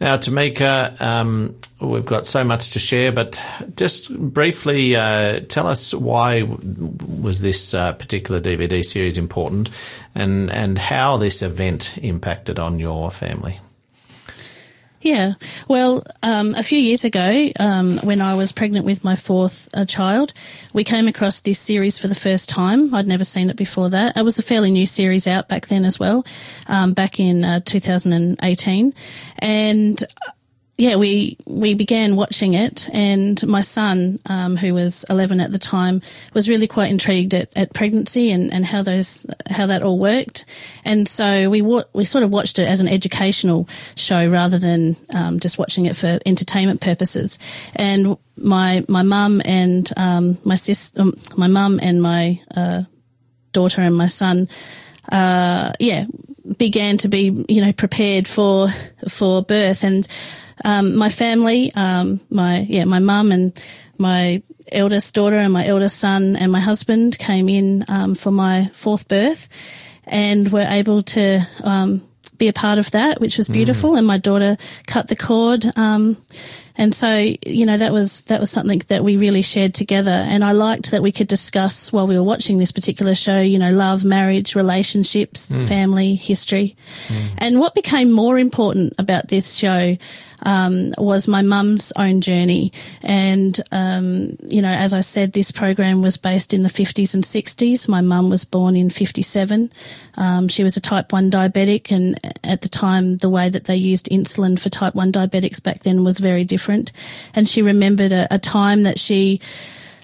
Now, 0.00 0.16
Tamika, 0.16 1.00
um, 1.00 1.54
we've 1.80 2.04
got 2.04 2.26
so 2.26 2.42
much 2.42 2.70
to 2.70 2.78
share, 2.78 3.12
but 3.12 3.40
just 3.76 4.14
briefly 4.14 4.96
uh, 4.96 5.40
tell 5.48 5.66
us 5.66 5.94
why 5.94 6.42
was 6.42 7.40
this 7.40 7.74
uh, 7.74 7.92
particular 7.92 8.40
DVD 8.40 8.84
series 8.84 9.16
important, 9.16 9.70
and 10.14 10.50
and 10.50 10.78
how 10.78 11.16
this 11.16 11.42
event 11.42 11.96
impacted 11.98 12.58
on 12.58 12.78
your 12.78 13.10
family. 13.10 13.60
Yeah. 15.04 15.34
Well, 15.68 16.02
um, 16.22 16.54
a 16.54 16.62
few 16.62 16.78
years 16.78 17.04
ago, 17.04 17.50
um, 17.60 17.98
when 17.98 18.22
I 18.22 18.36
was 18.36 18.52
pregnant 18.52 18.86
with 18.86 19.04
my 19.04 19.16
fourth 19.16 19.68
uh, 19.74 19.84
child, 19.84 20.32
we 20.72 20.82
came 20.82 21.08
across 21.08 21.42
this 21.42 21.58
series 21.58 21.98
for 21.98 22.08
the 22.08 22.14
first 22.14 22.48
time. 22.48 22.94
I'd 22.94 23.06
never 23.06 23.22
seen 23.22 23.50
it 23.50 23.56
before 23.56 23.90
that. 23.90 24.16
It 24.16 24.24
was 24.24 24.38
a 24.38 24.42
fairly 24.42 24.70
new 24.70 24.86
series 24.86 25.26
out 25.26 25.46
back 25.46 25.66
then 25.66 25.84
as 25.84 26.00
well, 26.00 26.24
um, 26.68 26.94
back 26.94 27.20
in 27.20 27.44
uh, 27.44 27.60
2018. 27.66 28.94
And 29.40 30.02
yeah, 30.76 30.96
we 30.96 31.36
we 31.46 31.74
began 31.74 32.16
watching 32.16 32.54
it, 32.54 32.88
and 32.92 33.40
my 33.46 33.60
son, 33.60 34.18
um, 34.26 34.56
who 34.56 34.74
was 34.74 35.04
11 35.08 35.38
at 35.38 35.52
the 35.52 35.58
time, 35.58 36.02
was 36.32 36.48
really 36.48 36.66
quite 36.66 36.90
intrigued 36.90 37.32
at, 37.32 37.48
at 37.54 37.72
pregnancy 37.72 38.32
and, 38.32 38.52
and 38.52 38.66
how 38.66 38.82
those 38.82 39.24
how 39.48 39.66
that 39.66 39.84
all 39.84 40.00
worked, 40.00 40.46
and 40.84 41.06
so 41.06 41.48
we 41.48 41.62
wa- 41.62 41.84
we 41.92 42.04
sort 42.04 42.24
of 42.24 42.30
watched 42.30 42.58
it 42.58 42.66
as 42.66 42.80
an 42.80 42.88
educational 42.88 43.68
show 43.94 44.28
rather 44.28 44.58
than 44.58 44.96
um, 45.10 45.38
just 45.38 45.58
watching 45.58 45.86
it 45.86 45.94
for 45.94 46.18
entertainment 46.26 46.80
purposes. 46.80 47.38
And 47.76 48.16
my 48.36 48.84
my 48.88 49.02
mum 49.02 49.42
and 49.44 49.88
um, 49.96 50.38
my 50.42 50.56
sister, 50.56 51.02
um, 51.02 51.14
my 51.36 51.46
mum 51.46 51.78
and 51.80 52.02
my 52.02 52.40
uh, 52.56 52.82
daughter 53.52 53.80
and 53.80 53.96
my 53.96 54.06
son, 54.06 54.48
uh, 55.12 55.70
yeah, 55.78 56.06
began 56.58 56.98
to 56.98 57.08
be 57.08 57.44
you 57.48 57.64
know 57.64 57.72
prepared 57.72 58.26
for 58.26 58.66
for 59.08 59.40
birth 59.40 59.84
and 59.84 60.08
um, 60.64 60.96
my 60.96 61.08
family, 61.08 61.72
um, 61.74 62.20
my 62.30 62.60
yeah, 62.68 62.84
my 62.84 62.98
mum 62.98 63.32
and 63.32 63.52
my 63.98 64.42
eldest 64.72 65.14
daughter 65.14 65.36
and 65.36 65.52
my 65.52 65.66
eldest 65.66 65.98
son 65.98 66.36
and 66.36 66.50
my 66.50 66.60
husband 66.60 67.18
came 67.18 67.48
in 67.48 67.84
um, 67.88 68.14
for 68.14 68.30
my 68.30 68.70
fourth 68.72 69.08
birth, 69.08 69.48
and 70.06 70.52
were 70.52 70.66
able 70.68 71.02
to 71.02 71.40
um, 71.62 72.06
be 72.38 72.48
a 72.48 72.52
part 72.52 72.78
of 72.78 72.90
that, 72.90 73.20
which 73.20 73.38
was 73.38 73.48
beautiful. 73.48 73.92
Mm. 73.92 73.98
And 73.98 74.06
my 74.06 74.18
daughter 74.18 74.56
cut 74.86 75.08
the 75.08 75.16
cord. 75.16 75.64
Um, 75.76 76.16
and 76.76 76.92
so, 76.92 77.14
you 77.46 77.64
know, 77.64 77.78
that 77.78 77.92
was, 77.92 78.22
that 78.22 78.40
was 78.40 78.50
something 78.50 78.82
that 78.88 79.04
we 79.04 79.16
really 79.16 79.42
shared 79.42 79.74
together. 79.74 80.10
And 80.10 80.44
I 80.44 80.50
liked 80.50 80.90
that 80.90 81.02
we 81.02 81.12
could 81.12 81.28
discuss 81.28 81.92
while 81.92 82.08
we 82.08 82.18
were 82.18 82.24
watching 82.24 82.58
this 82.58 82.72
particular 82.72 83.14
show, 83.14 83.40
you 83.40 83.60
know, 83.60 83.70
love, 83.70 84.04
marriage, 84.04 84.56
relationships, 84.56 85.50
mm. 85.50 85.68
family, 85.68 86.16
history. 86.16 86.76
Mm. 87.06 87.38
And 87.38 87.60
what 87.60 87.76
became 87.76 88.10
more 88.10 88.36
important 88.36 88.94
about 88.98 89.28
this 89.28 89.54
show 89.54 89.96
um, 90.44 90.92
was 90.98 91.26
my 91.26 91.42
mum's 91.42 91.92
own 91.96 92.20
journey. 92.20 92.72
And, 93.02 93.58
um, 93.72 94.36
you 94.46 94.62
know, 94.62 94.70
as 94.70 94.92
I 94.92 95.00
said, 95.00 95.32
this 95.32 95.50
program 95.50 96.02
was 96.02 96.16
based 96.16 96.54
in 96.54 96.62
the 96.62 96.68
50s 96.68 97.14
and 97.14 97.24
60s. 97.24 97.88
My 97.88 98.00
mum 98.00 98.30
was 98.30 98.44
born 98.44 98.76
in 98.76 98.90
57. 98.90 99.72
Um, 100.16 100.48
she 100.48 100.62
was 100.62 100.76
a 100.76 100.80
type 100.80 101.12
1 101.12 101.30
diabetic, 101.30 101.90
and 101.90 102.18
at 102.44 102.62
the 102.62 102.68
time, 102.68 103.18
the 103.18 103.30
way 103.30 103.48
that 103.48 103.64
they 103.64 103.76
used 103.76 104.06
insulin 104.10 104.58
for 104.58 104.68
type 104.68 104.94
1 104.94 105.12
diabetics 105.12 105.62
back 105.62 105.80
then 105.80 106.04
was 106.04 106.18
very 106.18 106.44
different. 106.44 106.92
And 107.34 107.48
she 107.48 107.62
remembered 107.62 108.12
a, 108.12 108.26
a 108.30 108.38
time 108.38 108.84
that 108.84 108.98
she 108.98 109.40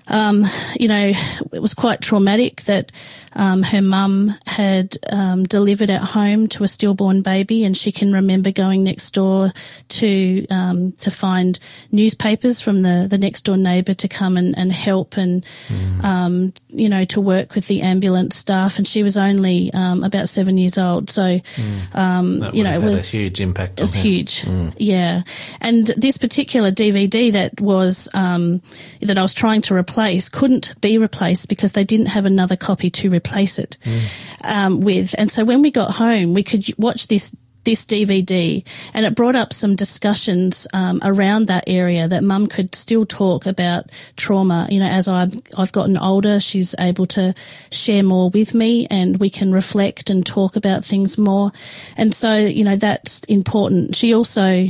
um, 0.08 0.44
you 0.78 0.88
know, 0.88 1.12
it 1.52 1.62
was 1.62 1.74
quite 1.74 2.00
traumatic 2.00 2.62
that 2.62 2.90
um, 3.34 3.62
her 3.62 3.80
mum 3.80 4.34
had 4.46 4.96
um, 5.12 5.44
delivered 5.44 5.88
at 5.88 6.00
home 6.00 6.48
to 6.48 6.64
a 6.64 6.68
stillborn 6.68 7.22
baby, 7.22 7.64
and 7.64 7.76
she 7.76 7.92
can 7.92 8.12
remember 8.12 8.50
going 8.50 8.82
next 8.82 9.12
door 9.12 9.52
to 9.88 10.46
um, 10.50 10.92
to 10.92 11.10
find 11.10 11.60
newspapers 11.92 12.60
from 12.60 12.82
the, 12.82 13.06
the 13.08 13.18
next 13.18 13.42
door 13.42 13.56
neighbour 13.56 13.94
to 13.94 14.08
come 14.08 14.36
and, 14.36 14.58
and 14.58 14.72
help 14.72 15.16
and 15.16 15.44
mm. 15.68 16.52
you 16.68 16.88
know 16.88 17.04
to 17.04 17.20
work 17.20 17.54
with 17.54 17.68
the 17.68 17.82
ambulance 17.82 18.36
staff. 18.36 18.78
And 18.78 18.86
she 18.86 19.02
was 19.02 19.16
only 19.16 19.72
um, 19.72 20.02
about 20.02 20.28
seven 20.28 20.58
years 20.58 20.76
old, 20.76 21.10
so 21.10 21.38
mm. 21.38 22.54
you 22.54 22.64
know 22.64 22.72
it 22.72 22.82
was 22.82 23.14
a 23.14 23.16
huge 23.16 23.40
impact. 23.40 23.78
It 23.78 23.82
was 23.82 23.94
huge, 23.94 24.42
mm. 24.42 24.74
yeah. 24.76 25.22
And 25.60 25.86
this 25.86 26.18
particular 26.18 26.72
DVD 26.72 27.32
that 27.32 27.60
was 27.60 28.08
that 28.12 29.18
I 29.18 29.22
was 29.22 29.34
trying 29.34 29.62
to 29.62 29.74
replace 29.74 29.99
couldn't 30.28 30.80
be 30.80 30.98
replaced 30.98 31.48
because 31.48 31.72
they 31.72 31.84
didn't 31.84 32.06
have 32.06 32.26
another 32.26 32.56
copy 32.56 32.90
to 32.90 33.10
replace 33.10 33.58
it 33.58 33.76
mm. 33.84 34.44
um, 34.44 34.80
with. 34.80 35.14
And 35.18 35.30
so 35.30 35.44
when 35.44 35.62
we 35.62 35.70
got 35.70 35.92
home, 35.92 36.34
we 36.34 36.42
could 36.42 36.66
watch 36.78 37.08
this 37.08 37.34
this 37.64 37.84
DVD, 37.84 38.64
and 38.94 39.04
it 39.04 39.14
brought 39.14 39.36
up 39.36 39.52
some 39.52 39.76
discussions 39.76 40.66
um, 40.72 40.98
around 41.02 41.46
that 41.46 41.64
area 41.66 42.08
that 42.08 42.24
Mum 42.24 42.46
could 42.46 42.74
still 42.74 43.04
talk 43.04 43.46
about 43.46 43.90
trauma. 44.16 44.66
You 44.70 44.80
know, 44.80 44.86
as 44.88 45.08
I've 45.08 45.34
I've 45.56 45.72
gotten 45.72 45.96
older, 45.96 46.40
she's 46.40 46.74
able 46.78 47.06
to 47.08 47.34
share 47.70 48.02
more 48.02 48.30
with 48.30 48.54
me, 48.54 48.86
and 48.90 49.18
we 49.20 49.30
can 49.30 49.52
reflect 49.52 50.10
and 50.10 50.24
talk 50.24 50.56
about 50.56 50.84
things 50.84 51.18
more. 51.18 51.52
And 51.96 52.14
so, 52.14 52.34
you 52.34 52.64
know, 52.64 52.76
that's 52.76 53.20
important. 53.24 53.94
She 53.94 54.14
also 54.14 54.68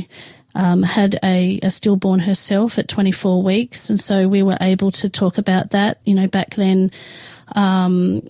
um, 0.55 0.83
had 0.83 1.17
a, 1.23 1.59
a, 1.63 1.71
stillborn 1.71 2.19
herself 2.19 2.77
at 2.77 2.87
24 2.87 3.41
weeks, 3.41 3.89
and 3.89 3.99
so 3.99 4.27
we 4.27 4.43
were 4.43 4.57
able 4.61 4.91
to 4.91 5.09
talk 5.09 5.37
about 5.37 5.71
that. 5.71 5.99
You 6.05 6.15
know, 6.15 6.27
back 6.27 6.55
then, 6.55 6.91
um, 7.55 8.21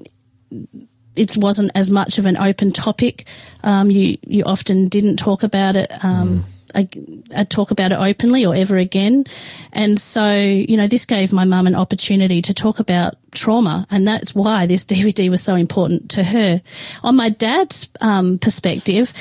it 1.15 1.35
wasn't 1.37 1.71
as 1.75 1.89
much 1.89 2.17
of 2.17 2.25
an 2.25 2.37
open 2.37 2.71
topic. 2.71 3.25
Um, 3.63 3.91
you 3.91 4.17
you 4.21 4.43
often 4.43 4.87
didn't 4.87 5.17
talk 5.17 5.43
about 5.43 5.75
it. 5.75 5.89
Mm. 5.89 6.43
I, 6.73 6.87
I 7.35 7.43
talk 7.43 7.71
about 7.71 7.91
it 7.91 7.99
openly 7.99 8.45
or 8.45 8.55
ever 8.55 8.77
again. 8.77 9.25
And 9.73 9.99
so, 9.99 10.33
you 10.33 10.77
know, 10.77 10.87
this 10.87 11.05
gave 11.05 11.33
my 11.33 11.45
mum 11.45 11.67
an 11.67 11.75
opportunity 11.75 12.41
to 12.43 12.53
talk 12.53 12.79
about 12.79 13.15
trauma. 13.31 13.85
And 13.91 14.07
that's 14.07 14.33
why 14.33 14.65
this 14.65 14.85
DVD 14.91 15.29
was 15.29 15.43
so 15.43 15.55
important 15.55 16.11
to 16.11 16.23
her. 16.23 16.61
On 17.03 17.15
my 17.15 17.29
dad's 17.29 17.89
um, 17.99 18.37
perspective, 18.37 19.13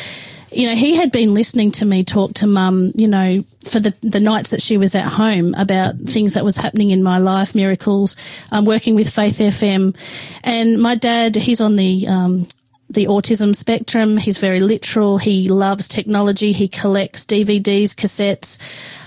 you 0.53 0.67
know, 0.67 0.75
he 0.75 0.97
had 0.97 1.13
been 1.13 1.33
listening 1.33 1.71
to 1.73 1.85
me 1.85 2.03
talk 2.03 2.35
to 2.35 2.47
mum, 2.47 2.93
you 2.95 3.07
know, 3.07 3.45
for 3.65 3.79
the, 3.79 3.95
the 4.03 4.21
nights 4.21 4.51
that 4.51 4.61
she 4.61 4.77
was 4.77 4.95
at 4.95 5.05
home 5.05 5.55
about 5.55 5.97
things 5.97 6.35
that 6.35 6.45
was 6.45 6.57
happening 6.57 6.91
in 6.91 7.03
my 7.03 7.19
life, 7.19 7.55
miracles, 7.55 8.17
um, 8.51 8.65
working 8.65 8.95
with 8.95 9.09
Faith 9.09 9.39
FM. 9.39 9.97
And 10.43 10.81
my 10.81 10.97
dad, 10.97 11.37
he's 11.37 11.61
on 11.61 11.77
the, 11.77 12.07
um, 12.09 12.47
the 12.89 13.07
autism 13.07 13.55
spectrum. 13.55 14.17
He's 14.17 14.39
very 14.39 14.59
literal. 14.59 15.19
He 15.19 15.49
loves 15.49 15.87
technology. 15.87 16.51
He 16.51 16.67
collects 16.67 17.25
DVDs, 17.25 17.95
cassettes, 17.95 18.59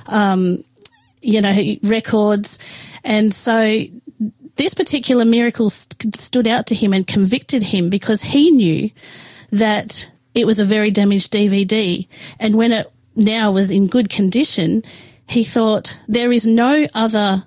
um, 0.08 0.64
you 1.22 1.42
know, 1.42 1.76
records. 1.84 2.60
And 3.04 3.34
so 3.34 3.84
this 4.56 4.74
particular 4.74 5.26
miracle 5.26 5.70
st- 5.70 6.16
stood 6.16 6.48
out 6.48 6.68
to 6.68 6.76
him 6.76 6.94
and 6.94 7.06
convicted 7.06 7.64
him 7.64 7.90
because 7.90 8.22
he 8.22 8.52
knew 8.52 8.90
that 9.52 10.10
it 10.34 10.46
was 10.46 10.60
a 10.60 10.66
very 10.66 10.92
damaged 10.92 11.32
DVD. 11.32 12.08
And 12.40 12.56
when 12.56 12.72
it 12.72 12.92
now 13.16 13.52
was 13.52 13.72
in 13.72 13.88
good 13.88 14.10
condition, 14.10 14.84
he 15.28 15.44
thought 15.44 15.98
there 16.08 16.32
is 16.32 16.46
no 16.46 16.88
other, 16.94 17.44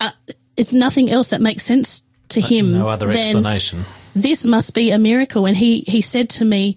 uh, 0.00 0.10
it's 0.56 0.72
nothing 0.72 1.10
else 1.10 1.28
that 1.28 1.40
makes 1.40 1.64
sense 1.64 2.02
to 2.30 2.40
him. 2.40 2.78
No 2.78 2.88
other 2.88 3.10
explanation. 3.10 3.84
This 4.14 4.44
must 4.44 4.74
be 4.74 4.90
a 4.90 4.98
miracle. 4.98 5.46
And 5.46 5.56
he, 5.56 5.80
he 5.80 6.00
said 6.00 6.30
to 6.30 6.44
me, 6.44 6.76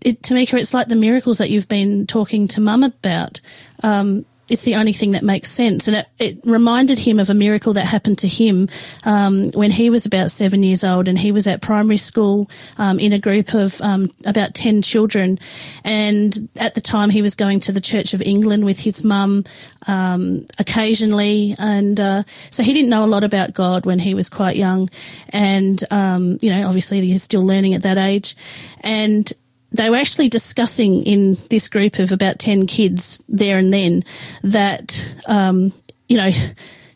it, 0.00 0.22
Tamika, 0.22 0.58
it's 0.58 0.74
like 0.74 0.88
the 0.88 0.96
miracles 0.96 1.38
that 1.38 1.50
you've 1.50 1.68
been 1.68 2.06
talking 2.06 2.48
to 2.48 2.60
Mum 2.60 2.82
about. 2.82 3.40
Um, 3.82 4.24
it's 4.52 4.64
the 4.64 4.74
only 4.74 4.92
thing 4.92 5.12
that 5.12 5.22
makes 5.22 5.50
sense. 5.50 5.88
And 5.88 5.96
it, 5.96 6.06
it 6.18 6.38
reminded 6.44 6.98
him 6.98 7.18
of 7.18 7.30
a 7.30 7.34
miracle 7.34 7.72
that 7.72 7.86
happened 7.86 8.18
to 8.18 8.28
him 8.28 8.68
um, 9.04 9.48
when 9.52 9.70
he 9.70 9.88
was 9.88 10.04
about 10.04 10.30
seven 10.30 10.62
years 10.62 10.84
old 10.84 11.08
and 11.08 11.18
he 11.18 11.32
was 11.32 11.46
at 11.46 11.62
primary 11.62 11.96
school 11.96 12.50
um, 12.76 12.98
in 12.98 13.14
a 13.14 13.18
group 13.18 13.54
of 13.54 13.80
um, 13.80 14.10
about 14.26 14.54
10 14.54 14.82
children. 14.82 15.38
And 15.84 16.50
at 16.56 16.74
the 16.74 16.82
time, 16.82 17.08
he 17.08 17.22
was 17.22 17.34
going 17.34 17.60
to 17.60 17.72
the 17.72 17.80
Church 17.80 18.12
of 18.12 18.20
England 18.20 18.66
with 18.66 18.78
his 18.78 19.02
mum 19.02 19.44
um, 19.88 20.44
occasionally. 20.58 21.56
And 21.58 21.98
uh, 21.98 22.24
so 22.50 22.62
he 22.62 22.74
didn't 22.74 22.90
know 22.90 23.04
a 23.04 23.06
lot 23.06 23.24
about 23.24 23.54
God 23.54 23.86
when 23.86 24.00
he 24.00 24.12
was 24.12 24.28
quite 24.28 24.56
young. 24.56 24.90
And, 25.30 25.82
um, 25.90 26.36
you 26.42 26.50
know, 26.50 26.66
obviously 26.66 27.00
he's 27.00 27.22
still 27.22 27.46
learning 27.46 27.72
at 27.72 27.84
that 27.84 27.96
age. 27.96 28.36
And 28.82 29.32
they 29.72 29.90
were 29.90 29.96
actually 29.96 30.28
discussing 30.28 31.02
in 31.04 31.36
this 31.50 31.68
group 31.68 31.98
of 31.98 32.12
about 32.12 32.38
10 32.38 32.66
kids 32.66 33.24
there 33.28 33.58
and 33.58 33.72
then 33.72 34.04
that, 34.42 35.14
um, 35.26 35.72
you 36.08 36.16
know, 36.16 36.30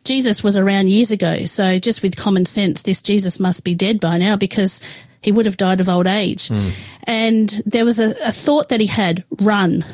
Jesus 0.05 0.43
was 0.43 0.57
around 0.57 0.89
years 0.89 1.11
ago. 1.11 1.45
So 1.45 1.79
just 1.79 2.03
with 2.03 2.16
common 2.16 2.47
sense, 2.47 2.83
this 2.83 3.03
Jesus 3.03 3.41
must 3.41 3.64
be 3.64 3.74
dead 3.74 4.01
by 4.01 4.18
now 4.18 4.37
because 4.37 4.81
he 5.20 5.33
would 5.33 5.47
have 5.47 5.57
died 5.57 5.81
of 5.81 5.89
old 5.89 6.07
age. 6.07 6.49
Mm. 6.49 6.70
And 7.05 7.49
there 7.66 7.85
was 7.85 7.99
a, 7.99 8.11
a, 8.11 8.33
thought 8.33 8.68
that 8.68 8.81
he 8.81 8.87
had, 8.87 9.24
run. 9.41 9.85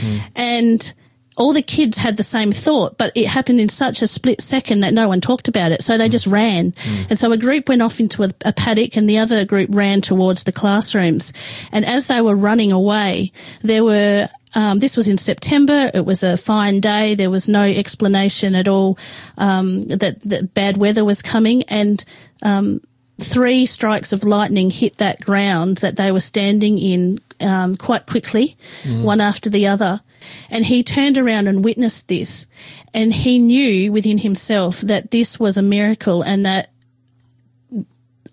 Mm. 0.00 0.20
And 0.34 0.94
all 1.38 1.52
the 1.52 1.62
kids 1.62 1.96
had 1.96 2.16
the 2.16 2.22
same 2.22 2.50
thought, 2.50 2.98
but 2.98 3.12
it 3.14 3.26
happened 3.26 3.60
in 3.60 3.68
such 3.68 4.02
a 4.02 4.06
split 4.06 4.40
second 4.40 4.80
that 4.80 4.92
no 4.92 5.08
one 5.08 5.20
talked 5.20 5.46
about 5.46 5.70
it. 5.70 5.82
So 5.82 5.96
they 5.96 6.08
just 6.08 6.26
ran. 6.26 6.72
Mm. 6.72 7.10
And 7.10 7.18
so 7.18 7.30
a 7.30 7.36
group 7.36 7.68
went 7.68 7.80
off 7.80 8.00
into 8.00 8.24
a, 8.24 8.30
a, 8.44 8.52
paddock 8.52 8.96
and 8.96 9.08
the 9.08 9.18
other 9.18 9.44
group 9.44 9.70
ran 9.72 10.00
towards 10.00 10.44
the 10.44 10.52
classrooms. 10.52 11.32
And 11.70 11.84
as 11.84 12.08
they 12.08 12.20
were 12.20 12.34
running 12.34 12.72
away, 12.72 13.32
there 13.62 13.84
were 13.84 14.28
um, 14.54 14.78
this 14.80 14.96
was 14.96 15.06
in 15.06 15.18
September. 15.18 15.90
It 15.94 16.04
was 16.04 16.22
a 16.22 16.36
fine 16.36 16.80
day. 16.80 17.14
There 17.14 17.30
was 17.30 17.48
no 17.48 17.62
explanation 17.62 18.54
at 18.54 18.66
all 18.66 18.98
um, 19.36 19.84
that, 19.88 20.20
that, 20.22 20.54
bad 20.54 20.78
weather 20.78 21.04
was 21.04 21.20
coming, 21.20 21.64
and 21.64 22.02
um, 22.42 22.80
three 23.20 23.66
strikes 23.66 24.12
of 24.12 24.24
lightning 24.24 24.70
hit 24.70 24.96
that 24.98 25.20
ground 25.20 25.78
that 25.78 25.96
they 25.96 26.10
were 26.10 26.20
standing 26.20 26.78
in 26.78 27.18
um, 27.40 27.76
quite 27.76 28.06
quickly, 28.06 28.56
mm. 28.84 29.02
one 29.02 29.20
after 29.20 29.50
the 29.50 29.66
other. 29.66 30.00
And 30.50 30.64
he 30.64 30.82
turned 30.82 31.18
around 31.18 31.48
and 31.48 31.64
witnessed 31.64 32.08
this. 32.08 32.46
And 32.94 33.12
he 33.12 33.38
knew 33.38 33.92
within 33.92 34.18
himself 34.18 34.80
that 34.82 35.10
this 35.10 35.38
was 35.38 35.56
a 35.56 35.62
miracle 35.62 36.22
and 36.22 36.44
that 36.46 36.70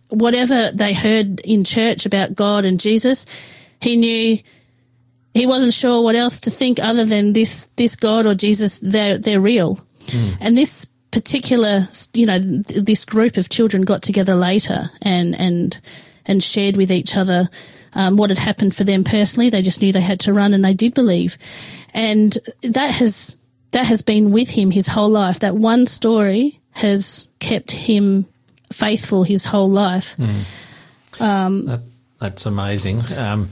whatever 0.10 0.72
they 0.72 0.94
heard 0.94 1.40
in 1.42 1.64
church 1.64 2.06
about 2.06 2.36
God 2.36 2.66
and 2.66 2.80
Jesus, 2.80 3.26
he 3.82 3.98
knew 3.98 4.40
he 5.34 5.46
wasn't 5.46 5.74
sure 5.74 6.02
what 6.02 6.16
else 6.16 6.40
to 6.42 6.52
think 6.52 6.80
other 6.80 7.04
than 7.04 7.34
this, 7.34 7.70
this 7.76 7.96
God 7.96 8.26
or 8.26 8.36
Jesus, 8.36 8.80
they're, 8.80 9.18
they're 9.18 9.42
real. 9.42 9.80
Mm. 10.06 10.38
And 10.40 10.58
this 10.58 10.86
particular, 11.12 11.88
you 12.14 12.26
know, 12.26 12.40
this 12.40 13.04
group 13.04 13.38
of 13.38 13.50
children 13.50 13.84
got 13.84 14.02
together 14.02 14.36
later 14.36 14.90
and, 15.02 15.38
and, 15.38 15.80
and 16.26 16.42
shared 16.42 16.78
with 16.78 16.92
each 16.92 17.18
other 17.18 17.50
um, 17.96 18.18
what 18.18 18.30
had 18.30 18.38
happened 18.38 18.76
for 18.76 18.84
them 18.84 19.04
personally. 19.04 19.50
They 19.50 19.62
just 19.62 19.82
knew 19.82 19.92
they 19.92 20.02
had 20.02 20.20
to 20.22 20.34
run 20.34 20.54
and 20.54 20.64
they 20.64 20.74
did 20.74 20.94
believe. 20.94 21.38
And 21.94 22.38
that 22.62 22.92
has, 22.96 23.36
that 23.72 23.88
has 23.88 24.02
been 24.02 24.32
with 24.32 24.50
him 24.50 24.70
his 24.70 24.88
whole 24.88 25.10
life. 25.10 25.40
That 25.40 25.56
one 25.56 25.88
story 25.88 26.60
has 26.72 27.30
kept 27.40 27.72
him 27.72 28.26
faithful 28.72 29.24
his 29.24 29.46
whole 29.46 29.70
life. 29.70 30.18
Mm. 30.18 31.22
Um, 31.22 31.66
that, 31.66 31.82
that's 32.20 32.46
amazing. 32.46 33.02
Um, 33.18 33.50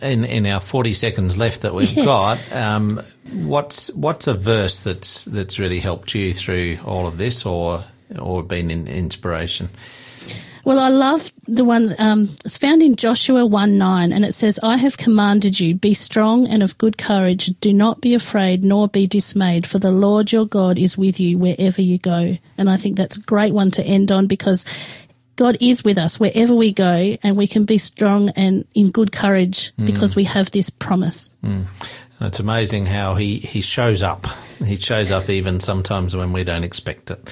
in, 0.00 0.24
in 0.24 0.46
our 0.46 0.58
40 0.58 0.92
seconds 0.94 1.38
left 1.38 1.60
that 1.62 1.72
we've 1.72 1.92
yeah. 1.92 2.04
got, 2.04 2.52
um, 2.52 3.00
what's, 3.32 3.92
what's 3.94 4.26
a 4.26 4.34
verse 4.34 4.82
that's, 4.82 5.26
that's 5.26 5.60
really 5.60 5.78
helped 5.78 6.14
you 6.14 6.32
through 6.32 6.78
all 6.84 7.06
of 7.06 7.18
this 7.18 7.46
or, 7.46 7.84
or 8.18 8.42
been 8.42 8.72
an 8.72 8.88
inspiration? 8.88 9.68
Well, 10.64 10.78
I 10.78 10.90
love 10.90 11.32
the 11.46 11.64
one, 11.64 11.94
um, 11.98 12.28
it's 12.44 12.56
found 12.56 12.82
in 12.82 12.94
Joshua 12.94 13.44
1 13.44 13.78
9, 13.78 14.12
and 14.12 14.24
it 14.24 14.32
says, 14.32 14.60
I 14.62 14.76
have 14.76 14.96
commanded 14.96 15.58
you, 15.58 15.74
be 15.74 15.92
strong 15.92 16.46
and 16.46 16.62
of 16.62 16.78
good 16.78 16.98
courage. 16.98 17.46
Do 17.60 17.72
not 17.72 18.00
be 18.00 18.14
afraid 18.14 18.64
nor 18.64 18.86
be 18.86 19.08
dismayed, 19.08 19.66
for 19.66 19.80
the 19.80 19.90
Lord 19.90 20.30
your 20.30 20.46
God 20.46 20.78
is 20.78 20.96
with 20.96 21.18
you 21.18 21.36
wherever 21.36 21.82
you 21.82 21.98
go. 21.98 22.38
And 22.56 22.70
I 22.70 22.76
think 22.76 22.96
that's 22.96 23.16
a 23.16 23.22
great 23.22 23.52
one 23.52 23.72
to 23.72 23.82
end 23.82 24.12
on 24.12 24.28
because 24.28 24.64
God 25.34 25.56
is 25.60 25.82
with 25.82 25.98
us 25.98 26.20
wherever 26.20 26.54
we 26.54 26.72
go, 26.72 27.16
and 27.24 27.36
we 27.36 27.48
can 27.48 27.64
be 27.64 27.78
strong 27.78 28.28
and 28.30 28.64
in 28.74 28.92
good 28.92 29.10
courage 29.10 29.72
mm. 29.76 29.86
because 29.86 30.14
we 30.14 30.24
have 30.24 30.52
this 30.52 30.70
promise. 30.70 31.28
Mm. 31.42 31.66
It's 32.20 32.38
amazing 32.38 32.86
how 32.86 33.16
he, 33.16 33.38
he 33.38 33.62
shows 33.62 34.04
up. 34.04 34.28
He 34.64 34.76
shows 34.76 35.10
up 35.10 35.28
even 35.28 35.58
sometimes 35.58 36.14
when 36.14 36.32
we 36.32 36.44
don't 36.44 36.62
expect 36.62 37.10
it 37.10 37.28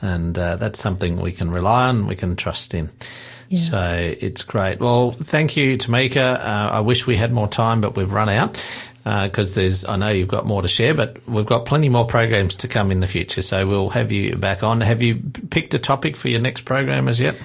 and 0.00 0.38
uh, 0.38 0.56
that's 0.56 0.80
something 0.80 1.20
we 1.20 1.32
can 1.32 1.50
rely 1.50 1.88
on, 1.88 2.06
we 2.06 2.16
can 2.16 2.36
trust 2.36 2.74
in. 2.74 2.90
Yeah. 3.48 3.58
So 3.58 4.14
it's 4.20 4.42
great. 4.42 4.78
Well, 4.78 5.10
thank 5.10 5.56
you, 5.56 5.76
Tamika. 5.76 6.38
Uh, 6.38 6.70
I 6.72 6.80
wish 6.80 7.06
we 7.06 7.16
had 7.16 7.32
more 7.32 7.48
time, 7.48 7.80
but 7.80 7.96
we've 7.96 8.12
run 8.12 8.28
out 8.28 8.52
because 9.02 9.56
uh, 9.56 9.60
there's. 9.60 9.84
I 9.84 9.96
know 9.96 10.10
you've 10.10 10.28
got 10.28 10.46
more 10.46 10.62
to 10.62 10.68
share, 10.68 10.94
but 10.94 11.26
we've 11.26 11.46
got 11.46 11.66
plenty 11.66 11.88
more 11.88 12.06
programs 12.06 12.56
to 12.56 12.68
come 12.68 12.90
in 12.90 13.00
the 13.00 13.08
future. 13.08 13.42
So 13.42 13.66
we'll 13.66 13.90
have 13.90 14.12
you 14.12 14.36
back 14.36 14.62
on. 14.62 14.80
Have 14.82 15.02
you 15.02 15.20
picked 15.50 15.74
a 15.74 15.78
topic 15.78 16.16
for 16.16 16.28
your 16.28 16.40
next 16.40 16.62
program 16.62 17.08
as 17.08 17.20
yet? 17.20 17.40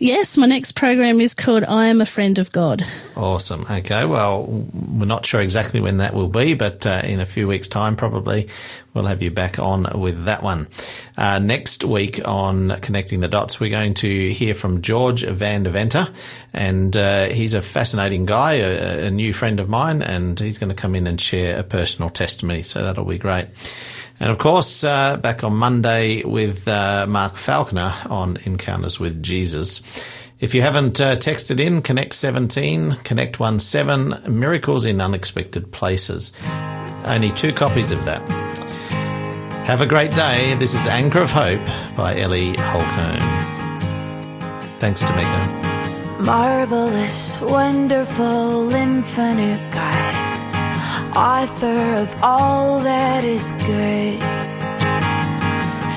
Yes, 0.00 0.36
my 0.36 0.46
next 0.46 0.72
program 0.72 1.20
is 1.20 1.34
called 1.34 1.64
I 1.64 1.88
Am 1.88 2.00
a 2.00 2.06
Friend 2.06 2.38
of 2.38 2.52
God. 2.52 2.86
Awesome. 3.16 3.66
Okay, 3.68 4.04
well, 4.04 4.44
we're 4.46 5.06
not 5.06 5.26
sure 5.26 5.40
exactly 5.40 5.80
when 5.80 5.96
that 5.96 6.14
will 6.14 6.28
be, 6.28 6.54
but 6.54 6.86
uh, 6.86 7.02
in 7.02 7.18
a 7.18 7.26
few 7.26 7.48
weeks' 7.48 7.66
time, 7.66 7.96
probably, 7.96 8.48
we'll 8.94 9.06
have 9.06 9.22
you 9.22 9.32
back 9.32 9.58
on 9.58 10.00
with 10.00 10.26
that 10.26 10.44
one. 10.44 10.68
Uh, 11.16 11.40
next 11.40 11.82
week 11.82 12.20
on 12.24 12.78
Connecting 12.80 13.18
the 13.18 13.26
Dots, 13.26 13.58
we're 13.58 13.70
going 13.70 13.94
to 13.94 14.32
hear 14.32 14.54
from 14.54 14.82
George 14.82 15.24
Van 15.24 15.64
Deventer, 15.64 16.06
and 16.52 16.96
uh, 16.96 17.26
he's 17.30 17.54
a 17.54 17.60
fascinating 17.60 18.24
guy, 18.24 18.54
a, 18.54 19.06
a 19.06 19.10
new 19.10 19.32
friend 19.32 19.58
of 19.58 19.68
mine, 19.68 20.02
and 20.02 20.38
he's 20.38 20.58
going 20.58 20.70
to 20.70 20.76
come 20.76 20.94
in 20.94 21.08
and 21.08 21.20
share 21.20 21.58
a 21.58 21.64
personal 21.64 22.08
testimony, 22.08 22.62
so 22.62 22.84
that'll 22.84 23.04
be 23.04 23.18
great. 23.18 23.48
And 24.20 24.30
of 24.30 24.38
course, 24.38 24.82
uh, 24.82 25.16
back 25.16 25.44
on 25.44 25.54
Monday 25.54 26.24
with 26.24 26.66
uh, 26.66 27.06
Mark 27.08 27.36
Falconer 27.36 27.94
on 28.10 28.36
Encounters 28.44 28.98
with 28.98 29.22
Jesus. 29.22 29.80
If 30.40 30.54
you 30.54 30.62
haven't 30.62 31.00
uh, 31.00 31.16
texted 31.16 31.60
in, 31.60 31.82
Connect 31.82 32.14
17, 32.14 32.96
Connect 33.04 33.36
17, 33.36 34.22
Miracles 34.28 34.84
in 34.84 35.00
Unexpected 35.00 35.70
Places. 35.72 36.32
Only 37.04 37.30
two 37.32 37.52
copies 37.52 37.92
of 37.92 38.04
that. 38.04 38.20
Have 39.66 39.80
a 39.80 39.86
great 39.86 40.14
day. 40.14 40.54
This 40.54 40.74
is 40.74 40.86
Anchor 40.86 41.22
of 41.22 41.30
Hope 41.30 41.64
by 41.96 42.18
Ellie 42.18 42.56
Holcomb. 42.56 43.18
Thanks, 44.80 45.02
Tamika. 45.02 46.20
Marvelous, 46.20 47.40
wonderful, 47.40 48.72
infinite 48.74 49.72
God 49.72 50.27
author 51.16 51.94
of 51.94 52.14
all 52.22 52.80
that 52.80 53.24
is 53.24 53.52
good, 53.66 54.20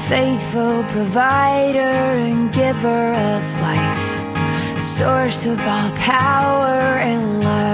faithful 0.07 0.83
provider 0.85 1.79
and 1.79 2.53
giver 2.53 3.13
of 3.13 3.61
life, 3.61 4.81
source 4.81 5.45
of 5.45 5.59
all 5.59 5.91
power 5.95 6.97
and 7.09 7.43
love. 7.43 7.70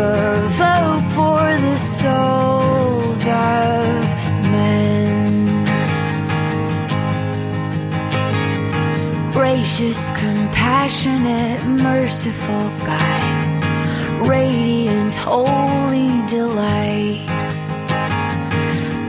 Of 0.00 0.56
hope 0.56 1.08
for 1.10 1.60
the 1.60 1.76
souls 1.76 3.26
of 3.26 4.04
men. 4.52 5.64
Gracious, 9.32 10.08
compassionate, 10.10 11.64
merciful 11.66 12.70
God, 12.86 14.26
radiant, 14.26 15.14
holy 15.16 16.26
delight. 16.26 17.26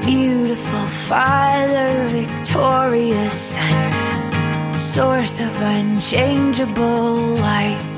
Beautiful 0.05 0.87
Father, 0.87 2.07
victorious 2.07 3.55
Son, 3.55 4.77
source 4.77 5.39
of 5.39 5.61
unchangeable 5.61 7.35
light. 7.37 7.89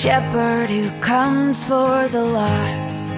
Shepherd 0.00 0.70
who 0.70 0.90
comes 1.00 1.62
for 1.62 2.08
the 2.08 2.24
lost. 2.24 3.16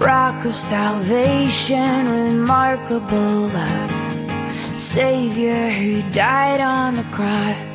Rock 0.00 0.44
of 0.44 0.54
salvation, 0.54 2.08
remarkable 2.08 3.48
love. 3.48 4.78
Savior 4.78 5.68
who 5.70 6.00
died 6.12 6.60
on 6.60 6.94
the 6.94 7.02
cross. 7.10 7.69